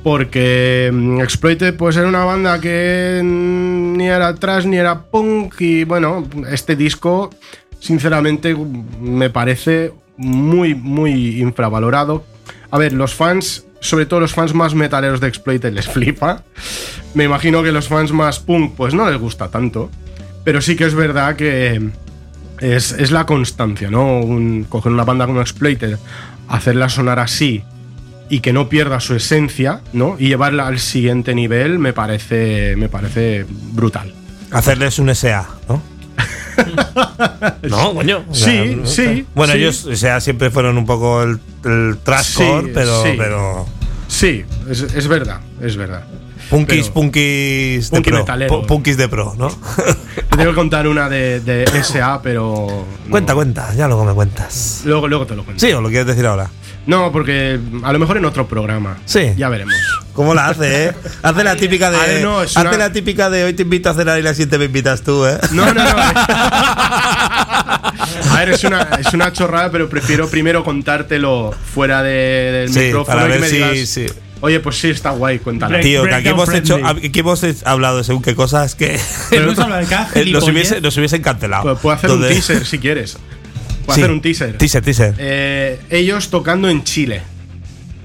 Porque 0.04 0.90
mm, 0.94 1.20
Exploited 1.20 1.76
pues 1.76 1.98
era 1.98 2.08
una 2.08 2.24
banda 2.24 2.62
que 2.62 3.20
ni 3.24 4.08
era 4.08 4.34
trash 4.36 4.66
ni 4.66 4.78
era 4.78 5.02
punk 5.02 5.60
y 5.60 5.84
bueno, 5.84 6.26
este 6.50 6.78
disco 6.78 7.30
sinceramente 7.80 8.56
me 9.02 9.30
parece 9.30 9.92
muy 10.16 10.76
muy 10.76 11.42
infravalorado. 11.42 12.24
A 12.72 12.78
ver, 12.78 12.94
los 12.94 13.16
fans, 13.16 13.66
sobre 13.82 14.06
todo 14.06 14.22
los 14.22 14.34
fans 14.34 14.54
más 14.54 14.74
metaleros 14.76 15.20
de 15.20 15.28
Exploited 15.28 15.74
les 15.74 15.88
flipa. 15.90 16.44
Me 17.14 17.26
imagino 17.26 17.62
que 17.62 17.74
los 17.74 17.90
fans 17.90 18.14
más 18.14 18.40
punk 18.40 18.76
pues 18.78 18.94
no 18.94 19.10
les 19.10 19.20
gusta 19.20 19.50
tanto. 19.50 19.90
Pero 20.48 20.62
sí 20.62 20.78
que 20.78 20.86
es 20.86 20.96
verdad 20.96 21.36
que 21.36 21.90
es, 22.62 22.94
es 22.94 23.12
la 23.12 23.26
constancia, 23.26 23.90
¿no? 23.92 24.22
Un- 24.22 24.64
coger 24.70 24.94
una 24.94 25.04
banda 25.04 25.26
como 25.26 25.42
Exploited, 25.42 25.98
hacerla 26.48 26.88
sonar 26.88 27.20
así 27.20 27.64
y 28.30 28.40
que 28.40 28.54
no 28.54 28.70
pierda 28.70 29.02
su 29.02 29.14
esencia, 29.14 29.82
¿no? 29.92 30.16
Y 30.18 30.30
llevarla 30.30 30.68
al 30.68 30.80
siguiente 30.80 31.36
nivel 31.36 31.80
me 31.80 31.92
parece, 31.92 32.78
me 32.78 32.88
parece 32.88 33.46
brutal. 33.74 34.14
Hacerles 34.52 35.00
un 35.00 35.14
SA, 35.14 35.50
¿no? 35.68 35.82
no, 37.70 37.94
coño. 37.94 38.24
O 38.30 38.34
sea, 38.34 38.64
Sí, 38.64 38.76
no 38.78 38.86
sí. 38.86 39.26
Bueno, 39.36 39.52
sí. 39.52 39.60
ellos, 39.60 39.84
o 39.86 39.96
sea, 39.98 40.22
siempre 40.22 40.50
fueron 40.50 40.78
un 40.78 40.86
poco 40.86 41.24
el, 41.24 41.40
el 41.66 41.98
trashcore, 42.06 42.68
Sí, 42.68 42.72
pero, 42.74 43.04
sí. 43.04 43.10
pero. 43.18 43.66
Sí, 44.08 44.46
es, 44.70 44.80
es 44.82 45.08
verdad, 45.10 45.42
es 45.62 45.76
verdad. 45.76 46.06
Punkis, 46.50 46.90
punkis 46.90 47.92
de 47.92 48.02
pro. 48.02 48.18
metalero. 48.20 48.62
Punkis 48.66 48.96
de 48.98 49.10
pro, 49.10 49.36
¿no? 49.38 49.50
Te 49.50 50.38
tengo 50.38 50.52
que 50.52 50.56
contar 50.56 50.88
una 50.88 51.10
de, 51.10 51.40
de 51.42 51.66
SA, 51.84 52.22
pero. 52.22 52.86
no. 53.06 53.12
cuenta, 53.12 53.34
cuenta, 53.36 53.74
ya 53.74 53.88
luego 53.88 54.06
me 54.06 54.14
cuentas. 54.14 54.82
Luego, 54.86 55.08
luego 55.08 55.26
te 55.26 55.36
lo 55.36 55.44
cuento. 55.44 55.66
Sí, 55.66 55.72
o 55.74 55.82
lo 55.82 55.90
quieres 55.90 56.08
decir 56.08 56.26
ahora. 56.26 56.50
No, 56.86 57.12
porque 57.12 57.60
a 57.84 57.92
lo 57.92 58.00
mejor 58.00 58.16
en 58.16 58.24
otro 58.24 58.48
programa. 58.48 58.98
Sí. 59.04 59.34
Ya 59.36 59.50
veremos. 59.50 59.76
¿Cómo 60.14 60.34
la 60.34 60.48
hace, 60.48 60.86
eh? 60.86 60.94
Hace 61.22 61.44
la 61.44 61.56
típica 61.58 61.92
de. 61.92 61.98
Ver, 61.98 62.24
no, 62.24 62.42
es 62.42 62.56
hace 62.56 62.66
una- 62.66 62.78
la 62.78 62.92
típica 62.94 63.30
de 63.30 63.44
hoy 63.44 63.54
te 63.54 63.64
invito 63.64 63.90
a 63.90 63.94
cenar 63.94 64.18
y 64.18 64.22
la 64.22 64.32
siguiente 64.34 64.58
me 64.58 64.66
invitas 64.66 65.02
tú, 65.02 65.26
¿eh? 65.26 65.38
No, 65.52 65.66
no, 65.74 65.84
no. 65.84 65.96
A 68.32 68.36
ver, 68.40 68.50
es 68.50 68.64
una, 68.64 68.84
es 69.00 69.14
una 69.14 69.34
chorrada, 69.34 69.70
pero 69.72 69.90
prefiero 69.90 70.30
primero 70.30 70.64
contártelo 70.64 71.54
fuera 71.74 72.02
de- 72.04 72.52
del 72.54 72.74
Sí, 72.74 72.80
micrófono 72.80 73.18
para 73.18 73.28
y 73.28 73.32
que 73.34 73.40
ver 73.40 73.42
me 73.42 73.50
si- 73.50 73.56
digas. 73.58 73.90
sí. 73.90 74.06
Oye, 74.42 74.60
pues 74.60 74.80
sí, 74.80 74.90
está 74.90 75.10
guay, 75.12 75.40
cuéntala. 75.40 75.78
Break- 75.78 75.82
Tío, 75.84 76.04
que 76.04 76.14
aquí 76.14 76.28
hemos, 76.30 76.54
hecho, 76.54 76.80
aquí 76.86 77.20
hemos 77.20 77.44
hablado 77.66 77.98
de 77.98 78.04
según 78.04 78.22
qué 78.22 78.36
cosas 78.36 78.76
que 78.76 79.00
Hemos 79.32 79.58
hablado 79.60 79.82
de 79.82 79.88
cada 79.88 80.10
eh, 80.14 80.26
nos, 80.32 80.48
hubiese, 80.48 80.80
nos 80.82 80.96
hubiesen 80.98 81.22
cancelado. 81.22 81.64
Pues 81.64 81.80
puedo 81.80 81.96
hacer 81.96 82.12
un 82.12 82.22
teaser 82.22 82.66
si 82.66 82.78
quieres. 82.78 83.18
Puedo 83.86 83.96
Sí. 83.96 84.02
hacer 84.02 84.12
un 84.12 84.22
teaser. 84.22 84.58
Teaser, 84.58 84.84
teaser. 84.84 85.16
Eh, 85.18 85.80
ellos 85.90 86.30
tocando 86.30 86.70
en 86.70 86.84
Chile. 86.84 87.22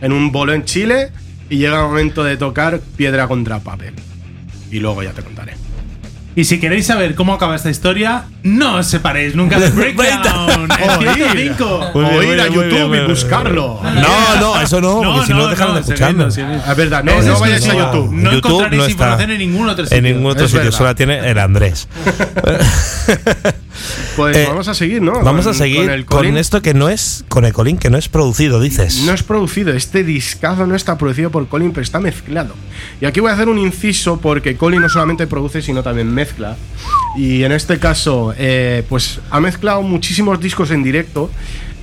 En 0.00 0.12
un 0.12 0.30
bolo 0.32 0.52
en 0.54 0.64
Chile. 0.64 1.10
Y 1.50 1.56
llega 1.58 1.76
el 1.82 1.82
momento 1.88 2.24
de 2.24 2.36
tocar 2.38 2.80
piedra 2.96 3.26
contra 3.28 3.58
papel. 3.60 3.94
Y 4.70 4.78
luego 4.78 5.02
ya 5.02 5.10
te 5.12 5.22
contaré. 5.22 5.52
Y 6.34 6.44
si 6.44 6.58
queréis 6.58 6.86
saber 6.86 7.14
cómo 7.14 7.34
acaba 7.34 7.54
esta 7.54 7.68
historia, 7.68 8.24
no 8.42 8.76
os 8.76 8.86
separéis 8.86 9.34
nunca 9.34 9.58
de 9.60 9.68
Breakdown. 9.70 10.70
el 10.70 11.08
Oír. 11.08 11.12
105. 11.32 11.90
Muy 11.94 12.04
bien, 12.04 12.16
o 12.16 12.22
ir 12.22 12.40
a 12.40 12.46
YouTube 12.48 12.94
y 12.94 13.06
buscarlo. 13.06 13.80
No, 13.82 14.40
no, 14.40 14.60
eso 14.60 14.80
no, 14.80 15.02
porque 15.02 15.26
si 15.26 15.34
no, 15.34 15.46
dejaron 15.48 15.74
de 15.74 15.80
escucharlo. 15.82 16.28
Es 16.28 16.36
verdad, 16.76 17.04
no, 17.04 17.20
no 17.20 17.38
vayáis 17.38 17.68
a. 17.68 17.74
YouTube. 17.74 18.12
No 18.12 18.32
YouTube 18.32 18.48
encontraréis 18.50 18.78
no 18.78 18.86
está 18.86 18.92
información 18.92 19.30
en 19.32 19.38
ningún 19.38 19.68
otro 19.68 19.84
sitio. 19.84 19.98
En 19.98 20.04
ningún 20.04 20.30
otro 20.30 20.44
Es 20.44 20.50
sitio, 20.50 20.64
verdad. 20.64 20.76
solo 20.78 20.88
la 20.90 20.94
tiene 20.94 21.30
el 21.30 21.38
Andrés. 21.38 21.88
Pues 24.16 24.36
Eh, 24.36 24.44
vamos 24.48 24.68
a 24.68 24.74
seguir, 24.74 25.00
¿no? 25.02 25.12
Vamos 25.22 25.44
Con- 25.44 25.54
a 25.54 25.56
seguir 25.56 25.76
con 25.78 25.86
con, 25.86 25.94
el 25.94 26.04
Colin. 26.06 26.36
esto 26.36 26.62
que 26.62 26.74
no 26.74 26.88
es. 26.88 27.24
Con 27.28 27.44
el 27.44 27.52
Colin, 27.52 27.78
que 27.78 27.90
no 27.90 27.98
es 27.98 28.08
producido, 28.08 28.60
dices. 28.60 29.02
No 29.04 29.12
es 29.12 29.22
producido, 29.22 29.72
este 29.72 30.04
discazo 30.04 30.66
no 30.66 30.74
está 30.74 30.98
producido 30.98 31.30
por 31.30 31.48
Colin, 31.48 31.70
pero 31.72 31.82
está 31.82 32.00
mezclado. 32.00 32.54
Y 33.00 33.06
aquí 33.06 33.20
voy 33.20 33.30
a 33.30 33.34
hacer 33.34 33.48
un 33.48 33.58
inciso 33.58 34.18
porque 34.20 34.56
Colin 34.56 34.80
no 34.82 34.88
solamente 34.88 35.26
produce, 35.26 35.62
sino 35.62 35.82
también 35.82 36.12
mezcla. 36.12 36.56
Y 37.16 37.42
en 37.44 37.52
este 37.52 37.78
caso, 37.78 38.34
eh, 38.36 38.84
pues 38.88 39.20
ha 39.30 39.40
mezclado 39.40 39.82
muchísimos 39.82 40.40
discos 40.40 40.70
en 40.70 40.82
directo. 40.82 41.30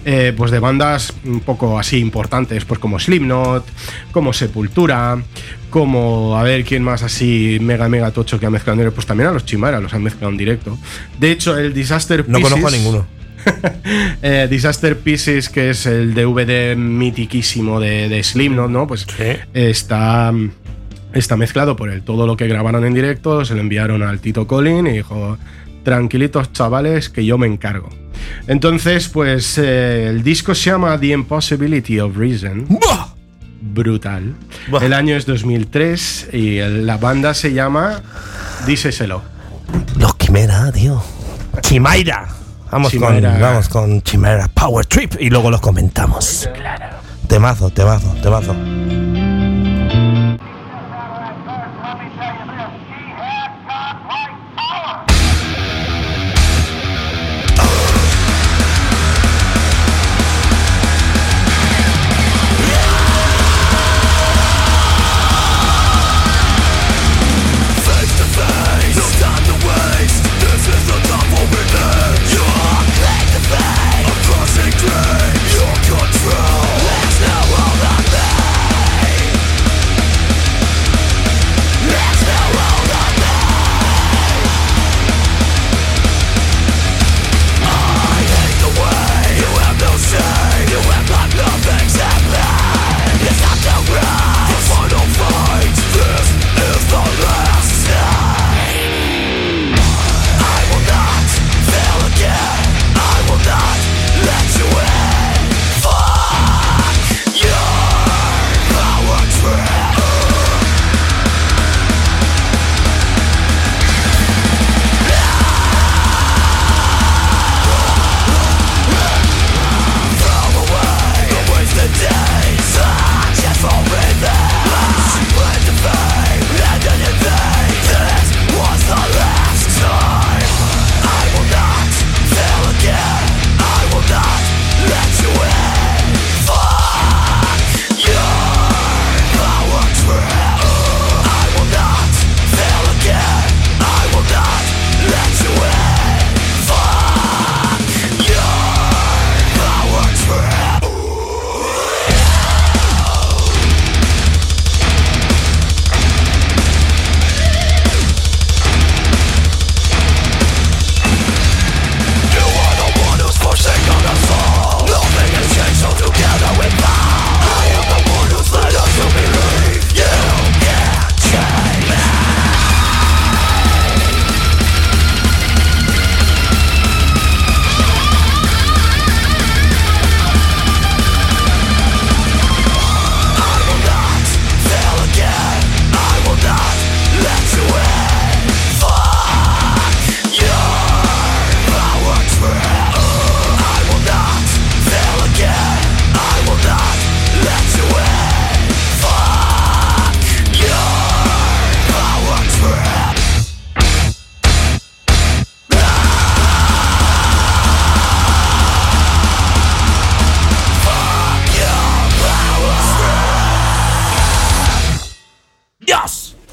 Eh, 0.06 0.34
pues 0.36 0.52
de 0.52 0.60
bandas 0.60 1.14
un 1.26 1.40
poco 1.42 1.78
así 1.80 1.98
importantes, 1.98 2.66
pues 2.66 2.80
como 2.80 3.00
Slipknot, 3.00 3.66
como 4.12 4.34
Sepultura, 4.34 5.22
como 5.70 6.38
a 6.38 6.44
ver 6.44 6.64
quién 6.64 6.84
más 6.84 7.04
así 7.04 7.58
mega 7.62 7.88
mega 7.90 8.12
tocho 8.12 8.40
que 8.40 8.46
ha 8.46 8.50
mezclado 8.50 8.74
en 8.74 8.80
directo, 8.80 8.96
pues 8.96 9.08
también 9.08 9.30
a 9.30 9.32
los 9.34 9.46
Chimara 9.46 9.80
los 9.80 9.94
han 9.94 10.04
mezclado 10.04 10.30
en 10.32 10.38
directo. 10.38 10.78
De 11.20 11.32
hecho, 11.32 11.58
el 11.58 11.74
Disaster 11.74 12.28
no 12.28 12.40
conozco 12.42 12.68
a 12.68 12.70
Pieces- 12.72 12.78
ninguno. 12.84 13.06
eh, 14.22 14.48
Disaster 14.50 14.98
Pieces, 15.00 15.50
que 15.50 15.70
es 15.70 15.86
el 15.86 16.14
DVD 16.14 16.76
mitiquísimo 16.76 17.80
de, 17.80 18.10
de 18.10 18.24
Slipknot, 18.24 18.70
¿no? 18.70 18.86
Pues 18.88 19.06
está, 19.54 20.34
está 21.14 21.38
mezclado 21.38 21.76
por 21.76 21.90
él. 21.90 22.02
Todo 22.02 22.28
lo 22.28 22.36
que 22.36 22.48
grabaron 22.48 22.86
en 22.86 22.94
directo 22.94 23.46
se 23.46 23.56
lo 23.56 23.62
enviaron 23.62 24.04
al 24.04 24.20
Tito 24.20 24.46
Colin 24.48 24.88
y 24.88 24.92
dijo, 24.92 25.38
tranquilitos 25.84 26.52
chavales, 26.52 27.10
que 27.10 27.26
yo 27.26 27.38
me 27.38 27.48
encargo. 27.48 27.90
Entonces, 28.48 29.08
pues 29.10 29.58
eh, 29.58 30.08
el 30.08 30.24
disco 30.24 30.54
se 30.56 30.70
llama 30.72 31.00
The 31.00 31.08
Impossibility 31.08 32.00
of 32.00 32.16
Reason. 32.18 32.66
¡Buah! 32.68 33.08
Brutal. 33.62 34.36
Buah. 34.70 34.84
El 34.86 34.94
año 34.94 35.16
es 35.16 35.26
2003 35.26 36.30
y 36.34 36.58
el- 36.58 36.86
la 36.88 36.98
banda 36.98 37.34
se 37.34 37.54
llama 37.54 38.02
Díseselo. 38.66 39.22
Los 39.98 40.16
Quimera, 40.16 40.72
tío. 40.72 41.04
Chimaira. 41.62 42.28
Vamos 42.72 42.92
Chimera. 42.92 43.32
con, 43.32 43.42
vamos 43.42 43.70
con 43.70 44.02
Chimera 44.04 44.48
Power 44.48 44.86
Trip 44.86 45.16
y 45.20 45.30
luego 45.30 45.50
los 45.52 45.60
comentamos. 45.62 46.48
Temazo, 47.28 47.70
temazo, 47.70 48.16
temazo. 48.22 48.56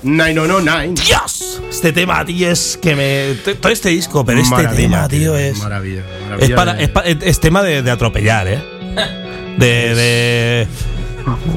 909. 0.06 0.94
¡Dios! 1.04 1.60
Este 1.68 1.92
tema, 1.92 2.24
tío, 2.24 2.50
es 2.50 2.78
que 2.80 2.94
me. 2.94 3.34
Todo 3.54 3.72
este 3.72 3.88
disco, 3.90 4.24
pero 4.24 4.40
este 4.40 4.54
Maravilla, 4.54 4.76
tema, 4.82 5.08
tío, 5.08 5.36
es. 5.36 5.58
Maravilla. 5.58 6.00
Es, 6.00 6.24
maravilla 6.24 6.56
para, 6.56 6.74
de- 6.74 6.84
es, 6.84 6.88
pa- 6.90 7.00
es- 7.02 7.16
es 7.22 7.40
tema 7.40 7.62
de, 7.62 7.82
de 7.82 7.90
atropellar, 7.90 8.46
¿eh? 8.48 8.62
De, 9.58 9.94
de, 9.94 10.68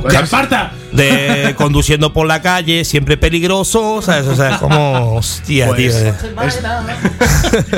Pues, 0.01 0.13
¡Esparta! 0.15 0.71
de 0.91 1.53
conduciendo 1.57 2.11
por 2.11 2.25
la 2.25 2.41
calle, 2.41 2.83
siempre 2.85 3.17
peligroso, 3.17 4.01
¿sabes? 4.01 4.25
O 4.27 4.35
sea, 4.35 4.57
como. 4.57 5.15
Hostia, 5.15 5.67
Pues, 5.67 5.77
tío. 5.93 6.07
eh. 6.07 6.13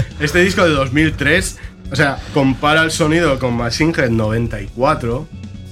Este 0.20 0.40
disco 0.40 0.64
de 0.64 0.70
2003, 0.72 1.58
o 1.92 1.96
sea, 1.96 2.18
compara 2.34 2.84
el 2.84 2.92
sonido 2.92 3.38
con 3.40 3.56
Machine 3.56 3.94
Head 3.98 4.10
94. 4.12 5.28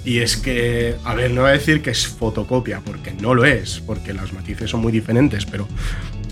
Y 0.05 0.19
es 0.19 0.37
que, 0.37 0.95
a 1.03 1.13
ver, 1.13 1.31
no 1.31 1.41
voy 1.41 1.49
a 1.51 1.53
decir 1.53 1.81
que 1.81 1.91
es 1.91 2.07
fotocopia, 2.07 2.81
porque 2.83 3.11
no 3.11 3.33
lo 3.33 3.45
es, 3.45 3.81
porque 3.85 4.13
las 4.13 4.33
matices 4.33 4.69
son 4.69 4.81
muy 4.81 4.91
diferentes, 4.91 5.45
pero. 5.45 5.67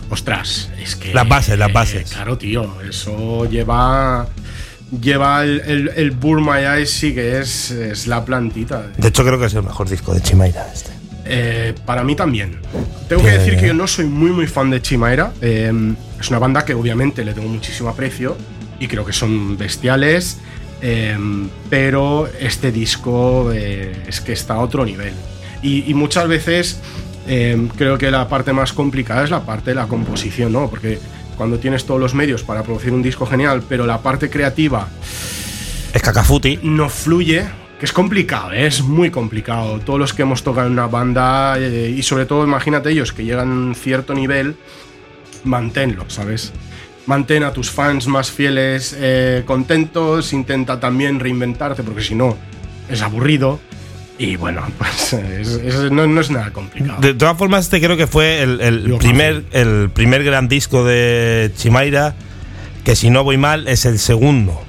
Ostras, 0.09 0.69
es 0.81 0.95
que. 0.95 1.13
Las 1.13 1.27
bases, 1.27 1.59
las 1.59 1.71
bases. 1.71 2.11
claro, 2.11 2.37
tío, 2.37 2.81
eso 2.81 3.49
lleva. 3.49 4.27
Lleva 5.01 5.43
el, 5.43 5.61
el, 5.65 5.91
el 5.97 6.11
Burma 6.11 6.61
Eyes, 6.61 6.89
sí 6.89 7.13
que 7.13 7.39
es, 7.39 7.71
es 7.71 8.07
la 8.07 8.23
plantita. 8.23 8.87
De 8.97 9.09
hecho, 9.09 9.25
creo 9.25 9.37
que 9.37 9.47
es 9.47 9.53
el 9.53 9.63
mejor 9.63 9.89
disco 9.89 10.13
de 10.13 10.21
Chimaira 10.21 10.65
este. 10.73 10.91
Eh, 11.25 11.73
para 11.85 12.05
mí 12.05 12.15
también. 12.15 12.59
Tengo 13.09 13.21
que 13.21 13.31
decir 13.31 13.57
que 13.57 13.67
yo 13.67 13.73
no 13.73 13.85
soy 13.87 14.05
muy 14.05 14.31
muy 14.31 14.47
fan 14.47 14.69
de 14.69 14.81
Chimaera. 14.81 15.33
Eh, 15.41 15.71
es 16.19 16.29
una 16.29 16.39
banda 16.39 16.63
que 16.63 16.73
obviamente 16.73 17.25
le 17.25 17.33
tengo 17.33 17.49
muchísimo 17.49 17.89
aprecio 17.89 18.37
y 18.79 18.87
creo 18.87 19.05
que 19.05 19.13
son 19.13 19.57
bestiales. 19.57 20.39
Eh, 20.81 21.17
pero 21.69 22.27
este 22.39 22.71
disco 22.71 23.51
eh, 23.53 24.03
es 24.07 24.21
que 24.21 24.33
está 24.33 24.55
a 24.55 24.59
otro 24.59 24.85
nivel. 24.85 25.13
Y, 25.61 25.89
y 25.89 25.93
muchas 25.93 26.27
veces 26.27 26.79
eh, 27.27 27.67
creo 27.77 27.97
que 27.97 28.09
la 28.09 28.27
parte 28.29 28.53
más 28.53 28.71
complicada 28.73 29.23
es 29.23 29.29
la 29.29 29.41
parte 29.45 29.71
de 29.71 29.75
la 29.75 29.87
composición, 29.87 30.53
¿no? 30.53 30.69
Porque 30.69 30.99
cuando 31.35 31.59
tienes 31.59 31.85
todos 31.85 31.99
los 31.99 32.13
medios 32.13 32.43
para 32.43 32.63
producir 32.63 32.93
un 32.93 33.01
disco 33.03 33.25
genial, 33.25 33.63
pero 33.67 33.85
la 33.85 34.01
parte 34.01 34.29
creativa 34.29 34.87
Es 35.93 36.01
Cacafuti. 36.01 36.59
no 36.63 36.89
fluye, 36.89 37.45
que 37.79 37.85
es 37.85 37.93
complicado, 37.93 38.53
¿eh? 38.53 38.65
es 38.65 38.81
muy 38.81 39.11
complicado. 39.11 39.79
Todos 39.79 39.99
los 39.99 40.13
que 40.13 40.23
hemos 40.23 40.43
tocado 40.43 40.67
en 40.67 40.73
una 40.73 40.87
banda, 40.87 41.57
eh, 41.59 41.93
y 41.95 42.01
sobre 42.01 42.25
todo 42.25 42.43
imagínate 42.43 42.89
ellos 42.89 43.13
que 43.13 43.23
llegan 43.23 43.49
a 43.49 43.53
un 43.53 43.75
cierto 43.75 44.13
nivel, 44.13 44.55
manténlo, 45.43 46.05
¿sabes? 46.09 46.53
Mantén 47.07 47.43
a 47.43 47.51
tus 47.53 47.71
fans 47.71 48.05
más 48.07 48.29
fieles 48.31 48.95
eh, 48.99 49.43
contentos, 49.45 50.33
intenta 50.33 50.79
también 50.79 51.19
reinventarte, 51.19 51.81
porque 51.83 52.03
si 52.03 52.13
no, 52.15 52.37
es 52.89 53.01
aburrido. 53.01 53.59
Y 54.19 54.35
bueno, 54.35 54.61
pues 54.77 55.13
es- 55.13 55.47
es- 55.47 55.91
no, 55.91 56.05
no 56.05 56.21
es 56.21 56.29
nada 56.29 56.51
complicado. 56.51 56.99
De 57.01 57.13
todas 57.13 57.37
formas, 57.37 57.65
este 57.65 57.79
creo 57.79 57.95
que 57.97 58.07
fue 58.07 58.41
el, 58.43 58.59
el 58.61 58.95
primer, 58.97 59.43
el 59.51 59.89
primer 59.89 60.23
gran 60.23 60.47
disco 60.47 60.83
de 60.83 61.51
Chimaira, 61.55 62.15
que 62.83 62.95
si 62.95 63.09
no 63.09 63.23
voy 63.23 63.37
mal, 63.37 63.67
es 63.67 63.85
el 63.85 63.99
segundo. 63.99 64.61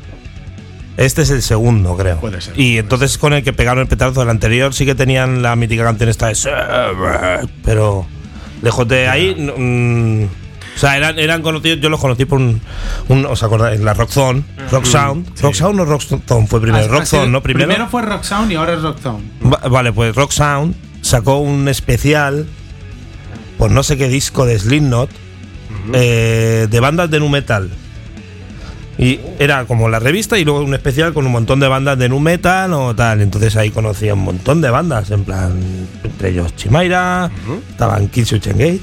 Este 0.97 1.23
es 1.23 1.31
el 1.31 1.43
segundo, 1.43 1.97
creo. 1.97 2.19
Puede 2.21 2.41
ser, 2.41 2.59
Y 2.59 2.77
entonces 2.79 3.19
con 3.19 3.33
el 3.33 3.43
que 3.45 3.53
pegaron 3.53 3.83
el 3.83 3.87
petardo 3.89 4.21
del 4.21 4.31
anterior 4.31 4.75
sí 4.75 4.85
que 4.85 4.95
tenían 4.97 5.43
la 5.43 5.55
mítica 5.57 5.85
canción 5.85 6.09
esta 6.09 6.27
de 6.29 6.35
pero 7.65 8.05
lejos 8.63 8.87
de 8.89 9.07
ahí. 9.09 9.35
no, 9.39 9.55
mm, 9.57 10.29
o 10.79 10.81
sea, 10.81 10.97
eran, 10.97 11.19
eran 11.19 11.43
conocidos, 11.43 11.81
yo 11.81 11.89
los 11.89 11.99
conocí 12.01 12.25
por 12.25 12.39
un, 12.39 12.61
un 13.09 13.27
¿os 13.27 13.43
acordáis? 13.43 13.81
La 13.81 13.95
Rock 13.95 14.11
Zone, 14.11 14.45
Rock 14.71 14.85
Sound. 14.85 15.41
Rock 15.43 15.55
Sound 15.55 15.81
o 15.81 15.85
Rock 15.85 16.03
Zone 16.03 16.47
fue 16.47 16.61
primero. 16.61 16.85
Ha 16.85 16.89
Rock 16.89 17.05
Zone, 17.05 17.27
¿no? 17.33 17.43
Primero. 17.43 17.67
Primero 17.67 17.91
fue 17.91 18.03
Rock 18.03 18.23
Sound 18.23 18.53
y 18.53 18.55
ahora 18.55 18.75
es 18.75 18.83
Rock. 18.83 18.99
Va- 19.43 19.69
vale, 19.69 19.93
pues 19.93 20.15
Rock 20.15 20.31
Sound 20.31 20.77
sacó 21.03 21.39
un 21.39 21.67
especial 21.69 22.47
por 23.59 23.73
no 23.73 23.83
sé 23.83 23.97
qué 23.97 24.07
disco 24.09 24.47
de 24.47 24.57
Slipknot 24.57 25.11
eh, 25.95 26.69
de 26.71 26.81
bandas 26.81 27.11
de 27.11 27.19
nu 27.19 27.29
metal. 27.29 27.71
Y 28.99 29.21
era 29.39 29.65
como 29.65 29.89
la 29.89 30.01
revista 30.01 30.37
y 30.39 30.45
luego 30.45 30.61
un 30.61 30.75
especial 30.75 31.13
con 31.15 31.25
un 31.25 31.31
montón 31.31 31.61
de 31.61 31.69
bandas 31.69 31.97
de 31.99 32.09
nu 32.09 32.19
metal 32.19 32.73
o 32.73 32.97
tal. 32.97 33.21
Entonces 33.21 33.55
ahí 33.57 33.71
conocía 33.71 34.15
un 34.15 34.25
montón 34.25 34.61
de 34.61 34.71
bandas, 34.71 35.11
en 35.13 35.23
plan, 35.25 35.53
entre 36.03 36.31
ellos 36.31 36.57
Chimaira, 36.57 37.31
estaban 37.71 38.09
Killswitch 38.09 38.49
Engage, 38.49 38.81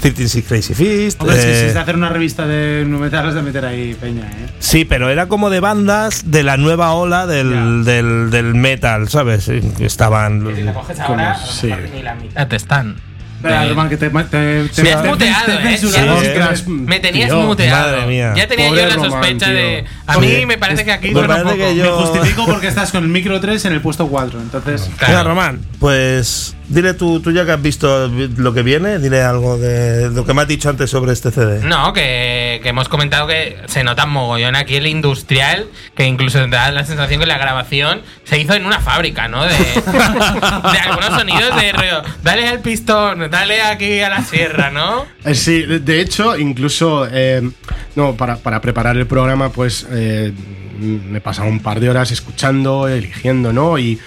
13 0.00 0.42
Crazy 0.42 0.74
Fist. 0.74 1.20
Hombre, 1.20 1.36
si- 1.40 1.48
eh, 1.48 1.54
si 1.60 1.66
es 1.66 1.74
de 1.74 1.80
hacer 1.80 1.96
una 1.96 2.08
revista 2.08 2.46
de 2.46 2.84
nu 2.86 2.98
metal, 2.98 3.26
has 3.28 3.34
de 3.34 3.42
meter 3.42 3.64
ahí 3.66 3.94
peña, 3.94 4.22
¿eh? 4.22 4.46
Sí, 4.60 4.84
pero 4.84 5.10
era 5.10 5.26
como 5.26 5.50
de 5.50 5.60
bandas 5.60 6.30
de 6.30 6.42
la 6.42 6.56
nueva 6.56 6.92
ola 6.92 7.26
del, 7.26 7.84
del, 7.84 8.30
del 8.30 8.54
metal, 8.54 9.08
¿sabes? 9.08 9.48
Estaban. 9.48 10.48
Si 10.54 10.62
la 10.62 10.72
coges 10.72 11.00
ahora, 11.00 11.36
Sí. 11.44 11.66
mejor 11.66 11.88
ni 11.94 12.02
la 12.02 12.14
mitad 12.14 12.46
te 12.48 12.56
están. 12.56 12.96
Espera, 13.38 13.64
Eh, 13.64 13.68
Roman, 13.68 13.88
que 13.88 13.96
te, 13.96 14.10
te, 14.10 14.24
te, 14.24 14.82
Me 14.82 14.92
has 14.92 15.02
te- 15.02 15.08
muteado, 15.08 15.46
te 15.46 15.74
¿eh? 15.74 15.78
Sí, 15.78 15.86
Ostras, 15.86 16.66
Me 16.66 16.98
tenías 16.98 17.28
tío, 17.30 17.40
muteado. 17.42 17.92
madre 17.96 18.06
mía. 18.08 18.34
Ya 18.36 18.48
tenía 18.48 18.66
Pobre 18.68 18.82
yo 18.82 18.88
la 18.88 18.94
Román, 18.96 19.10
sospecha 19.12 19.46
tío. 19.46 19.54
de. 19.54 19.84
A 20.08 20.14
Sí. 20.14 20.20
mí 20.20 20.46
me 20.46 20.58
parece 20.58 20.84
que 20.84 20.92
aquí 20.92 21.10
Me 21.12 21.22
parece 21.22 21.44
poco. 21.44 21.56
que 21.56 21.64
Me 21.68 21.76
yo- 21.76 21.96
justifico 21.98 22.46
porque 22.46 22.66
estás 22.66 22.90
con 22.90 23.04
el 23.04 23.08
micro 23.10 23.40
3 23.40 23.64
en 23.66 23.72
el 23.74 23.80
puesto 23.80 24.08
4. 24.08 24.40
Entonces, 24.40 24.90
Claro. 24.98 25.12
Venga, 25.12 25.22
Román, 25.22 25.60
pues 25.78 26.56
dile 26.68 26.94
tú, 26.94 27.20
tú 27.20 27.32
ya 27.32 27.44
que 27.44 27.52
has 27.52 27.62
visto 27.62 28.08
lo 28.08 28.52
que 28.52 28.62
viene, 28.62 28.98
dile 28.98 29.22
algo 29.22 29.58
de 29.58 30.10
lo 30.10 30.24
que 30.24 30.34
me 30.34 30.42
has 30.42 30.48
dicho 30.48 30.68
antes 30.68 30.90
sobre 30.90 31.12
este 31.12 31.30
CD. 31.30 31.64
No, 31.64 31.92
que, 31.92 32.60
que 32.62 32.68
hemos 32.68 32.88
comentado 32.88 33.26
que 33.26 33.56
se 33.66 33.84
nota 33.84 34.06
mogollón 34.06 34.56
aquí 34.56 34.76
el 34.76 34.86
industrial, 34.86 35.66
que 35.94 36.04
incluso 36.04 36.38
te 36.40 36.48
da 36.48 36.70
la 36.70 36.84
sensación 36.84 37.20
que 37.20 37.26
la 37.26 37.38
grabación 37.38 38.02
se 38.24 38.38
hizo 38.38 38.54
en 38.54 38.66
una 38.66 38.80
fábrica, 38.80 39.28
¿no? 39.28 39.44
De, 39.44 39.50
de 40.72 40.78
algunos 40.78 41.18
sonidos 41.18 41.56
de 41.56 41.72
rollo, 41.72 42.02
dale 42.22 42.46
al 42.46 42.60
pistón, 42.60 43.30
dale 43.30 43.62
aquí 43.62 44.00
a 44.00 44.08
la 44.08 44.22
sierra, 44.22 44.70
¿no? 44.70 45.06
Eh, 45.24 45.34
Sí, 45.34 45.62
de, 45.62 46.00
hecho, 46.00 46.36
incluso 46.36 47.06
eh, 47.10 47.48
no, 47.96 48.14
para, 48.16 48.36
para 48.36 48.60
preparar 48.60 48.96
el 48.96 49.06
programa, 49.06 49.50
pues 49.50 49.86
eh, 49.90 50.32
me 50.78 51.20
pasaba 51.20 51.48
un 51.48 51.60
par 51.60 51.80
de 51.80 51.88
horas 51.88 52.10
escuchando, 52.10 52.88
eligiendo, 52.88 53.52
¿no? 53.52 53.78
Y, 53.78 53.98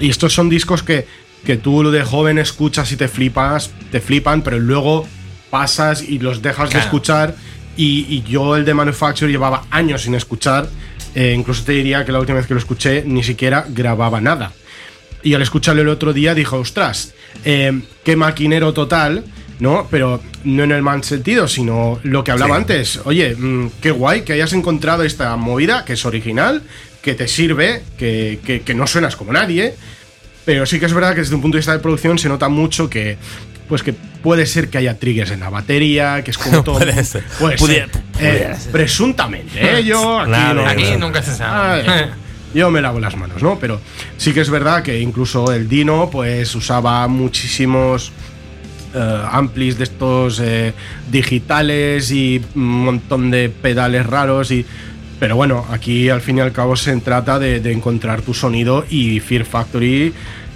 y 0.00 0.10
estos 0.10 0.32
son 0.32 0.48
discos 0.48 0.82
que, 0.82 1.06
que 1.44 1.56
tú 1.56 1.90
de 1.90 2.02
joven 2.04 2.38
escuchas 2.38 2.90
y 2.92 2.96
te 2.96 3.08
flipas, 3.08 3.70
te 3.90 4.00
flipan, 4.00 4.42
pero 4.42 4.58
luego 4.58 5.06
pasas 5.50 6.02
y 6.02 6.18
los 6.18 6.42
dejas 6.42 6.70
de 6.70 6.78
escuchar. 6.78 7.34
Y, 7.76 8.06
y 8.08 8.22
yo 8.28 8.56
el 8.56 8.64
de 8.64 8.74
Manufacture 8.74 9.30
llevaba 9.30 9.64
años 9.70 10.02
sin 10.02 10.14
escuchar. 10.14 10.68
eh, 11.14 11.32
incluso 11.36 11.64
te 11.64 11.72
diría 11.72 12.04
que 12.04 12.12
la 12.12 12.20
última 12.20 12.36
vez 12.38 12.46
que 12.46 12.54
lo 12.54 12.60
escuché 12.60 13.02
ni 13.06 13.22
siquiera 13.24 13.64
grababa 13.68 14.20
nada. 14.20 14.52
Y 15.22 15.34
al 15.34 15.42
escucharlo 15.42 15.82
el 15.82 15.88
otro 15.88 16.12
día 16.12 16.34
dijo, 16.34 16.58
ostras, 16.58 17.14
eh, 17.44 17.80
qué 18.04 18.14
maquinero 18.14 18.72
total, 18.74 19.24
¿no? 19.58 19.88
Pero 19.90 20.22
no 20.44 20.64
en 20.64 20.70
el 20.72 20.82
mal 20.82 21.02
sentido, 21.02 21.48
sino 21.48 21.98
lo 22.04 22.22
que 22.22 22.30
hablaba 22.30 22.54
Sí. 22.56 22.60
antes. 22.60 23.00
Oye, 23.04 23.34
mm, 23.34 23.70
qué 23.80 23.90
guay 23.90 24.22
que 24.22 24.34
hayas 24.34 24.52
encontrado 24.52 25.02
esta 25.02 25.34
movida, 25.36 25.84
que 25.84 25.94
es 25.94 26.04
original, 26.04 26.62
que 27.02 27.14
te 27.14 27.26
sirve, 27.26 27.82
que, 27.98 28.38
que- 28.44 28.60
que 28.60 28.74
no 28.74 28.86
suenas 28.86 29.16
como 29.16 29.32
nadie. 29.32 29.74
Pero 30.48 30.64
sí 30.64 30.80
que 30.80 30.86
es 30.86 30.94
verdad 30.94 31.10
que 31.12 31.20
desde 31.20 31.34
un 31.34 31.42
punto 31.42 31.56
de 31.56 31.60
vista 31.60 31.72
de 31.72 31.78
producción 31.80 32.18
se 32.18 32.26
nota 32.30 32.48
mucho 32.48 32.88
que. 32.88 33.18
Pues 33.68 33.82
que 33.82 33.92
puede 33.92 34.46
ser 34.46 34.70
que 34.70 34.78
haya 34.78 34.98
triggers 34.98 35.30
en 35.30 35.40
la 35.40 35.50
batería, 35.50 36.24
que 36.24 36.30
es 36.30 36.38
como 36.38 36.62
todo. 36.64 36.78
Puede 36.78 37.04
ser. 37.04 37.22
Puede 37.38 37.56
Pudiera- 37.58 37.88
ser. 38.18 38.52
Eh, 38.52 38.56
ser. 38.58 38.72
Presuntamente, 38.72 39.78
¿eh? 39.80 39.84
Yo 39.84 40.18
aquí 40.20 40.30
Claro, 40.30 40.62
no- 40.62 40.66
Aquí 40.68 40.96
nunca 40.98 41.20
se 41.22 41.34
sabe. 41.36 41.84
Yo 42.54 42.70
me 42.70 42.80
lavo 42.80 42.98
las 42.98 43.14
manos, 43.14 43.42
¿no? 43.42 43.58
Pero 43.58 43.78
sí 44.16 44.32
que 44.32 44.40
es 44.40 44.48
verdad 44.48 44.82
que 44.82 44.98
incluso 44.98 45.52
el 45.52 45.68
Dino, 45.68 46.08
pues 46.10 46.54
usaba 46.54 47.06
muchísimos 47.08 48.10
eh, 48.94 49.22
amplis 49.30 49.76
de 49.76 49.84
estos 49.84 50.40
eh, 50.40 50.72
digitales 51.10 52.10
y 52.10 52.40
un 52.54 52.84
montón 52.86 53.30
de 53.30 53.50
pedales 53.50 54.06
raros 54.06 54.50
y. 54.50 54.64
Pero 55.18 55.36
bueno, 55.36 55.66
aquí 55.70 56.08
al 56.10 56.20
fin 56.20 56.38
y 56.38 56.40
al 56.40 56.52
cabo 56.52 56.76
se 56.76 56.96
trata 56.98 57.38
de, 57.38 57.60
de 57.60 57.72
encontrar 57.72 58.22
tu 58.22 58.34
sonido 58.34 58.84
y 58.88 59.20
Fear 59.20 59.44
Factory 59.44 60.12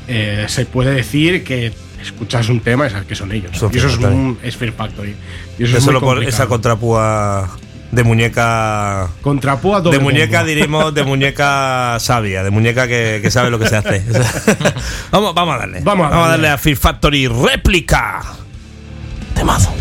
eh, 0.09 0.45
se 0.49 0.67
puede 0.67 0.95
decir 0.95 1.45
que 1.45 1.73
escuchas 2.01 2.49
un 2.49 2.61
tema 2.61 2.87
y 2.87 2.91
sabes 2.91 3.07
que 3.07 3.15
son 3.15 3.33
ellos. 3.33 3.57
Son 3.57 3.73
y 3.73 3.79
eso 3.79 3.89
es, 3.89 3.99
un, 3.99 4.39
es 4.43 4.57
Fear 4.57 4.73
Factory. 4.73 5.15
Y 5.59 5.65
eso 5.65 5.73
Es 5.73 5.79
es 5.79 5.85
muy 5.85 5.95
solo 5.95 6.01
por 6.01 6.23
esa 6.25 6.47
contrapúa 6.47 7.49
de 7.91 8.03
muñeca. 8.05 9.09
Contrapúa 9.21 9.81
De 9.81 9.99
muñeca, 9.99 10.39
bombo. 10.39 10.49
diríamos, 10.49 10.95
de 10.95 11.05
muñeca 11.05 11.97
sabia, 12.01 12.43
de 12.43 12.51
muñeca 12.51 12.89
que, 12.89 13.21
que 13.23 13.31
sabe 13.31 13.51
lo 13.51 13.59
que 13.59 13.69
se 13.69 13.77
hace. 13.77 14.03
vamos, 15.11 15.35
vamos 15.35 15.55
a 15.55 15.59
darle. 15.59 15.81
Vamos 15.83 16.07
a 16.07 16.11
darle 16.11 16.29
darle. 16.31 16.49
a 16.49 16.59
Fear 16.59 16.77
Factory 16.77 17.29
réplica. 17.29 18.23
Temazo. 19.35 19.73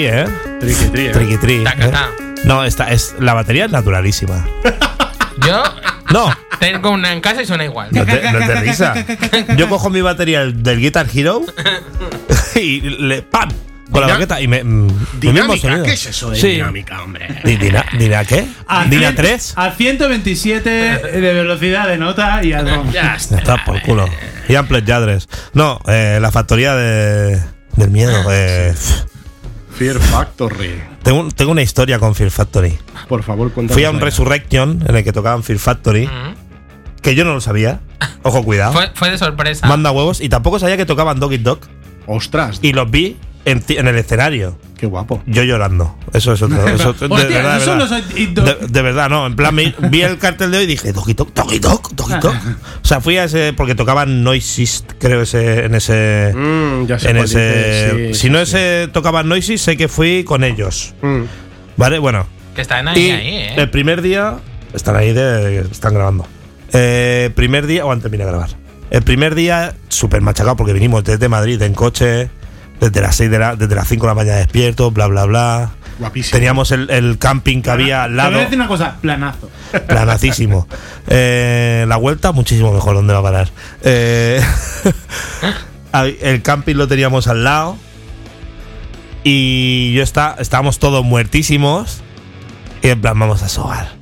¿Eh? 0.00 0.24
Tri, 0.92 1.06
¿eh? 1.06 1.62
Taca, 1.64 1.84
¿eh? 1.86 1.88
ta. 1.90 2.08
No, 2.44 2.64
esta 2.64 2.90
es, 2.92 3.14
la 3.18 3.34
batería 3.34 3.66
es 3.66 3.70
naturalísima. 3.70 4.44
Yo 5.46 5.62
No, 6.12 6.30
tengo 6.60 6.90
una 6.90 7.12
en 7.12 7.20
casa 7.20 7.42
y 7.42 7.46
suena 7.46 7.64
igual. 7.64 7.88
no 7.92 8.04
te, 8.04 8.32
no 8.32 8.38
te 8.38 8.54
risa. 8.60 8.94
Yo 9.56 9.68
cojo 9.68 9.90
mi 9.90 10.00
batería 10.00 10.44
del 10.44 10.80
Guitar 10.80 11.06
Hero 11.14 11.42
y 12.56 12.80
le 12.80 13.22
¡pam! 13.22 13.48
Con 13.90 14.00
la 14.00 14.06
baqueta 14.14 14.40
y 14.40 14.48
me. 14.48 14.64
mm, 14.64 14.88
Dinámica. 15.20 15.82
¿qué 15.82 15.92
es 15.92 16.06
eso 16.06 16.30
de 16.30 16.36
Sí. 16.40 16.48
dinámica, 16.52 17.02
hombre? 17.02 17.28
Di- 17.44 17.56
Dina, 17.58 17.84
¿Dina 17.98 18.24
qué? 18.24 18.46
A 18.66 18.84
¿Dina 18.86 19.10
cien- 19.10 19.16
3? 19.16 19.52
A 19.56 19.70
127 19.72 20.70
de 20.70 21.20
velocidad 21.34 21.88
de 21.88 21.98
nota 21.98 22.42
y 22.42 22.54
algo. 22.54 22.90
Ya 22.90 23.16
está. 23.16 23.36
Está 23.38 23.64
por 23.66 23.82
culo. 23.82 24.08
Y 24.48 24.54
Amplet 24.54 24.86
Yadres. 24.86 25.28
No, 25.52 25.78
eh, 25.86 26.18
la 26.22 26.30
factoría 26.30 26.74
de, 26.74 27.38
del 27.76 27.90
miedo. 27.90 28.24
eh, 28.30 28.72
Fear 29.74 29.98
Factory. 29.98 30.80
tengo, 31.02 31.20
un- 31.20 31.30
tengo 31.32 31.50
una 31.52 31.62
historia 31.62 31.98
con 31.98 32.14
Fear 32.14 32.30
Factory. 32.30 32.78
Por 33.08 33.22
favor, 33.22 33.50
cuéntanos. 33.52 33.74
Fui 33.74 33.84
a 33.84 33.90
un 33.90 34.00
Resurrection 34.00 34.84
en 34.86 34.96
el 34.96 35.04
que 35.04 35.12
tocaban 35.12 35.42
Fear 35.42 35.58
Factory, 35.58 36.08
que 37.00 37.14
yo 37.14 37.24
no 37.24 37.34
lo 37.34 37.40
sabía. 37.40 37.80
Ojo, 38.22 38.42
cuidado. 38.44 38.72
Fue, 38.72 38.90
fue 38.94 39.10
de 39.10 39.18
sorpresa. 39.18 39.66
Manda 39.66 39.90
huevos. 39.90 40.20
Y 40.20 40.28
tampoco 40.28 40.58
sabía 40.58 40.76
que 40.76 40.86
tocaban 40.86 41.18
Dog 41.20 41.32
Eat 41.32 41.42
Dog. 41.42 41.60
Ostras, 42.06 42.58
Y 42.62 42.72
los 42.72 42.90
vi 42.90 43.16
en, 43.44 43.62
el 43.88 43.96
escenario. 43.96 44.56
qué 44.78 44.86
guapo. 44.86 45.22
Yo 45.26 45.42
llorando. 45.42 45.96
Eso 46.12 46.32
es 46.34 46.42
otro. 46.42 46.66
Eso, 46.68 46.92
de, 47.00 47.06
Hostia, 47.06 47.28
verdad, 47.28 47.56
de 47.56 47.62
eso 47.62 47.70
verdad. 47.72 47.76
no 47.76 47.86
soy- 47.88 48.22
y 48.22 48.26
do- 48.26 48.42
De, 48.42 48.56
de 48.68 48.82
verdad, 48.82 49.10
no. 49.10 49.26
En 49.26 49.34
plan, 49.36 49.54
me- 49.54 49.74
vi 49.90 50.02
el 50.02 50.18
cartel 50.18 50.50
de 50.52 50.58
hoy 50.58 50.64
y 50.64 50.66
dije, 50.68 50.92
Doggy 50.92 51.14
Dog, 51.14 51.32
Doggy 51.34 51.58
Dog, 51.58 51.94
Doggy 51.94 52.14
Dog. 52.20 52.34
O 52.82 52.86
sea, 52.86 53.00
fui 53.00 53.16
a 53.18 53.24
ese. 53.24 53.52
Porque 53.52 53.74
tocaban 53.74 54.22
Noises, 54.22 54.84
creo, 54.98 55.22
ese, 55.22 55.64
en 55.64 55.74
ese. 55.74 56.32
Mm, 56.34 56.86
ya 56.86 56.98
sé 56.98 57.10
en 57.10 57.16
ese. 57.16 58.12
sí, 58.12 58.14
si 58.14 58.30
no 58.30 58.38
sí. 58.38 58.56
ese 58.56 58.88
tocaban 58.92 59.28
Noises, 59.28 59.60
sé 59.60 59.76
que 59.76 59.88
fui 59.88 60.24
con 60.24 60.44
ellos. 60.44 60.94
Mm. 61.02 61.22
¿Vale? 61.76 61.98
Bueno. 61.98 62.26
Que 62.54 62.60
están 62.62 62.86
ahí, 62.86 63.00
Y 63.06 63.10
ahí, 63.10 63.34
¿eh? 63.34 63.54
el 63.56 63.70
primer 63.70 64.02
día. 64.02 64.36
Están 64.74 64.94
ahí, 64.96 65.12
de, 65.12 65.60
están 65.70 65.94
grabando. 65.94 66.26
Eh, 66.72 67.30
primer 67.34 67.66
día. 67.66 67.84
O 67.84 67.92
antes 67.92 68.10
vine 68.10 68.24
a 68.24 68.26
grabar. 68.28 68.50
El 68.90 69.02
primer 69.02 69.34
día, 69.34 69.74
súper 69.88 70.20
machacado, 70.20 70.54
porque 70.56 70.74
vinimos 70.74 71.02
desde 71.02 71.28
Madrid 71.28 71.60
en 71.62 71.72
coche. 71.74 72.28
Desde 72.82 73.00
las 73.00 73.14
6 73.14 73.30
de 73.30 73.38
la, 73.38 73.54
desde 73.54 73.74
las 73.76 73.86
5 73.86 74.04
de 74.06 74.10
la 74.10 74.14
mañana 74.14 74.38
despiertos, 74.38 74.92
bla, 74.92 75.06
bla, 75.06 75.24
bla. 75.24 75.70
Guapísimo. 76.00 76.32
Teníamos 76.36 76.72
el, 76.72 76.90
el 76.90 77.16
camping 77.16 77.62
que 77.62 77.70
había 77.70 78.02
al 78.02 78.10
Te 78.10 78.16
lado. 78.16 78.30
voy 78.30 78.40
a 78.40 78.42
decir 78.42 78.58
una 78.58 78.66
cosa, 78.66 78.96
planazo. 79.00 79.48
Planacísimo. 79.86 80.66
Eh, 81.06 81.84
la 81.86 81.96
vuelta, 81.96 82.32
muchísimo 82.32 82.72
mejor. 82.72 82.96
¿Dónde 82.96 83.12
va 83.12 83.20
a 83.20 83.22
parar? 83.22 83.50
Eh, 83.82 84.42
el 86.22 86.42
camping 86.42 86.74
lo 86.74 86.88
teníamos 86.88 87.28
al 87.28 87.44
lado. 87.44 87.76
Y 89.22 89.92
yo 89.92 90.02
está, 90.02 90.34
estábamos 90.40 90.80
todos 90.80 91.04
muertísimos. 91.04 92.02
Y 92.82 92.88
en 92.88 93.00
plan, 93.00 93.16
vamos 93.16 93.44
a 93.44 93.48
sobar. 93.48 93.92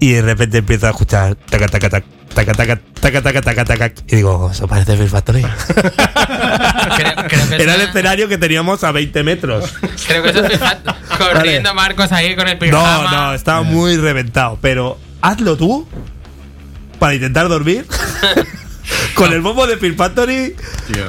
Y 0.00 0.12
de 0.12 0.22
repente 0.22 0.58
empiezo 0.58 0.86
a 0.86 0.90
escuchar 0.90 1.34
taca, 1.34 1.68
taca, 1.68 1.90
taca, 1.90 2.06
taca, 2.34 2.52
taca, 2.52 2.76
taca, 3.00 3.22
taca, 3.22 3.40
taca, 3.42 3.64
taca. 3.64 3.92
Y 4.08 4.16
digo, 4.16 4.50
eso 4.50 4.66
parece 4.66 4.96
Fear 4.96 5.08
Factory. 5.08 5.42
Creo, 6.96 7.14
creo 7.28 7.48
que 7.48 7.62
Era 7.62 7.74
el 7.76 7.80
escenario 7.82 8.28
que 8.28 8.38
teníamos 8.38 8.82
a 8.84 8.92
20 8.92 9.22
metros. 9.22 9.72
Creo 10.06 10.22
que 10.22 10.30
eso 10.30 10.44
es 10.44 10.60
corriendo 11.18 11.74
Marcos 11.74 12.12
ahí 12.12 12.34
con 12.36 12.48
el 12.48 12.58
pijama. 12.58 13.10
No, 13.10 13.26
no, 13.28 13.34
estaba 13.34 13.62
muy 13.62 13.96
reventado. 13.96 14.58
Pero 14.60 14.98
hazlo 15.20 15.56
tú 15.56 15.86
para 16.98 17.14
intentar 17.14 17.48
dormir 17.48 17.86
con 19.14 19.32
el 19.32 19.40
bombo 19.40 19.66
de 19.66 19.76
Fear 19.76 19.94
Factory 19.94 20.54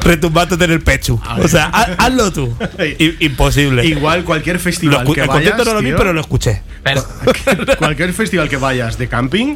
retumbándote 0.01 0.65
en 0.65 0.71
el 0.71 0.81
pecho. 0.81 1.19
O 1.39 1.47
sea, 1.47 1.69
haz- 1.71 1.95
hazlo 1.97 2.31
tú. 2.31 2.55
I- 2.99 3.17
imposible. 3.25 3.85
Igual 3.85 4.23
cualquier 4.23 4.59
festival 4.59 5.05
que 5.13 5.21
el 5.21 5.27
vayas, 5.27 5.57
no 5.57 5.73
lo 5.73 5.81
vi, 5.81 5.91
pero 5.93 6.13
lo 6.13 6.21
escuché. 6.21 6.61
Pero, 6.83 7.05
cualquier 7.77 8.13
festival 8.13 8.49
que 8.49 8.57
vayas 8.57 8.97
de 8.97 9.07
camping, 9.07 9.55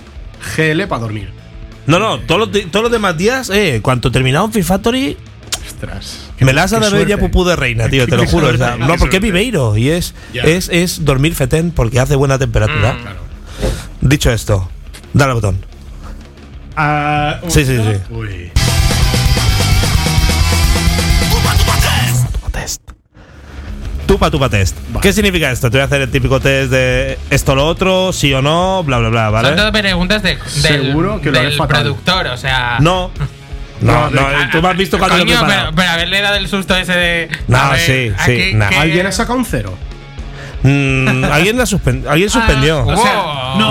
GL 0.55 0.84
para 0.88 1.01
dormir. 1.01 1.32
No, 1.88 1.99
no, 1.99 2.19
todos 2.19 2.39
los, 2.39 2.51
di- 2.51 2.65
todos 2.65 2.83
los 2.83 2.91
demás 2.91 3.17
días, 3.17 3.49
eh, 3.49 3.79
cuando 3.81 4.11
terminaba 4.11 4.49
Fear 4.51 4.65
Factory, 4.65 5.17
Ostras. 5.65 6.19
me 6.39 6.53
la 6.53 6.63
has 6.63 6.71
de 6.71 6.79
ver 6.89 7.07
ya 7.07 7.17
pupú 7.17 7.43
de 7.45 7.55
reina, 7.55 7.88
tío, 7.89 8.05
te 8.07 8.15
lo 8.17 8.25
juro. 8.25 8.47
o 8.47 8.57
sea, 8.57 8.67
suerte, 8.75 8.85
no, 8.85 8.95
porque 8.97 9.17
es. 9.17 9.21
Viveiro 9.23 9.77
y 9.77 9.89
es, 9.89 10.13
es, 10.33 10.69
es 10.69 11.05
dormir 11.05 11.33
fetén 11.35 11.71
porque 11.71 11.99
hace 11.99 12.15
buena 12.15 12.38
temperatura. 12.38 12.93
Mm. 12.93 13.01
Claro. 13.01 13.19
Dicho 14.01 14.31
esto, 14.31 14.69
dale 15.13 15.31
al 15.31 15.35
botón. 15.35 15.65
Ah, 16.75 17.39
Sí, 17.47 17.65
sí, 17.65 17.77
sí. 17.77 18.13
Uy. 18.13 18.51
test. 22.51 22.81
Tupa 24.08 24.32
tupa 24.32 24.47
test. 24.49 24.78
Vale. 24.89 25.01
¿Qué 25.01 25.12
significa 25.14 25.51
esto? 25.51 25.70
Te 25.70 25.78
voy 25.78 25.82
a 25.82 25.86
hacer 25.86 26.01
el 26.01 26.10
típico 26.10 26.39
test 26.39 26.72
de 26.72 27.20
esto 27.30 27.53
lo 27.55 27.68
otro, 27.68 28.14
sí 28.14 28.34
o 28.34 28.41
no, 28.41 28.84
bla 28.84 28.97
bla 28.99 29.10
bla, 29.10 29.24
son 29.26 29.34
¿vale? 29.34 29.51
todo 29.55 29.72
preguntas 29.72 30.24
de, 30.24 30.38
del, 30.38 30.39
Seguro 30.62 31.20
que 31.22 31.30
lo 31.32 31.41
del 31.41 31.58
productor, 31.58 32.28
o 32.28 32.38
sea. 32.38 32.78
No. 32.80 33.12
No, 33.80 34.10
No, 34.10 34.22
no, 34.22 34.30
de- 34.30 34.47
tú 34.51 34.60
me 34.60 34.70
has 34.70 34.76
visto 34.78 34.97
cuando 34.97 35.18
lo 35.18 35.24
Coño, 35.24 35.38
preparado. 35.38 35.64
pero, 35.66 35.76
pero 35.76 35.89
haberle 35.91 36.22
dado 36.22 36.36
el 36.38 36.47
susto 36.47 36.76
ese 36.76 36.93
de. 36.93 37.30
No, 37.47 37.70
ver, 37.70 37.80
sí, 37.80 38.12
sí, 38.26 38.58
¿Alguien 38.76 39.05
ha 39.05 39.12
sacado 39.12 39.38
un 39.38 39.45
cero? 39.45 39.78
Mm, 40.64 41.24
alguien 41.26 41.60
la 41.60 41.66
suspen- 41.66 42.08
alguien 42.10 42.28
suspendió. 42.32 42.80
Ah, 42.80 42.93
O 42.95 42.97
sea, 42.97 43.14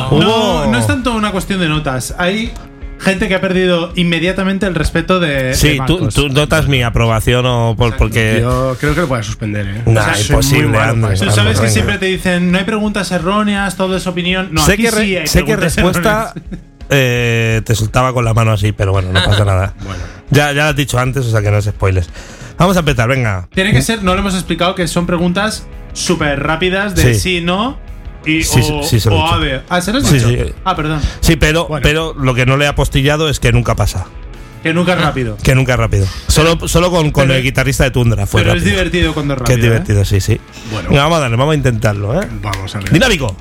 Hubo- 0.09 0.21
no, 0.23 0.65
no, 0.65 0.67
no 0.71 0.79
es 0.79 0.87
tanto 0.87 1.13
una 1.13 1.33
cuestión 1.33 1.59
de 1.59 1.69
notas. 1.69 2.15
Hay 2.19 2.53
gente 2.99 3.29
que 3.29 3.35
ha 3.35 3.41
perdido 3.41 3.93
inmediatamente 3.95 4.67
el 4.67 4.75
respeto 4.75 5.21
de. 5.21 5.55
sí, 5.55 5.79
de 5.79 5.83
tú, 5.87 6.09
tú 6.09 6.29
notas 6.29 6.69
mi 6.69 6.83
aprobación 6.83 7.45
o 7.47 7.75
por, 7.77 7.97
porque. 7.97 8.39
Yo 8.41 8.77
creo 8.81 8.95
que 8.95 9.03
lo 9.03 9.09
puedes 9.09 9.27
suspender, 9.27 9.67
¿eh? 9.67 9.83
Nah, 9.87 10.15
soy 10.15 10.23
imposible. 10.23 10.79
Tú 11.19 11.31
sabes 11.31 11.57
que 11.57 11.63
venga. 11.63 11.69
siempre 11.69 11.99
te 11.99 12.07
dicen 12.07 12.51
no 12.51 12.59
hay 12.59 12.65
preguntas 12.65 13.11
erróneas, 13.13 13.77
todo 13.77 13.97
es 13.97 14.07
opinión. 14.07 14.49
No, 14.53 14.65
sé 14.65 14.75
aquí 14.75 14.85
que, 14.85 14.91
sí 14.91 15.17
hay 15.17 15.27
sé 15.27 15.45
que 15.45 15.57
respuesta 15.57 16.35
eh, 16.89 17.63
te 17.65 17.75
soltaba 17.75 18.13
con 18.13 18.25
la 18.25 18.35
mano 18.35 18.53
así, 18.53 18.73
pero 18.73 18.93
bueno, 18.93 19.13
no 19.13 19.25
pasa 19.25 19.45
nada. 19.45 19.75
Bueno. 19.85 20.03
Ya, 20.31 20.49
ya 20.53 20.65
lo 20.65 20.71
has 20.71 20.77
dicho 20.77 20.99
antes, 20.99 21.25
o 21.25 21.31
sea 21.31 21.41
que 21.41 21.51
no 21.51 21.59
es 21.59 21.67
spoilers. 21.67 22.09
Vamos 22.59 22.77
a 22.77 22.81
empezar, 22.81 23.09
venga. 23.09 23.49
Tiene 23.55 23.73
que 23.73 23.81
ser, 23.83 24.03
no 24.03 24.15
lo 24.15 24.21
hemos 24.21 24.35
explicado, 24.35 24.75
que 24.75 24.89
son 24.89 25.07
preguntas 25.07 25.67
súper 25.93 26.43
rápidas 26.43 26.97
de 26.97 27.15
Sí. 27.15 27.21
sí, 27.21 27.41
no. 27.41 27.79
Y, 28.27 28.43
Sí, 28.43 28.61
o, 28.73 28.83
sí, 28.83 28.99
se 29.01 29.09
lo 29.09 29.17
o 29.17 29.23
dicho. 29.23 29.35
a 29.35 29.39
ver. 29.39 29.65
Ah, 29.69 29.81
¿se 29.81 29.93
lo 29.93 29.99
has 29.99 30.11
dicho? 30.13 30.29
Ah, 30.65 30.75
perdón. 30.77 31.01
Sí, 31.21 31.37
pero, 31.37 31.67
Bueno. 31.69 31.83
pero 31.83 32.15
lo 32.15 32.35
que 32.35 32.45
no 32.47 32.57
le 32.57 32.65
he 32.65 32.69
apostillado 32.69 33.29
es 33.29 33.39
que 33.41 33.53
nunca 33.53 33.75
pasa. 33.77 34.07
Que 34.63 34.75
nunca 34.75 34.95
es 34.95 35.01
rápido. 35.01 35.37
Que 35.43 35.55
nunca 35.55 35.75
es 35.75 35.79
rápido. 35.79 36.07
Solo, 36.27 36.67
solo 36.67 36.91
con, 36.91 37.13
con 37.13 37.29
pero- 37.29 37.35
el 37.39 37.43
guitarrista 37.45 37.85
de 37.85 37.93
Tundra 37.93 38.27
fue 38.27 38.43
Pero 38.43 38.55
es 38.57 38.65
divertido 38.65 39.15
cuando 39.15 39.35
es 39.35 39.39
Que 39.43 39.53
rápido. 39.53 39.57
es 39.59 39.63
divertido, 39.63 40.05
sí, 40.05 40.21
sí. 40.21 40.41
Bueno. 40.73 40.89
Venga, 40.89 41.03
vamos 41.05 41.19
a 41.19 41.21
darle, 41.21 41.37
vamos 41.37 41.53
a 41.53 41.57
intentarlo, 41.57 42.21
¿eh? 42.21 42.27
Vamos 42.43 42.75
a 42.75 42.79
ver. 42.81 42.91
Dinámico. 42.91 43.37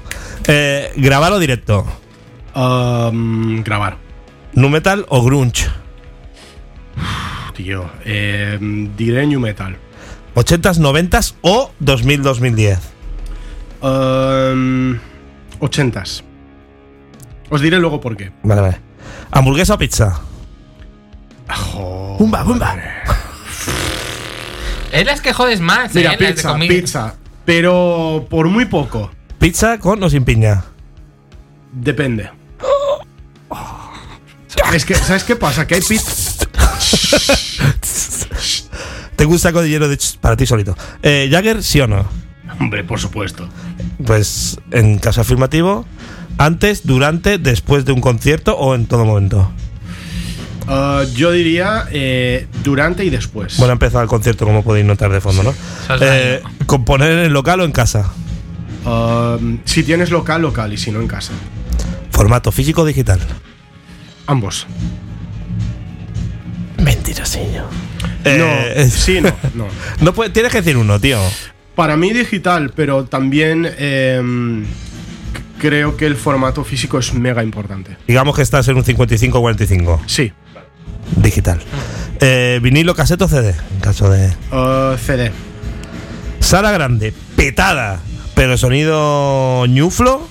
Eh, 0.47 0.91
grabar 0.97 1.31
o 1.33 1.39
directo. 1.39 1.83
Um, 2.53 3.63
grabar. 3.63 3.97
Nu 4.53 4.69
metal 4.69 5.05
o 5.09 5.23
grunge. 5.23 5.65
Tío. 7.55 7.89
Eh, 8.05 8.57
diré 8.95 9.25
New 9.25 9.39
Metal. 9.39 9.77
80s, 10.35 10.79
90s 10.79 11.35
o 11.41 11.71
2000-2010. 11.83 12.77
Um, 13.85 14.97
80s. 15.59 16.23
Os 17.49 17.61
diré 17.61 17.77
luego 17.77 18.01
por 18.01 18.17
qué. 18.17 18.31
Vale, 18.41 18.61
vale. 18.61 18.79
¿Hamburguesa 19.31 19.75
o 19.75 19.77
pizza? 19.77 20.19
Jo- 21.47 22.15
Bumba, 22.17 22.41
bumba. 22.43 22.75
Es 24.91 25.05
las 25.05 25.21
que 25.21 25.33
jodes 25.33 25.59
más, 25.61 25.93
Mira, 25.93 26.13
¿eh? 26.13 26.17
Las 26.19 26.19
de 26.19 26.33
pizza, 26.33 26.57
pizza. 26.57 27.15
Pero 27.45 28.25
por 28.29 28.47
muy 28.49 28.65
poco. 28.65 29.11
¿Pizza 29.37 29.77
con 29.77 30.01
o 30.01 30.09
sin 30.09 30.25
piña? 30.25 30.63
Depende. 31.71 32.31
Es 34.73 34.83
que, 34.85 34.95
¿sabes 34.95 35.23
qué 35.23 35.35
pasa? 35.35 35.67
Que 35.67 35.75
hay 35.75 35.81
pizza. 35.81 36.47
Tengo 39.15 39.31
un 39.33 39.39
saco 39.39 39.61
de 39.61 39.69
hielo 39.69 39.87
de 39.87 39.97
para 40.19 40.35
ti 40.35 40.45
solito. 40.47 40.75
Eh, 41.03 41.27
¿Jagger, 41.31 41.61
sí 41.61 41.79
o 41.81 41.87
no? 41.87 42.05
Hombre, 42.59 42.83
por 42.83 42.99
supuesto. 42.99 43.47
Pues 44.05 44.57
en 44.71 44.97
caso 44.99 45.21
afirmativo, 45.21 45.85
antes, 46.37 46.85
durante, 46.85 47.37
después 47.37 47.85
de 47.85 47.91
un 47.91 48.01
concierto 48.01 48.55
o 48.57 48.75
en 48.75 48.85
todo 48.85 49.05
momento. 49.05 49.51
Uh, 50.67 51.03
yo 51.13 51.31
diría 51.31 51.85
eh, 51.91 52.47
durante 52.63 53.05
y 53.05 53.09
después. 53.11 53.57
Bueno, 53.57 53.71
ha 53.71 53.73
empezado 53.73 54.01
el 54.03 54.09
concierto, 54.09 54.45
como 54.45 54.63
podéis 54.63 54.85
notar 54.85 55.11
de 55.11 55.21
fondo, 55.21 55.43
¿no? 55.43 55.53
Eh, 56.01 56.41
¿Componer 56.65 57.11
en 57.11 57.19
el 57.19 57.33
local 57.33 57.61
o 57.61 57.65
en 57.65 57.71
casa? 57.71 58.11
Um, 58.85 59.59
si 59.65 59.83
tienes 59.83 60.09
local, 60.09 60.41
local. 60.41 60.73
Y 60.73 60.77
si 60.77 60.91
no, 60.91 61.01
en 61.01 61.07
casa. 61.07 61.33
¿Formato 62.11 62.51
físico 62.51 62.81
o 62.81 62.85
digital? 62.85 63.19
Ambos. 64.27 64.65
Mentirosillo. 66.77 67.63
no, 68.23 68.31
Eh, 68.45 68.89
sí, 68.91 69.21
no, 69.21 69.29
no. 69.55 69.67
no 70.01 70.13
puede- 70.13 70.29
tienes 70.31 70.51
que 70.51 70.59
decir 70.59 70.77
uno, 70.77 70.99
tío. 70.99 71.19
Para 71.75 71.97
mí 71.97 72.13
digital, 72.13 72.71
pero 72.75 73.05
también 73.05 73.69
em, 73.77 74.65
creo 75.59 75.97
que 75.97 76.05
el 76.05 76.15
formato 76.15 76.63
físico 76.63 76.97
es 76.99 77.13
mega 77.13 77.43
importante. 77.43 77.97
Digamos 78.07 78.35
que 78.35 78.41
estás 78.41 78.67
en 78.69 78.77
un 78.77 78.83
55-45. 78.83 79.99
Sí. 80.07 80.31
Digital. 81.17 81.59
Eh, 82.21 82.59
¿Vinilo, 82.61 82.95
cassette 82.95 83.21
o 83.21 83.27
CD? 83.27 83.49
En 83.73 83.79
caso 83.81 84.09
de. 84.09 84.27
Uh, 84.51 84.97
CD. 84.97 85.31
Sala 86.39 86.71
grande, 86.71 87.13
petada, 87.35 87.99
pero 88.35 88.57
sonido 88.57 89.65
ñuflo. 89.67 90.27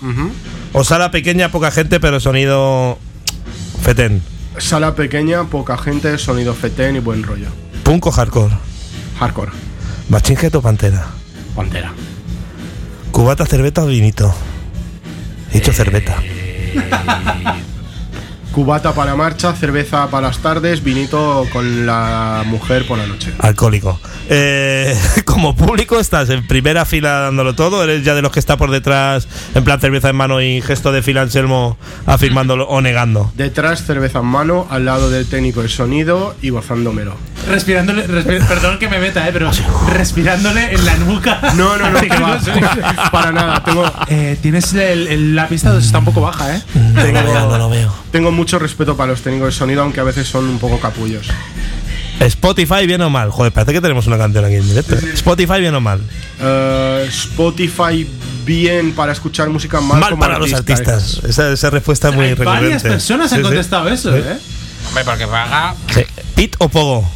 O 0.73 0.83
sala 0.83 1.11
pequeña, 1.11 1.51
poca 1.51 1.71
gente, 1.71 2.01
pero 2.01 2.21
sonido 2.21 2.99
fetén. 3.83 4.23
Sala 4.59 4.95
pequeña, 4.95 5.45
poca 5.45 5.77
gente, 5.77 6.17
sonido 6.19 6.55
fetén 6.55 6.97
y 6.97 7.01
buen 7.01 7.23
rollo. 7.23 7.49
Punk 7.83 8.07
o 8.07 8.11
hardcore. 8.11 8.55
Hardcore. 9.19 9.53
Machinjet 10.09 10.55
o 10.55 10.63
pantera. 10.63 11.07
Pantera. 11.55 11.93
Cubata, 13.11 13.47
cerveza 13.47 13.85
o 13.85 13.87
vinito. 13.87 14.35
He 15.53 15.59
dicho 15.59 15.73
cerveza. 15.73 16.17
Cubata 18.55 18.93
para 18.95 19.11
la 19.11 19.17
marcha, 19.17 19.53
cerveza 19.55 20.07
para 20.11 20.29
las 20.29 20.39
tardes, 20.39 20.85
vinito 20.85 21.45
con 21.53 21.87
la 21.87 22.45
mujer 22.47 22.87
por 22.87 22.97
la 22.99 23.07
noche. 23.07 23.33
Alcohólico. 23.41 23.99
Eh, 24.31 24.97
como 25.25 25.57
público 25.57 25.99
estás 25.99 26.31
en 26.31 26.47
primera 26.47 26.85
fila 26.85 27.19
dándolo 27.21 27.55
todo. 27.57 27.83
Eres 27.83 28.05
ya 28.05 28.15
de 28.15 28.23
los 28.23 28.31
que 28.31 28.39
está 28.39 28.57
por 28.57 28.71
detrás, 28.71 29.27
en 29.57 29.65
plan 29.65 29.81
cerveza 29.81 30.09
en 30.11 30.17
mano 30.17 30.41
y 30.41 30.63
gesto 30.63 30.93
de 30.93 31.03
fila 31.03 31.23
Anselmo 31.23 31.77
afirmándolo 32.07 32.69
o 32.69 32.81
negando. 32.81 33.33
Detrás, 33.35 33.85
cerveza 33.85 34.21
en 34.21 34.27
mano, 34.27 34.69
al 34.71 34.85
lado 34.85 35.11
del 35.11 35.27
técnico 35.27 35.61
de 35.63 35.69
sonido 35.69 36.37
y 36.41 36.51
gozándomelo. 36.51 37.17
Respirándole, 37.49 38.07
respi- 38.07 38.43
perdón 38.49 38.79
que 38.79 38.89
me 38.89 39.01
meta, 39.01 39.27
eh, 39.29 39.31
pero 39.33 39.51
respirándole 39.93 40.73
en 40.75 40.85
la 40.85 40.97
nuca. 40.99 41.41
No, 41.57 41.77
no, 41.77 41.91
no, 41.91 42.01
que 42.03 42.09
va. 42.09 42.39
para 43.11 43.33
nada. 43.33 43.65
Tengo, 43.65 43.85
Eh, 44.09 44.39
tienes 44.41 44.73
el- 44.75 45.09
el- 45.09 45.35
la 45.35 45.49
pista 45.49 45.77
está 45.77 45.99
un 45.99 46.05
poco 46.05 46.21
baja, 46.21 46.55
eh. 46.57 46.63
No 46.75 47.03
lo 47.05 47.13
veo, 47.25 47.49
no 47.51 47.59
lo 47.59 47.69
veo. 47.69 47.93
tengo 48.13 48.31
mucho 48.31 48.44
respeto 48.53 48.97
para 48.97 49.13
los 49.13 49.23
técnicos 49.23 49.47
de 49.49 49.53
sonido, 49.53 49.83
aunque 49.83 50.01
a 50.01 50.05
veces 50.05 50.27
son 50.29 50.49
un 50.49 50.59
poco 50.59 50.79
capullos. 50.81 51.29
Spotify, 52.21 52.87
bien 52.87 53.01
o 53.03 53.11
mal. 53.11 53.31
Joder, 53.31 53.53
parece 53.53 53.73
que 53.73 53.81
tenemos 53.81 54.07
una 54.07 54.17
canción 54.17 54.45
aquí 54.45 54.55
en 54.57 54.69
directo. 54.69 54.95
Spotify, 54.95 55.61
bien 55.61 55.75
o 55.75 55.81
mal. 55.81 56.01
Eh, 56.41 57.07
Spotify, 57.09 58.07
bien 58.45 58.93
para 58.93 59.13
escuchar 59.13 59.51
música, 59.51 59.81
mal, 59.81 59.99
Mal 60.01 60.11
como 60.11 60.21
para 60.21 60.39
los 60.39 60.53
artista, 60.55 60.93
artistas. 60.95 61.25
Esa, 61.25 61.53
esa 61.53 61.71
respuesta 61.71 62.11
es 62.11 62.15
muy 62.15 62.25
Hay 62.27 62.31
recurrente. 62.35 62.61
varias 62.63 62.83
personas 62.83 63.33
han 63.33 63.39
Sí, 63.39 63.43
sí. 63.43 63.43
contestado 63.43 63.89
eso, 63.89 64.13
Sí. 64.13 64.23
eh. 64.25 64.37
Hombre, 64.89 65.05
porque 65.05 65.27
paga. 65.27 65.75
Sí. 65.93 66.03
Pit 66.37 66.55
o 66.59 66.69
Pogo. 66.69 67.09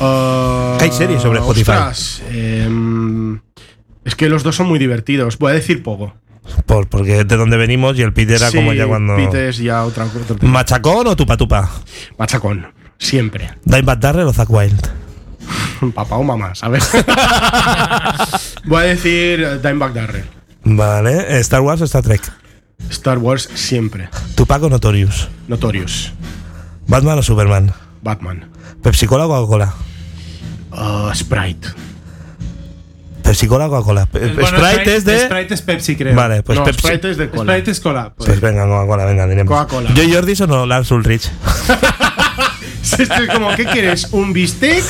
Eh, 0.00 0.76
¿Qué 0.78 0.84
hay 0.84 0.92
series 0.92 1.22
sobre 1.22 1.38
Spotify? 1.40 1.70
ostras, 1.72 2.22
em, 2.30 3.40
es 4.04 4.14
que 4.14 4.28
los 4.28 4.42
dos 4.42 4.56
son 4.56 4.68
muy 4.68 4.78
divertidos. 4.78 5.38
Voy 5.38 5.52
a 5.52 5.54
decir 5.54 5.82
poco. 5.82 6.14
Por, 6.66 6.88
porque 6.88 7.20
es 7.20 7.28
de 7.28 7.36
donde 7.36 7.56
venimos 7.56 7.98
y 7.98 8.02
el 8.02 8.12
Pit 8.12 8.30
era 8.30 8.50
Sí, 8.50 8.56
como 8.56 8.72
ya 8.72 8.86
cuando. 8.86 9.16
Pete 9.16 9.48
es 9.48 9.58
ya 9.58 9.84
otra 9.84 10.04
otro 10.04 10.36
tema. 10.36 10.52
¿Machacón 10.52 11.06
o 11.06 11.16
Tupa 11.16 11.36
Tupa? 11.36 11.70
Machacón. 12.18 12.66
Siempre. 12.98 13.50
Dimebag 13.64 14.00
Darrell 14.00 14.26
o 14.26 14.32
Zack 14.32 14.50
Wild. 14.50 14.90
Papá 15.94 16.16
o 16.16 16.22
mamá, 16.24 16.54
¿sabes? 16.54 16.90
Voy 18.64 18.82
a 18.82 18.86
decir 18.86 19.40
eh, 19.42 19.58
Dimebag 19.58 19.92
Darrell. 19.92 20.24
Vale. 20.64 21.38
¿Star 21.40 21.60
Wars 21.60 21.80
o 21.82 21.84
Star 21.84 22.02
Trek? 22.02 22.22
Star 22.90 23.18
Wars 23.18 23.48
siempre. 23.54 24.08
Tupac 24.34 24.62
o 24.62 24.68
Notorious. 24.68 25.28
Notorious. 25.48 26.12
Batman 26.86 27.18
o 27.18 27.22
Superman. 27.22 27.72
Batman. 28.02 28.50
Pepsi 28.82 29.06
Cola 29.06 29.26
o 29.26 29.28
Coca-Cola. 29.28 29.74
Uh, 30.72 31.14
Sprite. 31.14 31.68
Pepsi 33.26 33.46
Cola 33.48 33.66
o 33.66 33.70
Coca-Cola. 33.70 34.06
Pe- 34.06 34.28
Bueno, 34.34 34.58
Sprite 34.58 34.96
es 34.96 35.04
de. 35.04 35.20
Sprite 35.26 35.54
es 35.54 35.62
Pepsi, 35.62 35.96
creo. 35.96 36.14
Vale, 36.14 36.42
pues 36.42 36.58
no, 36.58 36.64
Pepsi. 36.64 36.86
Sprite 36.86 37.10
es 37.10 37.16
de 37.16 37.28
cola. 37.28 37.52
Sprite 37.52 37.70
es 37.72 37.80
cola. 37.80 38.12
pues. 38.16 38.28
Pues 38.28 38.40
venga, 38.40 38.64
Coca-Cola, 38.66 39.04
venga, 39.04 39.26
diremos. 39.26 39.52
Coca-Cola. 39.52 39.90
¿Yo 39.94 40.04
Jordis 40.12 40.40
o 40.42 40.46
no? 40.46 40.64
Lars 40.66 40.90
Ulrich. 40.90 41.30
Esto 42.98 43.14
es 43.14 43.30
como, 43.30 43.54
¿qué 43.56 43.64
quieres? 43.66 44.08
¿Un 44.12 44.32
bistec 44.32 44.84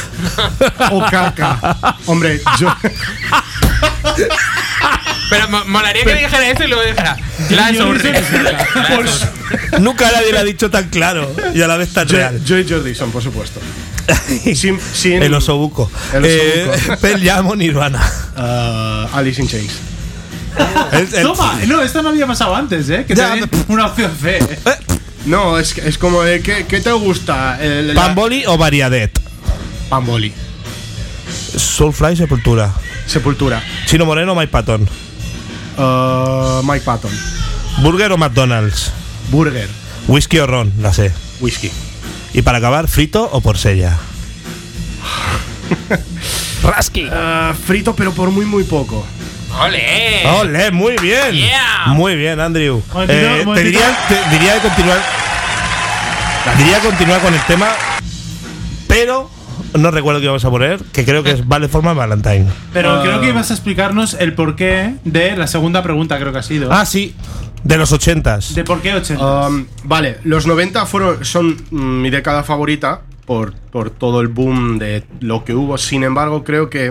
o 0.90 1.05
caca? 1.11 1.97
Hombre, 2.07 2.40
yo. 2.59 2.74
Pero 5.28 5.49
mo- 5.49 5.64
molaría 5.66 6.05
que 6.05 6.14
dijera 6.14 6.49
eso 6.51 6.64
y 6.64 6.68
luego 6.68 6.82
dijera. 6.84 7.16
Lance 7.51 7.82
Ulrich. 7.82 8.14
Lance. 8.74 9.26
Nunca 9.80 10.11
nadie 10.12 10.32
lo 10.32 10.38
ha 10.38 10.44
dicho 10.44 10.70
tan 10.70 10.88
claro 10.88 11.34
y 11.55 11.62
a 11.62 11.66
la 11.66 11.76
vez 11.76 11.92
tan 11.92 12.07
Yo, 12.07 12.16
real. 12.16 12.44
yo 12.44 12.59
y 12.59 12.68
Jordison, 12.68 13.11
por 13.11 13.22
supuesto. 13.22 13.61
Sin, 14.55 14.78
sin, 14.92 15.20
El 15.22 15.34
osobuco. 15.34 15.90
El 16.12 16.24
Eh, 16.24 16.66
osobuco. 16.70 16.97
Pearl 17.01 17.24
Jam 17.24 17.47
o 17.49 17.57
Nirvana. 17.57 18.01
uh, 18.36 19.16
Alice 19.16 19.40
in 19.42 19.49
Chains. 19.49 19.72
El- 20.92 21.12
el- 21.14 21.22
Toma, 21.22 21.55
no, 21.66 21.82
esto 21.82 22.03
no 22.03 22.11
había 22.11 22.26
pasado 22.26 22.55
antes, 22.55 22.88
eh. 22.88 23.05
Que 23.07 23.14
Ya, 23.16 23.34
una 23.68 23.86
opción 23.86 24.12
C. 24.20 24.38
eh. 24.38 24.59
No, 25.26 25.58
es, 25.58 25.74
que- 25.74 25.86
es 25.88 25.98
como 25.98 26.22
de 26.22 26.40
¿qué, 26.40 26.66
qué 26.66 26.80
te 26.80 26.92
gusta? 26.92 27.58
El, 27.60 27.94
la- 27.94 28.06
Pamboli 28.06 28.44
o 28.46 28.56
Variadet. 28.56 29.18
Pamboli. 29.88 30.32
Soulfly 31.56 32.16
Sepultura. 32.16 32.72
Sepultura. 33.06 33.62
Chino 33.86 34.04
Moreno 34.06 34.32
o 34.32 34.34
Mike 34.34 34.48
Patton. 34.52 34.88
Uh, 35.78 36.62
Mike 36.64 36.84
Patton. 36.84 37.10
Burger 37.82 38.12
o 38.12 38.16
McDonald's. 38.18 38.92
Burger. 39.30 39.68
Whisky 40.08 40.38
o 40.38 40.46
ron, 40.46 40.72
la 40.80 40.92
sé. 40.92 41.12
Whisky. 41.40 41.70
Y 42.32 42.42
para 42.42 42.58
acabar, 42.58 42.86
frito 42.88 43.28
o 43.32 43.40
porsella. 43.40 43.98
Rasky. 46.62 47.06
Uh, 47.06 47.54
frito, 47.66 47.94
pero 47.94 48.12
por 48.12 48.30
muy, 48.30 48.44
muy 48.46 48.64
poco. 48.64 49.04
¡Ole! 49.61 50.26
Ole, 50.40 50.70
muy 50.70 50.96
bien. 51.00 51.32
Yeah. 51.32 51.86
Muy 51.88 52.16
bien, 52.16 52.40
Andrew. 52.40 52.82
Eh, 53.09 53.44
te, 53.54 53.62
diría, 53.64 53.96
te 54.09 54.30
diría 54.30 54.54
de 54.54 54.61
continuar. 54.61 54.98
Diría 56.59 56.78
continuar 56.80 57.20
con 57.20 57.34
el 57.34 57.40
tema, 57.42 57.68
pero 58.86 59.28
no 59.74 59.90
recuerdo 59.90 60.20
qué 60.20 60.26
vamos 60.28 60.44
a 60.44 60.50
poner, 60.50 60.80
que 60.92 61.04
creo 61.04 61.22
que 61.22 61.32
es 61.32 61.46
Vale 61.46 61.68
Forma 61.68 61.92
Valentine. 61.92 62.46
Pero 62.72 62.94
Ah. 62.96 63.02
creo 63.02 63.20
que 63.20 63.28
ibas 63.30 63.50
a 63.50 63.54
explicarnos 63.54 64.14
el 64.14 64.32
porqué 64.34 64.94
de 65.04 65.36
la 65.36 65.46
segunda 65.48 65.82
pregunta, 65.82 66.18
creo 66.18 66.32
que 66.32 66.38
ha 66.38 66.42
sido. 66.44 66.72
Ah, 66.72 66.86
sí, 66.86 67.14
de 67.64 67.76
los 67.76 67.90
ochentas. 67.92 68.54
¿De 68.54 68.62
por 68.62 68.80
qué 68.80 68.94
80? 68.94 69.48
Um, 69.48 69.66
vale, 69.84 70.18
los 70.22 70.46
90 70.46 70.86
fueron, 70.86 71.24
son 71.24 71.57
mm, 71.70 72.00
mi 72.02 72.11
década 72.11 72.44
favorita 72.44 73.00
por, 73.26 73.54
por 73.54 73.90
todo 73.90 74.20
el 74.20 74.28
boom 74.28 74.78
de 74.78 75.04
lo 75.20 75.44
que 75.44 75.52
hubo. 75.52 75.76
Sin 75.78 76.04
embargo, 76.04 76.44
creo 76.44 76.70
que 76.70 76.90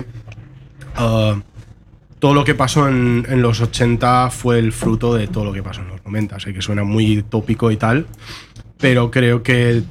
uh, 0.98 1.40
todo 2.18 2.34
lo 2.34 2.44
que 2.44 2.54
pasó 2.54 2.88
en, 2.88 3.26
en 3.28 3.42
los 3.42 3.60
80 3.60 4.30
fue 4.30 4.58
el 4.58 4.72
fruto 4.72 5.14
de 5.14 5.26
todo 5.28 5.44
lo 5.44 5.52
que 5.52 5.62
pasó 5.62 5.82
en 5.82 5.88
los 5.88 6.04
90. 6.04 6.40
Sé 6.40 6.54
que 6.54 6.62
suena 6.62 6.84
muy 6.84 7.22
tópico 7.22 7.70
y 7.70 7.76
tal, 7.76 8.06
pero 8.78 9.10
creo 9.10 9.42
que, 9.42 9.82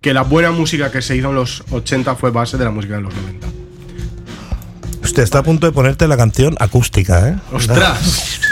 que 0.00 0.14
la 0.14 0.22
buena 0.22 0.50
música 0.50 0.90
que 0.90 1.02
se 1.02 1.16
hizo 1.16 1.28
en 1.30 1.34
los 1.34 1.64
80 1.70 2.14
fue 2.16 2.30
base 2.30 2.56
de 2.56 2.64
la 2.64 2.70
música 2.70 2.96
de 2.96 3.02
los 3.02 3.14
90. 3.14 3.46
Usted 5.02 5.22
está 5.22 5.38
a 5.38 5.42
punto 5.42 5.66
de 5.66 5.72
ponerte 5.72 6.06
la 6.06 6.16
canción 6.16 6.56
acústica, 6.58 7.28
¿eh? 7.28 7.36
¡Ostras! 7.52 8.40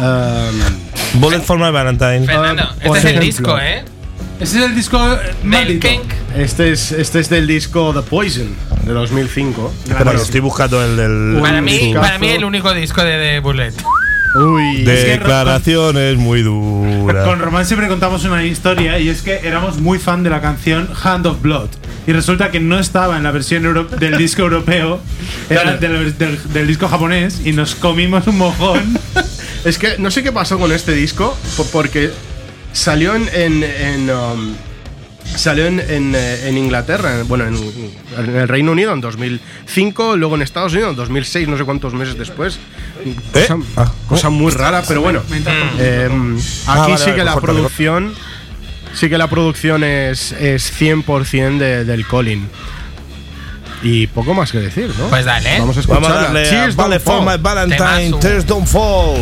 Um, 0.00 1.20
Bullet 1.20 1.40
for 1.40 1.58
my 1.58 1.70
Valentine. 1.70 2.24
Fernando, 2.24 2.62
este 2.80 2.98
es 2.98 3.04
el 3.04 3.20
disco, 3.20 3.58
¿eh? 3.58 3.84
Ese 4.40 4.58
es 4.58 4.64
el 4.64 4.74
disco 4.74 4.98
eh, 4.98 5.34
maldito. 5.44 5.86
Este, 6.36 6.72
es, 6.72 6.92
este 6.92 7.20
es 7.20 7.28
del 7.28 7.46
disco 7.46 7.92
The 7.94 8.02
Poison 8.08 8.48
de 8.84 8.92
2005. 8.92 9.72
Bueno, 10.04 10.12
estoy 10.12 10.40
buscando 10.40 10.82
el 10.82 10.96
del. 10.96 11.38
Para 11.42 11.60
mí, 11.60 11.92
para 11.94 12.18
mí 12.18 12.28
el 12.28 12.44
único 12.44 12.72
disco 12.72 13.02
de, 13.04 13.16
de 13.18 13.40
Bullet. 13.40 13.72
Uy, 14.34 14.84
Declaraciones 14.84 16.16
muy 16.16 16.42
duras. 16.42 17.26
Con 17.26 17.40
Román 17.40 17.66
siempre 17.66 17.88
contamos 17.88 18.24
una 18.24 18.44
historia 18.44 18.98
y 19.00 19.08
es 19.08 19.22
que 19.22 19.40
éramos 19.42 19.78
muy 19.80 19.98
fan 19.98 20.22
de 20.22 20.30
la 20.30 20.40
canción 20.40 20.88
Hand 21.02 21.26
of 21.26 21.42
Blood. 21.42 21.68
Y 22.06 22.12
resulta 22.12 22.50
que 22.50 22.60
no 22.60 22.78
estaba 22.78 23.16
en 23.18 23.24
la 23.24 23.32
versión 23.32 23.64
euro- 23.66 23.84
del 23.84 24.16
disco 24.16 24.42
europeo, 24.42 25.00
era 25.50 25.76
del, 25.76 26.16
del- 26.16 26.38
del 26.52 26.66
disco 26.66 26.88
japonés 26.88 27.42
y 27.44 27.52
nos 27.52 27.74
comimos 27.74 28.26
un 28.28 28.38
mojón. 28.38 28.98
Es 29.64 29.76
que 29.78 29.98
no 29.98 30.10
sé 30.10 30.22
qué 30.22 30.32
pasó 30.32 30.58
con 30.58 30.72
este 30.72 30.92
disco, 30.92 31.36
po- 31.56 31.66
porque 31.72 32.10
salió 32.72 33.14
en. 33.14 33.28
en- 33.32 33.62
en, 33.64 34.10
um, 34.10 34.54
salió 35.36 35.66
en, 35.66 35.78
en, 35.78 36.12
eh, 36.16 36.48
en 36.48 36.58
Inglaterra, 36.58 37.20
en- 37.20 37.28
bueno, 37.28 37.46
en, 37.46 37.54
en 38.18 38.36
el 38.36 38.48
Reino 38.48 38.72
Unido 38.72 38.92
en 38.92 39.00
2005, 39.00 40.16
luego 40.16 40.34
en 40.34 40.42
Estados 40.42 40.72
Unidos 40.72 40.90
en 40.90 40.96
2006, 40.96 41.46
no 41.48 41.56
sé 41.56 41.64
cuántos 41.64 41.94
meses 41.94 42.16
después. 42.18 42.58
Cosa, 43.32 43.56
Ah, 43.76 43.92
cosa 44.08 44.28
muy 44.30 44.50
rara, 44.52 44.82
pero 44.86 45.00
bueno. 45.02 45.22
eh, 45.78 46.08
Ah, 46.66 46.72
aquí 46.82 46.92
vale, 46.92 46.98
sí 46.98 47.04
vale, 47.10 47.14
que 47.16 47.24
la 47.24 47.36
producción. 47.36 48.14
Sí 48.92 49.08
que 49.08 49.18
la 49.18 49.28
producción 49.30 49.84
es, 49.84 50.32
es 50.32 50.72
100% 50.72 51.58
de- 51.58 51.84
del 51.84 52.04
Colin. 52.08 52.48
Y 53.82 54.08
poco 54.08 54.34
más 54.34 54.50
que 54.52 54.58
decir, 54.58 54.92
¿no? 54.98 55.06
Pues 55.06 55.24
dale. 55.24 55.58
Vamos 55.60 55.78
a 55.78 55.80
Vamos 55.82 56.08
escucharla. 56.08 56.20
a 56.20 56.22
darle 56.24 56.50
a 56.50 56.70
Vale 56.74 56.98
Don't 56.98 57.02
for 57.04 57.24
Fall. 57.24 57.36
my 57.38 57.42
Valentine. 57.42 57.78
Temazo. 58.10 58.18
Tears 58.18 58.46
don't 58.46 58.66
fall. 58.66 59.16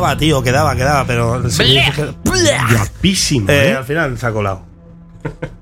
Quedaba, 0.00 0.16
tío, 0.16 0.42
quedaba, 0.42 0.76
quedaba, 0.76 1.04
pero. 1.06 1.48
se 1.50 1.82
Guapísimo, 2.24 3.48
Eh, 3.50 3.70
¿eh? 3.70 3.74
al 3.74 3.84
final 3.84 4.18
se 4.18 4.26
ha 4.26 4.32
colado. 4.32 4.62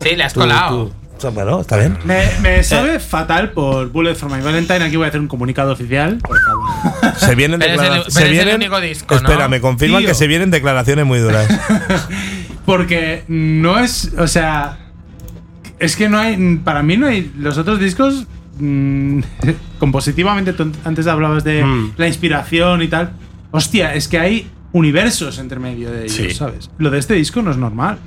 Sí, 0.01 0.17
le 0.17 0.25
has 0.25 0.33
Tú- 0.35 0.41
colado. 0.41 0.87
tú- 0.87 1.31
Bueno, 1.33 1.61
está 1.63 1.79
bien. 1.79 1.97
Me, 2.05 2.25
me 2.43 2.63
sabe 2.63 3.01
fatal 3.01 3.51
por 3.53 3.89
Bullet 3.91 4.15
for 4.15 4.31
My 4.31 4.43
Valentine. 4.43 4.85
Aquí 4.85 4.97
voy 4.97 5.07
a 5.07 5.09
hacer 5.09 5.21
un 5.21 5.29
comunicado 5.29 5.73
oficial. 5.73 6.19
Por 6.19 6.37
favor. 6.43 7.17
Se 7.19 7.35
vienen 7.35 7.59
declaraciones. 7.59 8.15
pero 8.15 8.27
es 8.27 8.39
el 8.47 8.55
único 8.55 8.81
disco, 8.81 9.15
¿no? 9.15 9.21
Espera, 9.23 9.49
me 9.49 9.61
confirman 9.63 10.01
Tío. 10.01 10.09
que 10.11 10.15
se 10.15 10.27
vienen 10.27 10.51
declaraciones 10.51 11.07
muy 11.07 11.19
duras. 11.19 11.49
Porque 12.67 13.25
no 13.29 13.79
es. 13.79 14.13
O 14.19 14.27
sea. 14.29 14.79
Es 15.79 15.97
que 15.97 16.09
no 16.11 16.19
hay. 16.19 16.57
Para 16.63 16.83
mí 16.83 16.97
no 16.99 17.07
hay. 17.07 17.33
Los 17.39 17.57
otros 17.59 17.81
discos. 17.81 18.27
mm, 18.59 19.21
compositivamente, 19.79 20.53
tú 20.53 20.71
antes 20.85 21.07
hablabas 21.07 21.45
de 21.45 21.65
Mm. 21.65 21.93
la 21.97 22.07
inspiración 22.09 22.83
y 22.83 22.89
tal. 22.89 23.13
Hostia, 23.57 23.95
es 23.95 24.09
que 24.09 24.19
hay 24.19 24.51
universos 24.73 25.39
entre 25.39 25.59
medio 25.59 25.91
de 25.91 26.03
ellos, 26.05 26.13
Sí. 26.15 26.31
¿sabes? 26.31 26.71
Lo 26.79 26.91
de 26.91 26.99
este 26.99 27.15
disco 27.15 27.41
no 27.43 27.51
es 27.51 27.57
normal. 27.57 27.99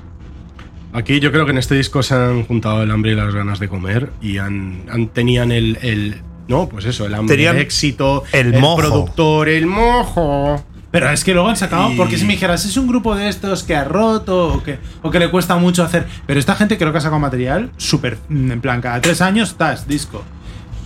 Aquí 0.93 1.19
yo 1.19 1.31
creo 1.31 1.45
que 1.45 1.51
en 1.51 1.57
este 1.57 1.75
disco 1.75 2.01
se 2.03 2.15
han 2.15 2.43
juntado 2.45 2.81
el 2.83 2.89
hambre 2.91 3.11
y 3.11 3.15
las 3.15 3.33
ganas 3.33 3.59
de 3.59 3.67
comer 3.69 4.11
y 4.21 4.37
han, 4.39 4.83
han- 4.91 5.07
tenían 5.09 5.51
el, 5.51 5.77
el- 5.81 6.21
no, 6.47 6.67
pues 6.67 6.85
eso, 6.85 7.05
el 7.05 7.13
hambre, 7.13 7.35
Tenían 7.35 7.55
el 7.57 7.61
éxito, 7.61 8.23
el 8.31 8.57
mojo. 8.59 8.77
productor, 8.77 9.49
el 9.49 9.67
mojo. 9.67 10.63
Pero 10.91 11.09
es 11.11 11.23
que 11.23 11.33
luego 11.35 11.49
han 11.49 11.55
sacado, 11.57 11.91
Y- 11.91 11.95
porque 11.95 12.17
si 12.17 12.25
me 12.25 12.33
dijeras, 12.33 12.65
es 12.65 12.75
un 12.75 12.87
grupo 12.87 13.15
de 13.15 13.29
estos 13.29 13.61
que 13.63 13.75
ha 13.75 13.83
roto 13.83 14.47
o 14.55 14.63
que, 14.63 14.79
o 15.03 15.11
que 15.11 15.19
le 15.19 15.29
cuesta 15.29 15.55
mucho 15.57 15.83
hacer. 15.83 16.07
Pero 16.25 16.39
esta 16.39 16.55
gente 16.55 16.79
creo 16.79 16.91
que 16.91 16.97
ha 16.97 17.01
sacado 17.01 17.19
material 17.19 17.69
súper. 17.77 18.17
mm, 18.27 18.51
En 18.51 18.61
plan, 18.61 18.81
cada 18.81 18.99
tres 18.99 19.21
años 19.21 19.49
estás 19.49 19.87
disco. 19.87 20.23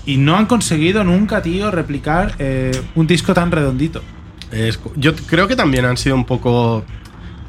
Y 0.05 0.17
no 0.17 0.35
han 0.35 0.47
conseguido 0.47 1.05
nunca, 1.05 1.41
tío, 1.41 1.71
replicar 1.71 2.35
eh, 2.39 2.71
un 2.95 3.07
disco 3.07 3.33
tan 3.33 3.51
redondito. 3.51 4.01
Yo 4.95 5.15
creo 5.15 5.47
que 5.47 5.55
también 5.55 5.85
han 5.85 5.97
sido 5.97 6.15
un 6.15 6.25
poco, 6.25 6.85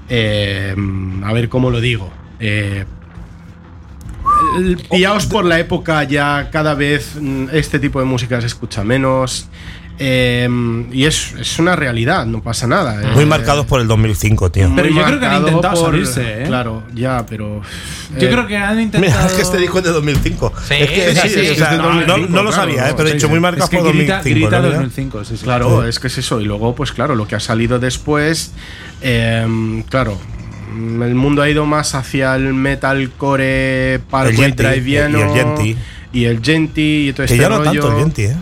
eh, 0.09 0.75
a 1.23 1.33
ver 1.33 1.49
cómo 1.49 1.71
lo 1.71 1.81
digo, 1.81 2.11
eh, 2.41 2.85
por 5.27 5.45
la 5.45 5.59
época 5.59 6.05
ya 6.05 6.49
cada 6.51 6.75
vez 6.75 7.17
mm, 7.21 7.49
este 7.53 7.79
tipo 7.79 7.99
de 8.01 8.07
música 8.07 8.41
se 8.41 8.47
escucha 8.47 8.85
menos. 8.85 9.49
Eh, 9.99 10.49
y 10.93 11.05
es, 11.05 11.35
es 11.39 11.59
una 11.59 11.77
realidad, 11.77 12.27
no 12.27 12.43
pasa 12.43 12.67
nada. 12.67 13.01
eh. 13.03 13.07
Muy 13.15 13.27
marcados 13.27 13.65
por 13.67 13.81
el 13.81 13.87
2005, 13.87 14.51
tío. 14.51 14.73
Pero 14.75 14.89
Muy 14.91 14.99
yo 15.01 15.07
creo 15.07 15.21
que 15.21 15.27
han 15.27 15.39
intentado 15.43 15.77
salirse, 15.77 16.43
¿eh? 16.43 16.45
Claro, 16.47 16.83
ya, 16.95 17.25
pero. 17.27 17.63
Yo 18.19 18.27
eh, 18.29 18.31
creo 18.31 18.47
que 18.47 18.57
han 18.57 18.81
intentado. 18.81 19.15
Mira, 19.15 19.27
es 19.27 19.33
que 19.35 19.43
este 19.43 19.59
disco 19.59 19.79
es 19.79 19.85
de 19.85 19.91
2005. 19.91 20.53
Sí, 20.67 20.75
es 20.79 20.91
que, 20.91 21.15
sí, 21.15 21.29
sí, 21.29 21.41
es 21.41 21.59
no, 21.61 21.67
2005, 21.79 22.07
no- 22.07 22.17
no 22.17 22.43
lo 22.43 22.51
claro, 22.51 22.53
sabía, 22.53 22.91
eh, 22.91 22.95
pero 22.97 23.09
he 23.09 23.13
dicho 23.13 23.27
sí. 23.27 23.31
muy 23.31 23.37
Es 23.39 23.43
marcados 23.43 23.71
que 23.71 23.79
por 23.79 23.93
grita, 23.95 24.17
2005. 24.17 24.41
grita 24.41 24.57
¿no? 24.59 24.63
Mira. 24.67 24.75
2005, 24.79 25.25
sí, 25.25 25.37
sí. 25.37 25.45
Claro, 25.45 25.87
es 25.87 25.99
que 26.01 26.07
es 26.09 26.19
eso. 26.19 26.41
Y 26.41 26.45
luego, 26.45 26.75
pues 26.75 26.93
claro, 26.93 27.15
lo 27.15 27.27
que 27.29 27.37
ha 27.37 27.41
salido 27.41 27.79
después. 27.79 28.53
eh, 29.03 29.83
claro. 29.89 30.19
El 30.77 31.15
mundo 31.15 31.41
ha 31.41 31.49
ido 31.49 31.67
más 31.67 31.95
hacia 31.95 32.35
el 32.35 32.53
metalcore, 32.53 33.95
El 33.95 34.01
parkour 34.01 34.35
y 34.85 34.97
el 34.97 35.13
Yenti. 35.35 35.77
y 36.13 36.25
el 36.25 36.43
Genti 36.43 37.09
y 37.09 37.13
todo 37.13 37.27
Que 37.27 37.33
este 37.35 37.43
ya 37.43 37.49
no 37.49 37.59
rollo. 37.59 37.71
tanto 37.81 37.93
el 37.93 37.99
Yenti, 38.05 38.23
¿eh? 38.23 38.37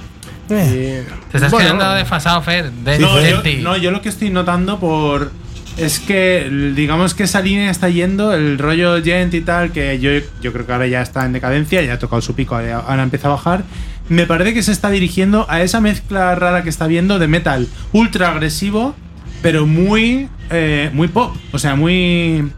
Y- 0.51 1.03
Te 1.31 1.37
estás 1.39 1.51
bueno, 1.51 1.75
quedando 1.75 1.95
desfasado, 1.95 2.43
Fer. 2.43 2.71
De 2.71 2.99
No, 2.99 3.21
yo, 3.21 3.43
ti. 3.43 3.57
no, 3.63 3.77
yo 3.77 3.91
lo 3.91 4.03
que 4.03 4.09
estoy 4.09 4.31
notando 4.31 4.79
por. 4.79 5.31
Es 5.79 6.01
que, 6.01 6.51
digamos 6.77 7.15
que 7.15 7.23
esa 7.23 7.41
línea 7.41 7.71
está 7.71 7.89
yendo, 7.89 8.35
el 8.35 8.59
rollo 8.59 9.03
gent 9.03 9.33
y 9.33 9.41
tal, 9.41 9.73
que 9.73 9.99
yo, 9.99 10.11
yo 10.43 10.53
creo 10.53 10.67
que 10.67 10.73
ahora 10.73 10.87
ya 10.87 11.01
está 11.01 11.25
en 11.25 11.33
decadencia, 11.33 11.81
ya 11.81 11.95
ha 11.95 11.99
tocado 11.99 12.21
su 12.21 12.35
pico, 12.35 12.57
ahora 12.57 13.03
empieza 13.03 13.29
a 13.29 13.31
bajar. 13.31 13.65
Me 14.11 14.27
parece 14.27 14.53
que 14.53 14.63
se 14.63 14.73
está 14.73 14.91
dirigiendo 14.91 15.47
a 15.49 15.63
esa 15.63 15.81
mezcla 15.81 16.35
rara 16.35 16.63
que 16.63 16.69
está 16.69 16.87
viendo 16.87 17.19
de 17.19 17.27
metal 17.29 17.69
ultra 17.93 18.29
agresivo, 18.33 18.95
pero 19.41 19.67
muy, 19.67 20.29
eh, 20.51 20.91
muy 20.93 21.09
pop. 21.09 21.35
O 21.53 21.59
sea, 21.59 21.75
muy. 21.75 22.51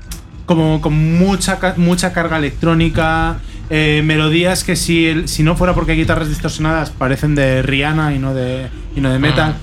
como 0.47 0.81
con 0.81 1.17
mucha, 1.17 1.59
mucha 1.77 2.13
carga 2.13 2.39
electrónica. 2.39 3.37
Eh, 3.71 4.03
melodías 4.05 4.65
que 4.65 4.77
si, 4.77 5.07
el- 5.07 5.29
si 5.29 5.43
no 5.43 5.57
fuera 5.57 5.75
porque 5.75 5.93
hay 5.93 5.99
guitarras 5.99 6.29
distorsionadas 6.29 6.91
parecen 6.91 7.35
de 7.35 7.63
Rihanna 7.63 8.15
y 8.15 8.19
no 8.19 8.35
de, 8.35 8.69
y 8.97 9.01
no 9.01 9.11
de 9.13 9.19
metal. 9.19 9.55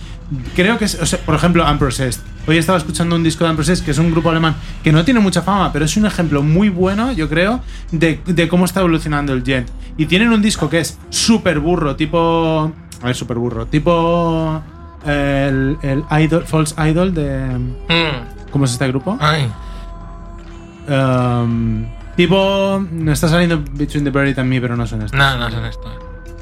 Creo 0.56 0.78
que 0.78 0.86
es, 0.86 0.96
o 1.02 1.06
sea, 1.06 1.20
por 1.20 1.36
ejemplo, 1.36 1.70
Unprocessed. 1.70 2.22
Hoy 2.48 2.58
estaba 2.58 2.78
escuchando 2.78 3.16
un 3.16 3.24
disco 3.24 3.44
de 3.44 3.50
Unprocessed, 3.52 3.84
que 3.84 3.92
es 3.92 3.98
un 3.98 4.12
grupo 4.12 4.30
alemán 4.30 4.56
que 4.84 4.92
no 4.92 5.04
tiene 5.04 5.20
mucha 5.20 5.42
fama, 5.42 5.72
pero 5.74 5.86
es 5.86 5.96
un 5.98 6.06
ejemplo 6.06 6.42
muy 6.42 6.70
bueno, 6.70 7.12
yo 7.12 7.28
creo, 7.30 7.60
de, 7.92 8.20
de 8.26 8.48
cómo 8.48 8.66
está 8.66 8.80
evolucionando 8.80 9.34
el 9.34 9.44
gent. 9.44 9.68
Y 9.98 10.06
tienen 10.06 10.32
un 10.32 10.42
disco 10.42 10.70
que 10.70 10.80
es 10.80 10.98
súper 11.10 11.60
burro, 11.60 11.96
tipo. 11.98 12.72
A 13.02 13.06
ver, 13.06 13.16
súper 13.16 13.38
burro. 13.38 13.66
Tipo. 13.68 14.62
eh, 15.06 15.48
El, 15.50 15.78
el 15.82 16.04
Idol, 16.24 16.46
False 16.48 16.74
Idol 16.90 17.14
de. 17.14 17.38
Mm. 17.90 18.50
¿Cómo 18.52 18.66
es 18.66 18.72
este 18.72 18.88
grupo? 18.88 19.18
Ay. 19.20 19.52
Um, 20.88 21.86
tipo. 22.24 22.86
No 22.92 23.12
está 23.12 23.28
saliendo 23.28 23.64
Between 23.74 24.04
the 24.04 24.10
Buried 24.12 24.38
and 24.40 24.50
Me, 24.50 24.60
pero 24.62 24.76
no 24.76 24.86
son 24.88 25.02
estos. 25.02 25.18
No, 25.18 25.38
no 25.38 25.50
son 25.52 25.66
esto. 25.66 25.92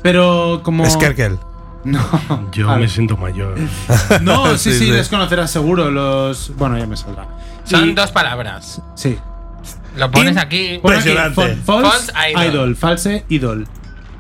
Pero 0.02 0.62
como. 0.64 0.90
Skerkel. 0.90 1.38
No. 1.86 2.00
Yo 2.52 2.76
me 2.76 2.88
siento 2.90 3.16
mayor. 3.18 3.56
No, 4.22 4.58
sí, 4.58 4.72
Sí, 4.72 4.80
sí, 4.80 4.86
sí. 4.86 4.92
les 4.92 5.08
conocerás 5.10 5.50
seguro. 5.52 5.90
Los. 5.92 6.52
Bueno, 6.58 6.78
ya 6.78 6.86
me 6.86 6.98
saldrá. 6.98 7.28
Son 7.64 7.90
Y- 7.90 7.94
dos 7.94 8.12
palabras. 8.12 8.82
Sí. 8.96 9.18
Lo 9.96 10.12
pones 10.12 10.34
In- 10.34 10.40
aquí. 10.40 10.80
Pon 10.82 10.94
aquí, 10.94 11.10
Impresionante. 11.10 11.42
fal- 11.42 11.58
false, 11.64 12.12
False 12.12 12.32
idol. 12.32 12.46
Idol. 12.54 12.76
False 12.76 13.26
Idol. 13.30 13.68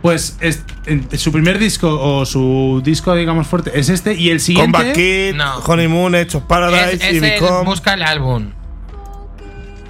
Pues 0.01 0.37
es- 0.39 0.63
en- 0.85 1.07
su 1.19 1.31
primer 1.33 1.59
disco 1.59 1.89
o 2.01 2.25
su 2.25 2.81
disco, 2.83 3.13
digamos, 3.15 3.45
fuerte 3.47 3.77
es 3.77 3.89
este. 3.89 4.13
Y 4.13 4.29
el 4.29 4.39
siguiente. 4.39 4.77
Combat 4.77 4.95
Kid, 4.95 5.35
No. 5.35 5.57
Honeymoon, 5.57 6.15
Hechos 6.15 6.43
Paradise 6.43 6.93
Es, 6.95 7.13
y 7.13 7.17
es 7.17 7.23
el- 7.23 7.41
Become. 7.41 7.65
busca 7.65 7.93
el 7.93 8.03
álbum. 8.03 8.51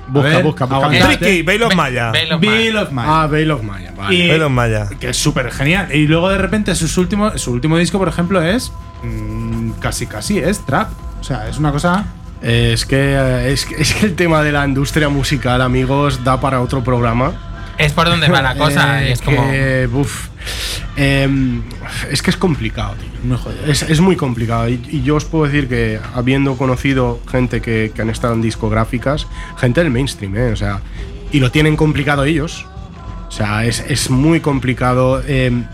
Busca, 0.09 0.29
ver, 0.29 0.43
busca, 0.43 0.65
busca. 0.65 0.75
aguanta. 0.75 1.05
busca. 1.07 1.19
Tricky, 1.19 1.63
of 1.63 1.75
Maya. 1.75 2.09
Of 2.09 2.41
Maya. 2.41 2.81
of. 2.81 2.89
Ah, 2.97 3.27
Veil 3.27 3.51
of 3.51 3.61
Maya. 3.63 3.93
Vale. 3.95 4.15
Y- 4.15 4.27
Veil 4.27 4.41
of 4.43 4.51
Maya. 4.51 4.87
que 4.99 5.09
es 5.09 5.17
súper 5.17 5.51
genial. 5.51 5.93
Y 5.95 6.07
luego 6.07 6.29
de 6.29 6.37
repente 6.37 6.73
sus 6.75 6.97
últimos, 6.97 7.39
su 7.41 7.51
último 7.51 7.77
disco, 7.77 7.97
por 7.99 8.07
ejemplo, 8.07 8.41
es. 8.41 8.71
mm, 9.03 9.71
casi, 9.79 10.07
casi 10.07 10.39
es 10.39 10.65
trap. 10.65 10.89
O 11.19 11.23
sea, 11.23 11.47
es 11.47 11.57
una 11.57 11.71
cosa. 11.71 12.05
Eh, 12.41 12.71
Es 12.73 12.85
que, 12.85 12.95
eh, 13.17 13.51
es, 13.51 13.65
que, 13.65 13.75
es 13.81 13.93
que 13.93 14.05
el 14.05 14.15
tema 14.15 14.41
de 14.43 14.51
la 14.51 14.65
industria 14.65 15.09
musical, 15.09 15.61
amigos, 15.61 16.23
da 16.23 16.39
para 16.39 16.61
otro 16.61 16.83
programa. 16.83 17.33
Es 17.77 17.91
por 17.93 18.07
donde 18.09 18.27
va 18.29 18.41
la 18.41 18.55
cosa. 18.55 19.03
Eh, 19.03 19.11
es 19.13 19.21
como. 19.21 19.49
que, 19.49 19.89
uf, 19.91 20.27
em, 20.99 21.61
es 22.11 22.21
que 22.21 22.29
es 22.29 22.37
complicado, 22.37 22.95
tío. 22.95 23.37
Es, 23.65 23.83
es 23.83 24.01
muy 24.01 24.15
complicado. 24.15 24.67
Y, 24.69 24.79
y 24.89 25.01
yo 25.01 25.15
os 25.15 25.25
puedo 25.25 25.45
decir 25.45 25.67
que, 25.67 25.99
habiendo 26.13 26.57
conocido 26.57 27.19
gente 27.29 27.61
que, 27.61 27.91
que 27.93 28.01
han 28.01 28.09
estado 28.09 28.33
en 28.33 28.41
discográficas, 28.41 29.27
gente 29.57 29.81
del 29.81 29.91
mainstream, 29.91 30.35
¿eh? 30.35 30.51
O 30.51 30.55
sea, 30.55 30.81
y 31.31 31.39
lo 31.39 31.51
tienen 31.51 31.75
complicado 31.75 32.23
ellos. 32.25 32.65
O 33.27 33.31
sea, 33.31 33.65
es, 33.65 33.79
es 33.87 34.09
muy 34.09 34.39
complicado. 34.39 35.21
em, 35.25 35.65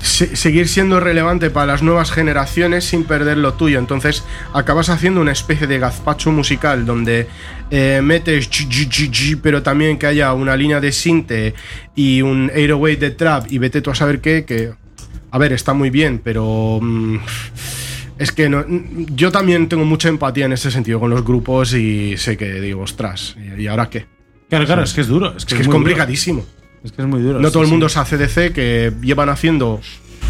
se- 0.00 0.36
seguir 0.36 0.68
siendo 0.68 1.00
relevante 1.00 1.50
para 1.50 1.66
las 1.66 1.82
nuevas 1.82 2.10
generaciones 2.12 2.84
sin 2.84 3.04
perder 3.04 3.36
lo 3.38 3.54
tuyo. 3.54 3.78
Entonces 3.78 4.24
acabas 4.54 4.88
haciendo 4.88 5.20
una 5.20 5.32
especie 5.32 5.66
de 5.66 5.78
gazpacho 5.78 6.30
musical 6.32 6.86
donde 6.86 7.26
eh, 7.70 8.00
metes 8.02 8.48
pero 9.42 9.62
también 9.62 9.98
que 9.98 10.06
haya 10.06 10.32
una 10.34 10.56
línea 10.56 10.80
de 10.80 10.92
sinte 10.92 11.54
y 11.94 12.22
un 12.22 12.50
808 12.50 13.00
de 13.00 13.10
trap 13.10 13.46
y 13.52 13.58
vete 13.58 13.80
tú 13.82 13.90
a 13.90 13.94
saber 13.94 14.20
qué, 14.20 14.44
que 14.44 14.72
a 15.32 15.38
ver, 15.38 15.52
está 15.52 15.72
muy 15.74 15.90
bien, 15.90 16.20
pero 16.22 16.78
mm, 16.82 17.16
es 18.18 18.32
que 18.32 18.48
no- 18.48 18.64
yo 19.14 19.30
también 19.30 19.68
tengo 19.68 19.84
mucha 19.84 20.08
empatía 20.08 20.46
en 20.46 20.52
ese 20.52 20.70
sentido 20.70 20.98
con 21.00 21.10
los 21.10 21.24
grupos 21.24 21.72
y 21.74 22.16
sé 22.16 22.36
que 22.36 22.60
digo, 22.60 22.82
ostras, 22.82 23.36
¿y 23.56 23.66
ahora 23.66 23.88
qué? 23.88 24.06
Claro, 24.48 24.66
claro, 24.66 24.82
es 24.82 24.92
que 24.92 25.02
es 25.02 25.06
duro. 25.06 25.28
Es 25.36 25.44
Es 25.44 25.44
que 25.46 25.62
es 25.62 25.68
complicadísimo. 25.68 26.40
duro. 26.40 26.59
Es 26.84 26.92
que 26.92 27.02
es 27.02 27.08
muy 27.08 27.20
duro. 27.22 27.38
No 27.40 27.48
sí, 27.48 27.52
todo 27.52 27.62
el 27.62 27.68
sí. 27.68 27.72
mundo 27.72 27.86
es 27.86 27.96
ACDC 27.96 28.52
que 28.52 28.92
llevan 29.02 29.28
haciendo 29.28 29.80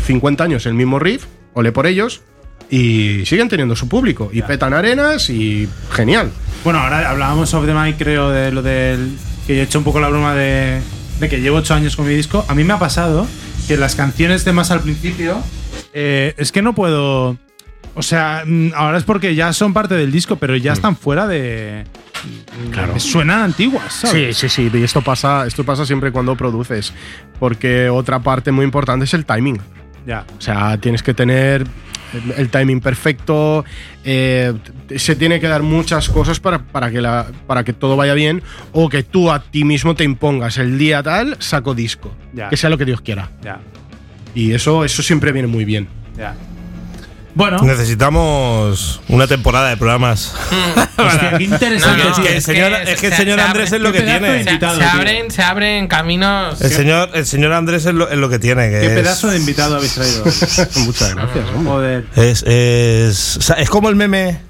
50 0.06 0.42
años 0.44 0.66
el 0.66 0.74
mismo 0.74 0.98
riff, 0.98 1.24
ole 1.54 1.72
por 1.72 1.86
ellos, 1.86 2.22
y 2.70 3.24
siguen 3.26 3.48
teniendo 3.48 3.76
su 3.76 3.88
público. 3.88 4.30
Y 4.32 4.42
petan 4.42 4.72
arenas 4.74 5.30
y 5.30 5.68
genial. 5.92 6.30
Bueno, 6.64 6.80
ahora 6.80 7.08
hablábamos 7.10 7.52
off 7.54 7.66
the 7.66 7.74
mic, 7.74 7.96
creo, 7.98 8.30
de 8.30 8.52
lo 8.52 8.62
del. 8.62 9.16
que 9.46 9.54
yo 9.56 9.60
he 9.62 9.64
hecho 9.64 9.78
un 9.78 9.84
poco 9.84 10.00
la 10.00 10.08
broma 10.08 10.34
de, 10.34 10.80
de 11.20 11.28
que 11.28 11.40
llevo 11.40 11.58
ocho 11.58 11.74
años 11.74 11.96
con 11.96 12.06
mi 12.06 12.14
disco. 12.14 12.44
A 12.48 12.54
mí 12.54 12.64
me 12.64 12.72
ha 12.72 12.78
pasado 12.78 13.26
que 13.68 13.76
las 13.76 13.94
canciones 13.94 14.44
de 14.44 14.52
más 14.52 14.70
al 14.70 14.80
principio. 14.80 15.38
eh, 15.92 16.34
es 16.36 16.52
que 16.52 16.62
no 16.62 16.74
puedo. 16.74 17.36
O 17.94 18.02
sea, 18.02 18.44
mm, 18.46 18.70
ahora 18.74 18.98
es 18.98 19.04
porque 19.04 19.34
ya 19.34 19.52
son 19.52 19.72
parte 19.72 19.94
del 19.94 20.12
disco, 20.12 20.36
pero 20.36 20.56
ya 20.56 20.72
están 20.72 20.96
fuera 20.96 21.26
de. 21.26 21.84
Claro. 22.70 22.98
Suenan 23.00 23.40
antiguas, 23.42 23.92
¿sabes? 23.92 24.36
Sí, 24.36 24.48
sí, 24.48 24.70
sí. 24.70 24.78
Y 24.78 24.82
esto 24.82 25.00
pasa, 25.02 25.46
esto 25.46 25.64
pasa 25.64 25.84
siempre 25.86 26.12
cuando 26.12 26.36
produces. 26.36 26.92
Porque 27.38 27.88
otra 27.88 28.18
parte 28.20 28.52
muy 28.52 28.64
importante 28.64 29.04
es 29.06 29.14
el 29.14 29.24
timing. 29.24 29.58
Ya. 30.06 30.24
O 30.38 30.40
sea, 30.40 30.76
tienes 30.78 31.02
que 31.02 31.14
tener 31.14 31.62
el- 32.12 32.32
el 32.36 32.48
timing 32.50 32.80
perfecto. 32.80 33.64
eh, 34.04 34.52
se 34.96 35.14
tiene 35.16 35.40
que 35.40 35.46
dar 35.48 35.62
muchas 35.62 36.08
cosas 36.08 36.40
para, 36.40 36.58
para, 36.60 36.90
que 36.90 37.00
la, 37.00 37.26
para 37.46 37.64
que 37.64 37.72
todo 37.72 37.96
vaya 37.96 38.14
bien. 38.14 38.42
O 38.72 38.88
que 38.88 39.02
tú 39.02 39.30
a 39.30 39.42
ti 39.42 39.64
mismo 39.64 39.94
te 39.94 40.04
impongas 40.04 40.58
el 40.58 40.78
día 40.78 41.02
tal, 41.02 41.36
saco 41.40 41.74
disco. 41.74 42.14
Ya. 42.32 42.48
Que 42.50 42.56
sea 42.56 42.70
lo 42.70 42.78
que 42.78 42.84
Dios 42.84 43.00
quiera. 43.00 43.30
Ya. 43.42 43.60
Y 44.34 44.52
eso, 44.52 44.84
eso 44.84 45.02
siempre 45.02 45.32
viene 45.32 45.48
muy 45.48 45.64
bien. 45.64 45.88
Ya. 46.18 46.34
Bueno, 47.34 47.58
Necesitamos 47.62 49.00
una 49.08 49.26
temporada 49.26 49.68
de 49.70 49.76
programas. 49.76 50.34
qué 51.38 51.44
interesante. 51.44 52.08
Es 52.08 52.18
que 52.18 52.36
el 52.36 52.42
señor, 52.42 52.72
que 52.84 52.92
es 52.92 53.00
que 53.00 53.06
el 53.06 53.12
se- 53.12 53.18
señor 53.18 53.38
se 53.38 53.44
Andrés 53.44 53.72
es 53.72 53.80
lo 53.80 53.92
que 53.92 54.00
tiene. 54.02 54.42
Se, 54.44 54.50
invitado, 54.50 54.78
se 54.78 54.84
abren, 54.84 55.30
se 55.30 55.42
abren 55.42 55.86
caminos. 55.88 56.60
El 56.60 56.70
señor, 56.70 57.10
el 57.14 57.26
señor 57.26 57.52
Andrés 57.52 57.86
es 57.86 57.94
lo, 57.94 58.08
es 58.08 58.18
lo 58.18 58.28
que 58.28 58.38
tiene. 58.38 58.68
Que 58.70 58.80
Qué 58.80 58.86
es, 58.86 58.92
pedazo 58.92 59.28
de 59.28 59.36
invitado 59.38 59.76
habéis 59.76 59.94
traído. 59.94 60.24
Muchas 60.84 61.14
gracias. 61.14 61.44
Joder. 61.64 62.04
Es, 62.16 62.42
es, 62.42 63.36
o 63.36 63.42
sea, 63.42 63.56
es 63.56 63.70
como 63.70 63.88
el 63.88 63.96
meme. 63.96 64.40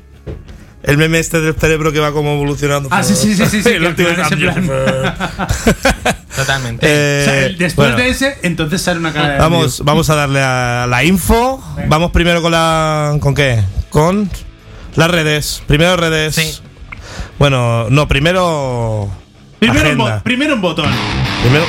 El 0.83 0.97
meme 0.97 1.19
este 1.19 1.41
del 1.41 1.55
cerebro 1.55 1.93
que 1.93 2.01
va 2.01 2.13
como 2.13 2.33
evolucionando. 2.35 2.89
Ah, 2.91 3.03
sí, 3.03 3.15
sí, 3.15 3.35
sí, 3.35 3.45
sí, 3.47 3.63
sí, 3.63 3.71
Totalmente. 6.37 6.87
Eh, 6.89 7.23
O 7.23 7.25
sea, 7.25 7.35
después 7.59 7.89
bueno, 7.89 7.97
de 7.97 8.09
ese, 8.09 8.39
entonces 8.43 8.81
sale 8.81 8.99
una 8.99 9.13
cara 9.13 9.35
de. 9.35 9.39
Vamos, 9.39 9.83
vamos 9.85 10.09
a 10.11 10.15
darle 10.15 10.41
a 10.41 10.87
la 10.89 11.05
info. 11.05 11.63
Vamos 11.89 12.11
primero 12.13 12.41
con 12.41 12.53
la. 12.53 13.17
¿Con 13.21 13.35
qué? 13.35 13.63
Con 13.91 14.31
las 14.95 15.11
redes. 15.11 15.63
Primero 15.67 15.97
redes. 15.97 16.35
Sí. 16.35 16.59
Bueno, 17.39 17.89
no, 17.91 18.09
primero. 18.09 19.11
Primero 19.59 19.91
un, 19.91 19.99
bo- 19.99 20.21
primero 20.23 20.55
un 20.55 20.61
botón. 20.63 20.91
Primero. 21.43 21.65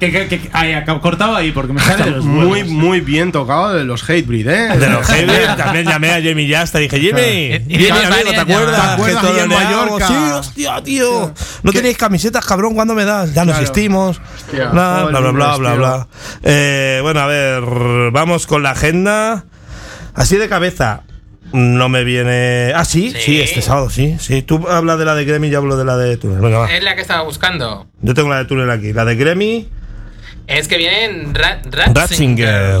Que, 0.00 0.10
que, 0.10 0.26
que, 0.28 0.50
ahí, 0.54 0.72
acabo- 0.72 1.00
cortado 1.00 1.36
ahí 1.36 1.52
porque 1.52 1.72
me 1.74 1.80
sale 1.80 2.04
de 2.04 2.10
los 2.12 2.24
Muy, 2.24 2.46
huevos. 2.46 2.70
muy 2.72 3.00
bien 3.02 3.30
tocado 3.32 3.74
de 3.74 3.84
los 3.84 4.02
Hatebreed, 4.02 4.48
¿eh? 4.48 4.78
De 4.78 4.88
los 4.88 5.06
heavy, 5.06 5.32
también 5.58 5.84
llamé 5.86 6.10
a 6.12 6.20
Jimmy 6.22 6.48
Yasta 6.48 6.80
y 6.80 6.84
dije, 6.88 6.98
Jimmy, 7.00 7.20
Y- 7.20 7.54
y 7.68 7.78
Jimmy, 7.78 7.90
amigo, 7.98 8.30
¿te 8.30 8.36
acuerdas? 8.38 8.80
¿Te 8.80 8.92
acuerdas 8.94 9.20
que 9.22 9.26
ahí 9.28 9.38
en 9.40 9.48
toloneamos? 9.50 10.00
Mallorca? 10.00 10.06
Sí, 10.08 10.14
hostia, 10.32 10.82
tío. 10.82 11.34
No 11.62 11.70
¿Qué? 11.72 11.78
tenéis 11.78 11.98
camisetas, 11.98 12.44
cabrón, 12.46 12.74
¿cuándo 12.74 12.94
me 12.94 13.04
das? 13.04 13.34
Ya 13.34 13.44
no 13.44 13.52
Claro. 13.52 13.60
existimos. 13.66 14.20
Hostia, 14.46 14.68
Bla, 14.70 15.04
bla, 15.10 15.20
bla, 15.30 15.56
bla, 15.56 15.74
bla. 15.74 16.08
Eh, 16.42 17.00
bueno, 17.02 17.20
a 17.20 17.26
ver, 17.26 17.62
vamos 18.10 18.46
con 18.46 18.62
la 18.62 18.70
agenda. 18.70 19.44
Así 20.14 20.36
de 20.36 20.48
cabeza. 20.48 21.02
No 21.52 21.88
me 21.88 22.04
viene. 22.04 22.72
Ah, 22.76 22.84
sí, 22.84 23.10
sí, 23.10 23.18
Sí. 23.20 23.40
este 23.40 23.60
sábado, 23.60 23.90
sí. 23.90 24.16
Sí, 24.20 24.42
tú 24.42 24.66
hablas 24.68 24.98
de 25.00 25.04
la 25.04 25.14
de 25.16 25.24
Gremi 25.24 25.48
y 25.48 25.50
yo 25.50 25.58
hablo 25.58 25.76
de 25.76 25.84
la 25.84 25.96
de 25.96 26.16
Túnel. 26.16 26.40
Venga, 26.40 26.58
va. 26.60 26.72
Es 26.72 26.82
la 26.82 26.94
que 26.94 27.00
estaba 27.02 27.22
buscando. 27.24 27.88
Yo 28.00 28.14
tengo 28.14 28.28
la 28.28 28.38
de 28.38 28.44
Túnel 28.44 28.70
aquí. 28.70 28.92
La 28.92 29.04
de 29.04 29.16
Gremi, 29.16 29.68
Es 30.50 30.66
que 30.66 30.78
vienen 30.78 31.32
Ra- 31.34 31.62
Ratzinger. 31.64 31.94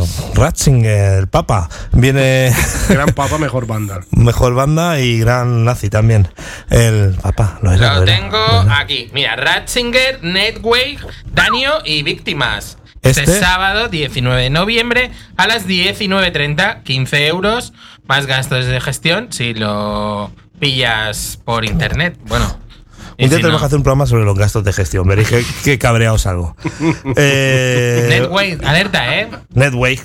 Ratzinger, 0.34 1.18
el 1.20 1.28
Papa. 1.28 1.68
Viene. 1.92 2.52
Gran 2.88 3.10
papa, 3.10 3.38
mejor 3.38 3.66
banda. 3.66 4.00
Mejor 4.10 4.54
banda 4.54 4.98
y 4.98 5.20
gran 5.20 5.64
nazi 5.64 5.88
también. 5.88 6.26
El 6.68 7.14
papá, 7.22 7.58
lo 7.62 7.70
era. 7.72 7.94
Lo 7.96 8.02
era, 8.02 8.16
tengo 8.20 8.36
lo 8.38 8.62
era. 8.62 8.78
aquí. 8.80 9.08
Mira, 9.12 9.36
Ratzinger, 9.36 10.18
Netwave, 10.22 10.98
Danio 11.32 11.74
y 11.84 12.02
Víctimas. 12.02 12.76
Este, 13.02 13.22
Este- 13.22 13.38
sábado 13.40 13.88
19 13.88 14.42
de 14.42 14.50
noviembre 14.50 15.10
a 15.36 15.46
las 15.46 15.66
19.30, 15.66 16.82
15 16.82 17.26
euros, 17.28 17.72
más 18.06 18.26
gastos 18.26 18.66
de 18.66 18.80
gestión 18.80 19.28
si 19.30 19.54
lo 19.54 20.32
pillas 20.58 21.38
por 21.44 21.64
internet. 21.64 22.18
Bueno. 22.26 22.58
Un 23.24 23.30
día 23.30 23.38
si 23.38 23.42
tenemos 23.42 23.52
no. 23.52 23.58
que 23.60 23.64
hacer 23.66 23.76
un 23.78 23.82
programa 23.82 24.06
sobre 24.06 24.24
los 24.24 24.38
gastos 24.38 24.64
de 24.64 24.72
gestión. 24.72 25.06
Veréis 25.06 25.28
qué, 25.28 25.44
qué 25.64 25.78
cabreados 25.78 26.26
algo. 26.26 26.56
eh, 27.16 28.06
Netwave, 28.08 28.58
alerta, 28.64 29.18
¿eh? 29.18 29.28
Netwave. 29.54 30.00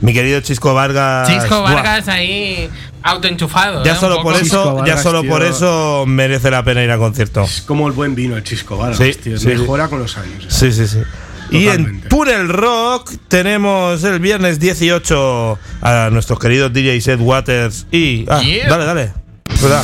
Mi 0.00 0.12
querido 0.12 0.40
Chisco 0.40 0.74
Vargas. 0.74 1.28
Chisco 1.28 1.60
Buah, 1.60 1.74
Vargas 1.74 2.08
ahí 2.08 2.70
autoenchufado. 3.02 3.84
Ya 3.84 3.92
¿eh? 3.92 3.96
Solo 3.96 4.22
por 4.22 4.36
eso, 4.36 4.84
ya 4.86 4.96
solo 4.96 5.22
tío. 5.22 5.30
por 5.30 5.42
eso 5.42 6.04
merece 6.06 6.50
la 6.50 6.62
pena 6.62 6.84
ir 6.84 6.90
al 6.90 6.98
concierto. 7.00 7.42
Es 7.42 7.62
como 7.62 7.86
el 7.88 7.92
buen 7.94 8.14
vino, 8.14 8.36
el 8.36 8.44
Chisco 8.44 8.76
Vargas, 8.76 8.98
Sí, 8.98 9.12
tío. 9.20 9.38
sí, 9.38 9.48
Mejora 9.48 9.88
con 9.88 9.98
los 9.98 10.16
años. 10.16 10.44
¿eh? 10.44 10.46
Sí, 10.48 10.72
sí, 10.72 10.86
sí. 10.86 10.98
Y 11.50 11.66
en. 11.68 12.02
Tunnel 12.02 12.48
Rock 12.48 13.10
tenemos 13.28 14.04
el 14.04 14.20
viernes 14.20 14.60
18 14.60 15.58
a 15.82 16.08
nuestros 16.12 16.38
queridos 16.38 16.72
DJ 16.72 17.00
Seth 17.00 17.20
Waters 17.20 17.86
y. 17.90 18.24
Ah, 18.28 18.40
Yeah. 18.42 18.68
dale, 18.68 18.84
dale. 18.84 19.12
Verdad. 19.60 19.82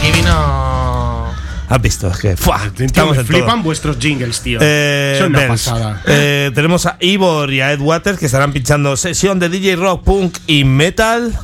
Aquí 0.00 0.12
vino. 0.12 1.26
Has 1.68 1.80
visto, 1.82 2.08
es 2.08 2.16
que. 2.18 2.36
¡fua! 2.36 2.60
Tío, 2.74 2.86
Estamos 2.86 3.16
me 3.16 3.24
flipan 3.24 3.48
todo. 3.56 3.62
vuestros 3.62 3.98
jingles, 3.98 4.40
tío. 4.40 4.58
Eh, 4.62 5.16
Son 5.18 5.28
una 5.28 5.40
Bells. 5.40 5.50
pasada. 5.68 6.02
Eh, 6.06 6.50
tenemos 6.54 6.86
a 6.86 6.96
Ivor 7.00 7.52
y 7.52 7.60
a 7.60 7.72
Ed 7.72 7.80
Waters 7.80 8.18
que 8.18 8.26
estarán 8.26 8.52
pinchando 8.52 8.96
sesión 8.96 9.38
de 9.38 9.48
DJ 9.48 9.76
Rock, 9.76 10.02
Punk 10.04 10.38
y 10.46 10.64
Metal. 10.64 11.38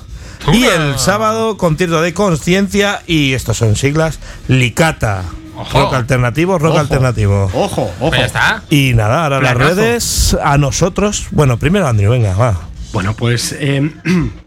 Y 0.52 0.64
el 0.64 0.98
sábado, 0.98 1.56
concierto 1.56 2.00
de 2.02 2.12
conciencia. 2.14 3.02
Y 3.06 3.34
estos 3.34 3.56
son 3.58 3.76
siglas: 3.76 4.18
Licata. 4.48 5.22
Ojo. 5.56 5.80
Rock 5.82 5.94
alternativo, 5.94 6.58
rock 6.58 6.72
Ojo. 6.72 6.80
alternativo. 6.80 7.44
Ojo, 7.54 7.82
ojo. 7.82 8.08
Pues 8.08 8.20
ya 8.20 8.26
está. 8.26 8.62
Y 8.68 8.92
nada, 8.94 9.24
ahora 9.24 9.40
las 9.40 9.54
redes 9.56 10.36
a 10.42 10.58
nosotros. 10.58 11.26
Bueno, 11.30 11.56
primero 11.58 11.86
Andrew, 11.88 12.10
venga, 12.10 12.34
va. 12.34 12.60
Bueno, 12.92 13.14
pues 13.14 13.54
eh, 13.58 13.90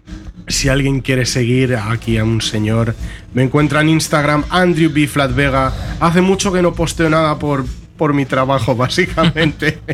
si 0.50 0.68
alguien 0.68 1.00
quiere 1.02 1.26
seguir 1.26 1.76
aquí 1.76 2.18
a 2.18 2.24
un 2.24 2.42
señor, 2.42 2.96
me 3.34 3.44
encuentra 3.44 3.82
en 3.82 3.90
Instagram 3.90 4.44
Andrew 4.50 4.92
B. 4.92 5.10
Vega. 5.34 5.74
Hace 6.00 6.22
mucho 6.22 6.52
que 6.52 6.62
no 6.62 6.74
posteo 6.74 7.10
nada 7.10 7.40
por, 7.40 7.66
por 7.96 8.14
mi 8.14 8.26
trabajo, 8.26 8.76
básicamente. 8.76 9.80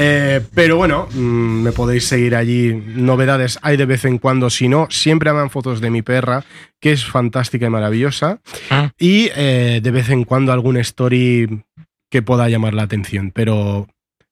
Eh, 0.00 0.40
pero 0.54 0.76
bueno, 0.76 1.08
mm, 1.12 1.62
me 1.62 1.72
podéis 1.72 2.04
seguir 2.04 2.36
allí. 2.36 2.72
Novedades 2.72 3.58
hay 3.62 3.76
de 3.76 3.86
vez 3.86 4.04
en 4.04 4.18
cuando. 4.18 4.48
Si 4.48 4.68
no, 4.68 4.86
siempre 4.90 5.30
hagan 5.30 5.50
fotos 5.50 5.80
de 5.80 5.90
mi 5.90 6.02
perra, 6.02 6.44
que 6.80 6.92
es 6.92 7.04
fantástica 7.04 7.66
y 7.66 7.70
maravillosa. 7.70 8.40
Ah. 8.70 8.92
Y 8.96 9.30
eh, 9.34 9.80
de 9.82 9.90
vez 9.90 10.10
en 10.10 10.22
cuando 10.24 10.52
algún 10.52 10.76
story 10.76 11.64
que 12.10 12.22
pueda 12.22 12.48
llamar 12.48 12.74
la 12.74 12.84
atención. 12.84 13.32
Pero 13.34 13.88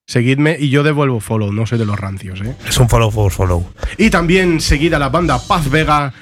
seguidme 0.06 0.56
y 0.58 0.70
yo 0.70 0.82
devuelvo 0.82 1.20
follow, 1.20 1.52
no 1.52 1.66
soy 1.66 1.78
de 1.78 1.86
los 1.86 1.98
rancios, 1.98 2.40
¿eh? 2.40 2.54
Es 2.68 2.78
un 2.78 2.88
follow 2.88 3.10
for 3.10 3.32
follow. 3.32 3.72
Y 3.98 4.10
también 4.10 4.60
seguida 4.60 4.98
la 4.98 5.08
banda 5.08 5.38
Paz 5.46 5.70
Vega, 5.70 6.12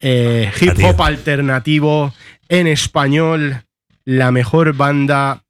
eh, 0.00 0.50
hip 0.60 0.74
tío. 0.74 0.88
hop 0.88 1.02
alternativo 1.02 2.14
en 2.48 2.66
español, 2.66 3.64
la 4.04 4.30
mejor 4.30 4.74
banda 4.74 5.42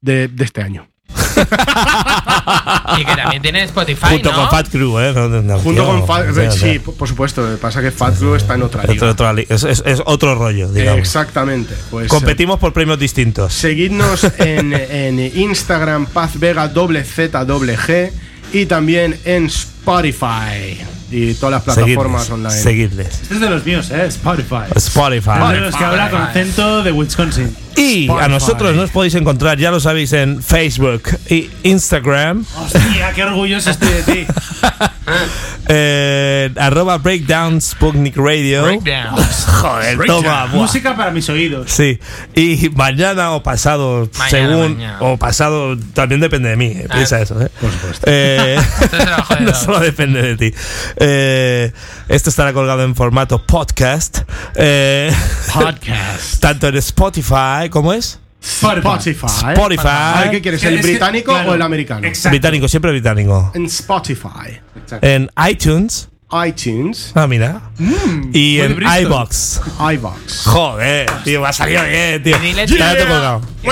de, 0.00 0.28
de 0.28 0.44
este 0.44 0.62
año. 0.62 0.88
Y 2.98 3.04
que 3.04 3.16
también 3.16 3.40
tiene 3.42 3.62
Spotify, 3.64 4.06
Junto 4.10 4.30
¿no? 4.32 4.36
con 4.38 4.50
Fat 4.50 4.68
Crew, 4.68 4.98
¿eh? 4.98 5.12
No, 5.14 5.28
no, 5.28 5.58
Junto 5.58 5.82
tío, 5.82 5.86
con 5.90 6.06
Fat 6.06 6.32
sea, 6.34 6.50
sí, 6.50 6.78
por 6.78 7.08
supuesto, 7.08 7.42
lo 7.42 7.52
que 7.52 7.56
pasa 7.56 7.80
es 7.80 7.86
que 7.86 7.90
Fat 7.90 8.16
Crew 8.18 8.34
está 8.34 8.54
en 8.54 8.62
otra 8.62 8.80
otro- 8.82 8.92
liga. 8.92 9.10
otra 9.10 9.32
li- 9.32 9.46
es, 9.48 9.62
es- 9.64 9.82
es 9.86 10.02
otro 10.04 10.34
rollo, 10.34 10.70
digamos. 10.70 10.98
Exactamente. 11.00 11.74
Pues, 11.90 12.06
eh, 12.06 12.08
Competimos 12.08 12.58
por 12.58 12.72
premios 12.72 12.98
distintos. 12.98 13.54
Seguidnos 13.54 14.24
en, 14.38 14.72
en 14.74 15.18
Instagram, 15.38 16.06
Paz 16.06 16.38
Vega, 16.38 16.68
doble 16.68 17.04
Z, 17.04 17.44
doble 17.44 17.78
G, 17.78 18.10
y 18.52 18.66
también 18.66 19.18
en 19.24 19.46
Spotify 19.46 20.78
y 21.10 21.34
todas 21.34 21.52
las 21.52 21.62
plataformas 21.62 22.24
Seguidles. 22.26 22.30
online. 22.30 22.62
Seguidles. 22.62 23.22
Este 23.22 23.34
es 23.34 23.40
de 23.40 23.50
los 23.50 23.64
míos, 23.64 23.90
¿eh? 23.90 24.06
Spotify. 24.06 24.64
Spotify. 24.76 25.30
Es 25.44 25.48
de 25.52 25.60
los 25.60 25.76
que 25.76 25.84
habla 25.84 26.10
con 26.10 26.20
acento 26.22 26.82
de 26.82 26.92
Wisconsin. 26.92 27.56
Y 27.76 28.08
a 28.10 28.28
nosotros 28.28 28.74
nos 28.76 28.90
podéis 28.90 29.14
encontrar, 29.14 29.58
ya 29.58 29.70
lo 29.70 29.80
sabéis, 29.80 30.12
en 30.12 30.42
Facebook 30.42 31.02
y 31.28 31.50
Instagram. 31.62 32.44
Hostia, 32.56 33.12
qué 33.14 33.24
orgulloso 33.24 33.70
estoy 33.70 33.88
de 33.88 34.02
ti. 34.02 34.26
eh, 35.68 36.50
arroba 36.56 36.98
Breakdown 36.98 37.60
Sputnik 37.60 38.16
Radio. 38.16 38.64
Breakdown. 38.64 39.16
Joder, 39.60 39.98
toma. 40.06 40.46
buah. 40.46 40.62
Música 40.62 40.96
para 40.96 41.10
mis 41.10 41.28
oídos. 41.28 41.70
Sí, 41.70 41.98
y 42.34 42.68
mañana 42.74 43.32
o 43.32 43.42
pasado, 43.42 44.08
Mañana, 44.18 44.30
según, 44.48 44.72
mañana. 44.76 44.98
o 45.00 45.16
pasado, 45.16 45.76
también 45.94 46.20
depende 46.20 46.50
de 46.50 46.56
mí, 46.56 46.66
eh, 46.66 46.86
Ah. 46.90 46.94
piensa 46.94 47.20
eso, 47.20 47.40
¿eh? 47.40 47.48
Por 47.60 47.70
supuesto. 47.72 48.04
Eh, 48.08 48.58
no 49.40 49.54
solo 49.54 49.80
depende 49.80 50.22
de 50.22 50.36
ti. 50.36 50.56
Eh, 50.96 51.72
esto 52.08 52.30
estará 52.30 52.52
colgado 52.52 52.82
en 52.82 52.94
formato 52.94 53.44
podcast, 53.44 54.20
eh, 54.56 55.12
Podcast. 55.52 56.40
tanto 56.40 56.68
en 56.68 56.76
Spotify, 56.76 57.61
¿cómo 57.70 57.92
es? 57.92 58.18
Spotify. 58.42 59.26
Spotify. 59.52 59.82
A 59.86 60.20
ver, 60.22 60.30
¿Qué 60.32 60.42
quieres? 60.42 60.62
¿El 60.64 60.74
Es 60.74 60.80
que- 60.84 60.90
británico 60.92 61.32
claro, 61.32 61.52
o 61.52 61.54
el 61.54 61.62
americano? 61.62 62.06
Exacto. 62.06 62.30
Británico, 62.30 62.66
siempre 62.68 62.90
británico. 62.90 63.52
En 63.54 63.66
Spotify, 63.66 64.60
En 65.00 65.30
iTunes, 65.48 66.08
iTunes, 66.46 67.12
ah, 67.14 67.26
mira. 67.28 67.60
y 67.78 67.84
muy 67.84 68.60
en 68.60 68.76
Bristol. 68.76 69.02
iBox. 69.02 69.60
iVox. 69.94 70.42
Joder, 70.46 71.10
tío, 71.24 71.40
me 71.40 71.48
ha 71.48 71.52
salido 71.52 71.82
bien, 71.84 72.22
tío. 72.22 72.36
Y 72.36 72.40
dile, 72.40 72.66
Ya 72.66 72.94
tío. 72.94 72.96
tengo 73.04 73.14
colgado. 73.14 73.40
Y 73.62 73.68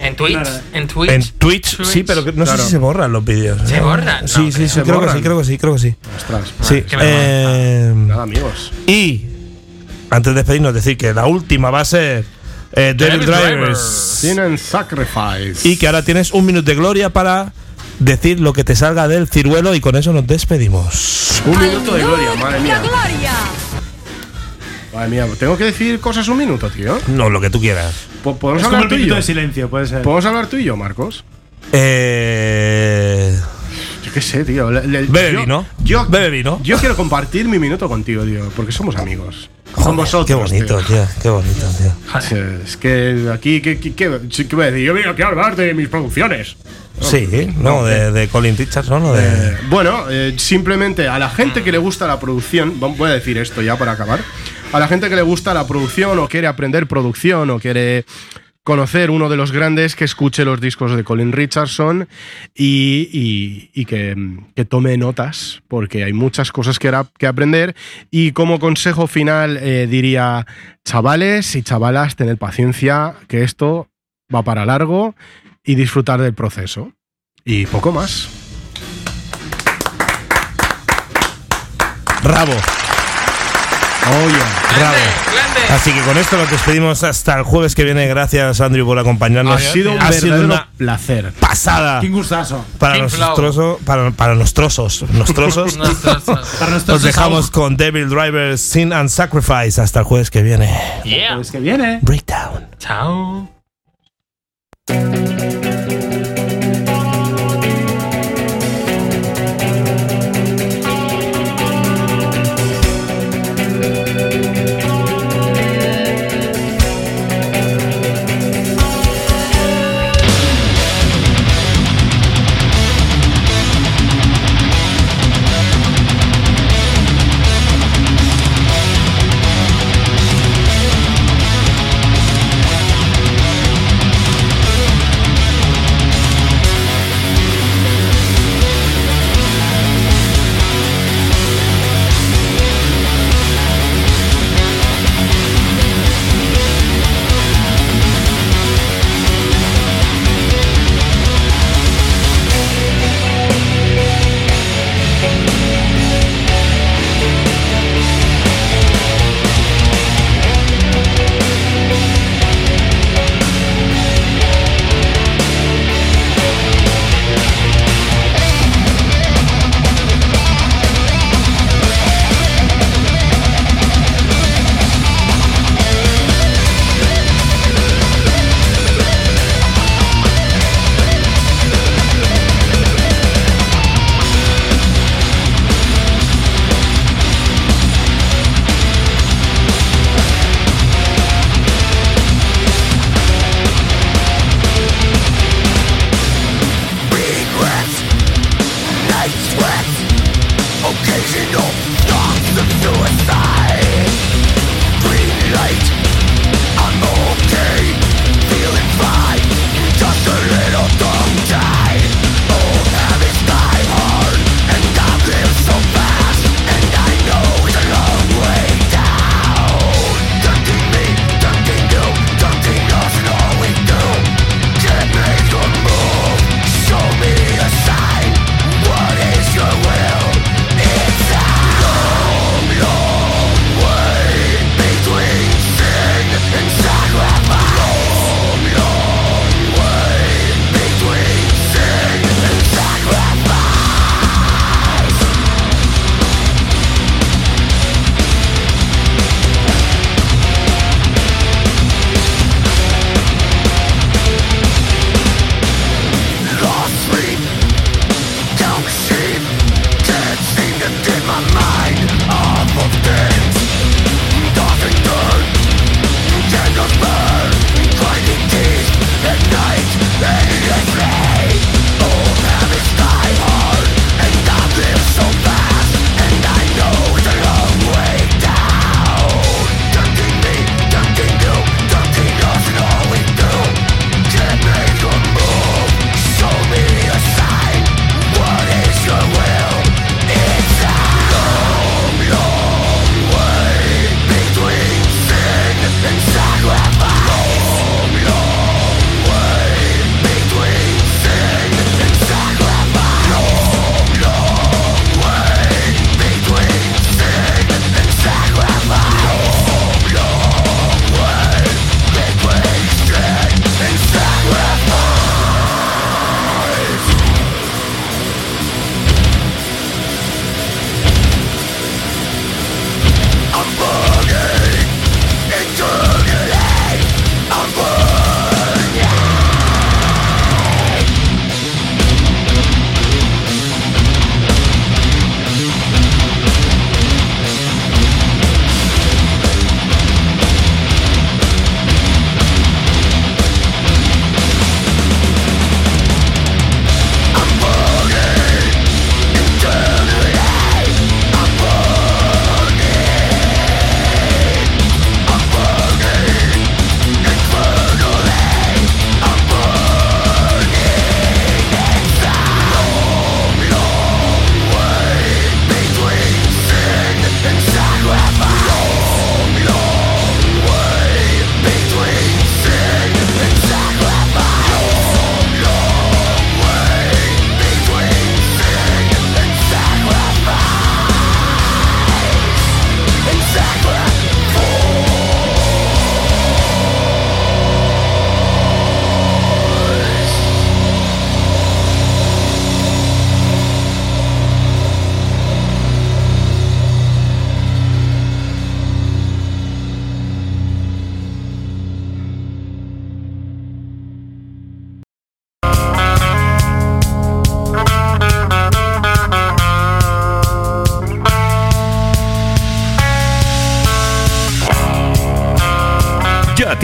En 0.00 0.14
Twitch. 0.16 0.38
En 0.72 0.86
Twitch. 0.86 1.10
En 1.10 1.22
Twitch, 1.38 1.82
sí, 1.84 2.04
pero 2.04 2.24
que- 2.24 2.32
no 2.32 2.46
sé 2.46 2.56
si 2.58 2.70
se 2.70 2.78
borran 2.78 3.12
los 3.12 3.24
vídeos. 3.24 3.60
¿Se 3.68 3.80
borran? 3.80 4.28
Sí, 4.28 4.38
No, 4.38 4.46
sí, 4.46 4.52
creo. 4.52 4.68
sí, 4.68 4.74
¿Se 4.74 4.82
creo 4.82 5.00
que 5.00 5.08
sí, 5.12 5.20
creo 5.20 5.38
que 5.38 5.44
sí, 5.44 5.58
creo 5.58 5.72
que 5.74 5.78
sí. 5.80 5.94
Ostras. 6.16 6.54
Sí. 6.62 6.82
qué 6.88 6.96
vergüenza. 6.96 7.02
eh, 7.04 7.92
Nada, 7.96 8.22
amigos. 8.22 8.72
y 8.86 9.24
antes 10.10 10.34
de 10.34 10.40
despedirnos, 10.40 10.74
decir 10.74 10.96
que 10.96 11.12
la 11.14 11.26
última 11.26 11.70
va 11.70 11.80
a 11.80 11.84
ser 11.84 12.24
eh, 12.72 12.94
Drivers. 12.96 14.18
Tienen 14.20 14.58
Sacrifice. 14.58 15.68
Y 15.68 15.76
que 15.76 15.86
ahora 15.86 16.02
tienes 16.04 16.32
un 16.32 16.44
minuto 16.46 16.66
de 16.70 16.74
gloria 16.76 17.10
para 17.10 17.52
decir 17.98 18.40
lo 18.40 18.52
que 18.52 18.62
te 18.64 18.76
salga 18.76 19.08
del 19.08 19.28
ciruelo 19.28 19.74
y 19.74 19.80
con 19.80 19.96
eso 19.96 20.12
nos 20.12 20.26
despedimos. 20.26 21.42
Un 21.46 21.58
minuto 21.60 21.94
de 21.94 22.02
gloria, 22.04 22.34
madre 22.36 22.60
mía. 22.60 22.82
Madre 24.94 25.08
mía, 25.08 25.26
tengo 25.38 25.56
que 25.56 25.64
decir 25.64 26.00
cosas 26.00 26.26
un 26.28 26.38
minuto, 26.38 26.70
tío. 26.70 26.98
No, 27.08 27.28
lo 27.30 27.40
que 27.40 27.50
tú 27.50 27.60
quieras. 27.60 27.94
Po- 28.24 28.36
¿Podemos 28.36 28.62
Es 28.62 28.66
como 28.66 28.76
hablar 28.78 28.84
el 28.84 28.88
tú 28.88 28.94
y 28.94 28.98
minuto 28.98 29.14
yo? 29.14 29.16
de 29.16 29.22
silencio, 29.22 29.68
puede 29.70 29.86
ser. 29.86 30.02
¿Podemos 30.02 30.24
hablar 30.26 30.46
tú 30.46 30.56
y 30.56 30.64
yo, 30.64 30.76
Marcos? 30.76 31.24
Eh, 31.72 33.38
Yo 34.08 34.14
qué 34.14 34.22
sé, 34.22 34.44
tío. 34.44 34.68
Bebe 34.68 35.32
yo- 35.32 35.40
vino. 35.40 35.66
Yo, 35.84 36.06
Bebe 36.06 36.30
vino. 36.30 36.60
Yo 36.62 36.78
quiero 36.78 36.96
compartir 36.96 37.46
mi 37.46 37.58
minuto 37.58 37.88
contigo, 37.88 38.24
tío, 38.24 38.48
porque 38.56 38.72
somos 38.72 38.96
amigos. 38.96 39.50
Con 39.72 39.96
vosotros. 39.96 40.26
Qué 40.26 40.34
bonito, 40.34 40.78
tío. 40.78 40.86
tío. 40.96 41.06
Qué 41.22 41.28
bonito, 41.28 41.66
tío. 41.78 42.20
Sí, 42.22 42.34
Es 42.64 42.76
que 42.78 43.28
aquí, 43.32 43.60
¿qué, 43.60 43.78
qué, 43.78 43.94
qué, 43.94 44.18
¿qué 44.48 44.56
voy 44.56 44.64
a 44.64 44.70
decir? 44.70 44.86
Yo 44.86 44.94
vengo 44.94 45.10
aquí 45.10 45.22
a 45.22 45.26
hablar 45.26 45.56
de 45.56 45.74
mis 45.74 45.88
producciones. 45.88 46.56
Sí, 47.00 47.28
no, 47.58 47.84
de, 47.84 48.10
de 48.10 48.28
Colin 48.28 48.56
Richardson 48.56 49.04
o 49.04 49.12
de. 49.12 49.22
Eh, 49.24 49.56
bueno, 49.68 50.06
eh, 50.10 50.34
simplemente 50.36 51.06
a 51.06 51.18
la 51.18 51.28
gente 51.30 51.62
que 51.62 51.70
le 51.70 51.78
gusta 51.78 52.06
la 52.06 52.18
producción, 52.18 52.80
voy 52.80 53.10
a 53.10 53.12
decir 53.14 53.38
esto 53.38 53.62
ya 53.62 53.76
para 53.76 53.92
acabar, 53.92 54.20
a 54.72 54.80
la 54.80 54.88
gente 54.88 55.08
que 55.08 55.14
le 55.16 55.22
gusta 55.22 55.54
la 55.54 55.66
producción 55.66 56.18
o 56.18 56.26
quiere 56.28 56.46
aprender 56.48 56.88
producción 56.88 57.50
o 57.50 57.60
quiere 57.60 58.04
conocer 58.68 59.10
uno 59.10 59.30
de 59.30 59.38
los 59.38 59.50
grandes, 59.50 59.96
que 59.96 60.04
escuche 60.04 60.44
los 60.44 60.60
discos 60.60 60.94
de 60.94 61.02
Colin 61.02 61.32
Richardson 61.32 62.06
y, 62.54 63.86
que, 63.86 64.14
tome 64.68 64.98
notas, 64.98 65.62
porque 65.68 66.04
hay 66.04 66.12
muchas 66.12 66.52
cosas 66.52 66.78
que, 66.78 66.92
que 67.16 67.26
aprender. 67.26 67.74
Y 68.10 68.32
como 68.32 68.58
consejo 68.58 69.06
final 69.06 69.56
eh, 69.56 69.86
diría, 69.88 70.46
chavales 70.84 71.56
y 71.56 71.62
chavalas, 71.62 72.14
tened 72.14 72.36
paciencia, 72.36 73.14
que 73.26 73.42
esto 73.42 73.88
va 74.34 74.42
para 74.42 74.66
largo 74.66 75.14
y 75.64 75.74
disfrutar 75.74 76.20
del 76.20 76.34
proceso. 76.34 76.92
Y 77.46 77.64
poco 77.64 77.90
más. 77.90 78.28
Bravo. 84.10 84.94
grande. 85.32 85.60
Así 85.70 85.92
que 85.92 86.00
con 86.00 86.16
esto 86.16 86.36
nos 86.36 86.50
despedimos 86.50 87.02
hasta 87.04 87.36
el 87.38 87.42
jueves 87.42 87.74
que 87.74 87.84
viene. 87.84 88.06
Gracias, 88.06 88.60
Andrew, 88.60 88.86
por 88.86 88.98
acompañarnos. 88.98 89.56
Ha 89.56 89.72
sido 89.72 89.92
un 89.92 89.98
Ha 90.00 90.12
sido 90.12 90.22
verdadero 90.36 90.46
una 90.46 90.68
placer. 90.76 91.32
pasada 91.40 92.00
King 92.00 92.10
gustazo. 92.12 92.64
para 92.78 92.94
King 92.94 93.02
los 93.02 93.14
Flow. 93.14 93.34
trozos. 93.34 93.76
Para, 93.84 94.10
para 94.12 94.34
los 94.34 94.54
trozos. 94.54 95.04
Los 95.12 95.32
trozos. 95.34 95.76
Nuestros- 95.76 96.22
Para 96.58 96.70
nuestros 96.70 96.86
Nos 96.88 97.02
dejamos 97.02 97.50
con 97.50 97.76
Devil 97.76 98.08
Driver, 98.08 98.56
Sin 98.56 98.92
and 98.92 99.08
Sacrifice. 99.10 99.80
Hasta 99.80 99.98
el 100.00 100.04
jueves 100.06 100.30
que 100.30 100.42
viene. 100.42 100.74
Yeah. 101.04 101.34
Pues 101.36 101.50
que 101.50 101.60
viene. 101.60 101.98
Breakdown. 102.02 102.66
Chao. 102.78 103.48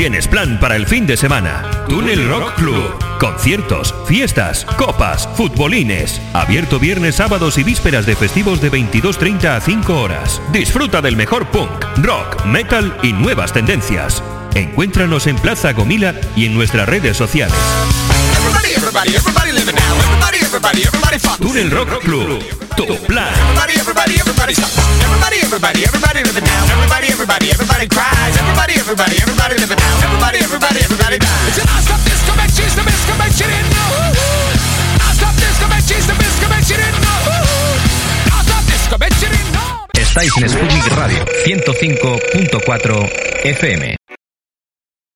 Tienes 0.05 0.29
plan 0.29 0.61
para 0.61 0.77
el 0.77 0.87
fin 0.87 1.07
de 1.07 1.17
semana. 1.17 1.63
Túnel 1.89 2.29
Rock 2.29 2.57
Club. 2.57 3.19
Conciertos, 3.19 3.95
fiestas, 4.07 4.67
copas, 4.77 5.27
futbolines. 5.35 6.21
Abierto 6.35 6.79
viernes, 6.79 7.15
sábados 7.15 7.57
y 7.57 7.63
vísperas 7.63 8.05
de 8.05 8.15
festivos 8.15 8.61
de 8.61 8.71
22.30 8.71 9.57
a 9.57 9.61
5 9.63 9.99
horas. 9.99 10.43
Disfruta 10.53 11.01
del 11.01 11.17
mejor 11.17 11.47
punk, 11.47 11.71
rock, 12.03 12.45
metal 12.45 12.95
y 13.03 13.15
nuevas 13.15 13.55
tendencias. 13.55 14.23
Encuéntranos 14.55 15.27
en 15.27 15.37
Plaza 15.37 15.73
Gomila 15.73 16.15
y 16.37 16.45
en 16.45 16.53
nuestras 16.53 16.87
redes 16.87 17.17
sociales. 17.17 17.57
Túnel 21.39 21.71
Rock 21.71 22.03
Club. 22.03 22.64
Tu 22.77 22.87
plan. 23.07 23.33
Estáis 39.95 40.33
en 40.37 40.49
Sputnik 40.49 40.87
Radio 40.89 41.25
105.4 41.47 43.11
FM. 43.45 44.04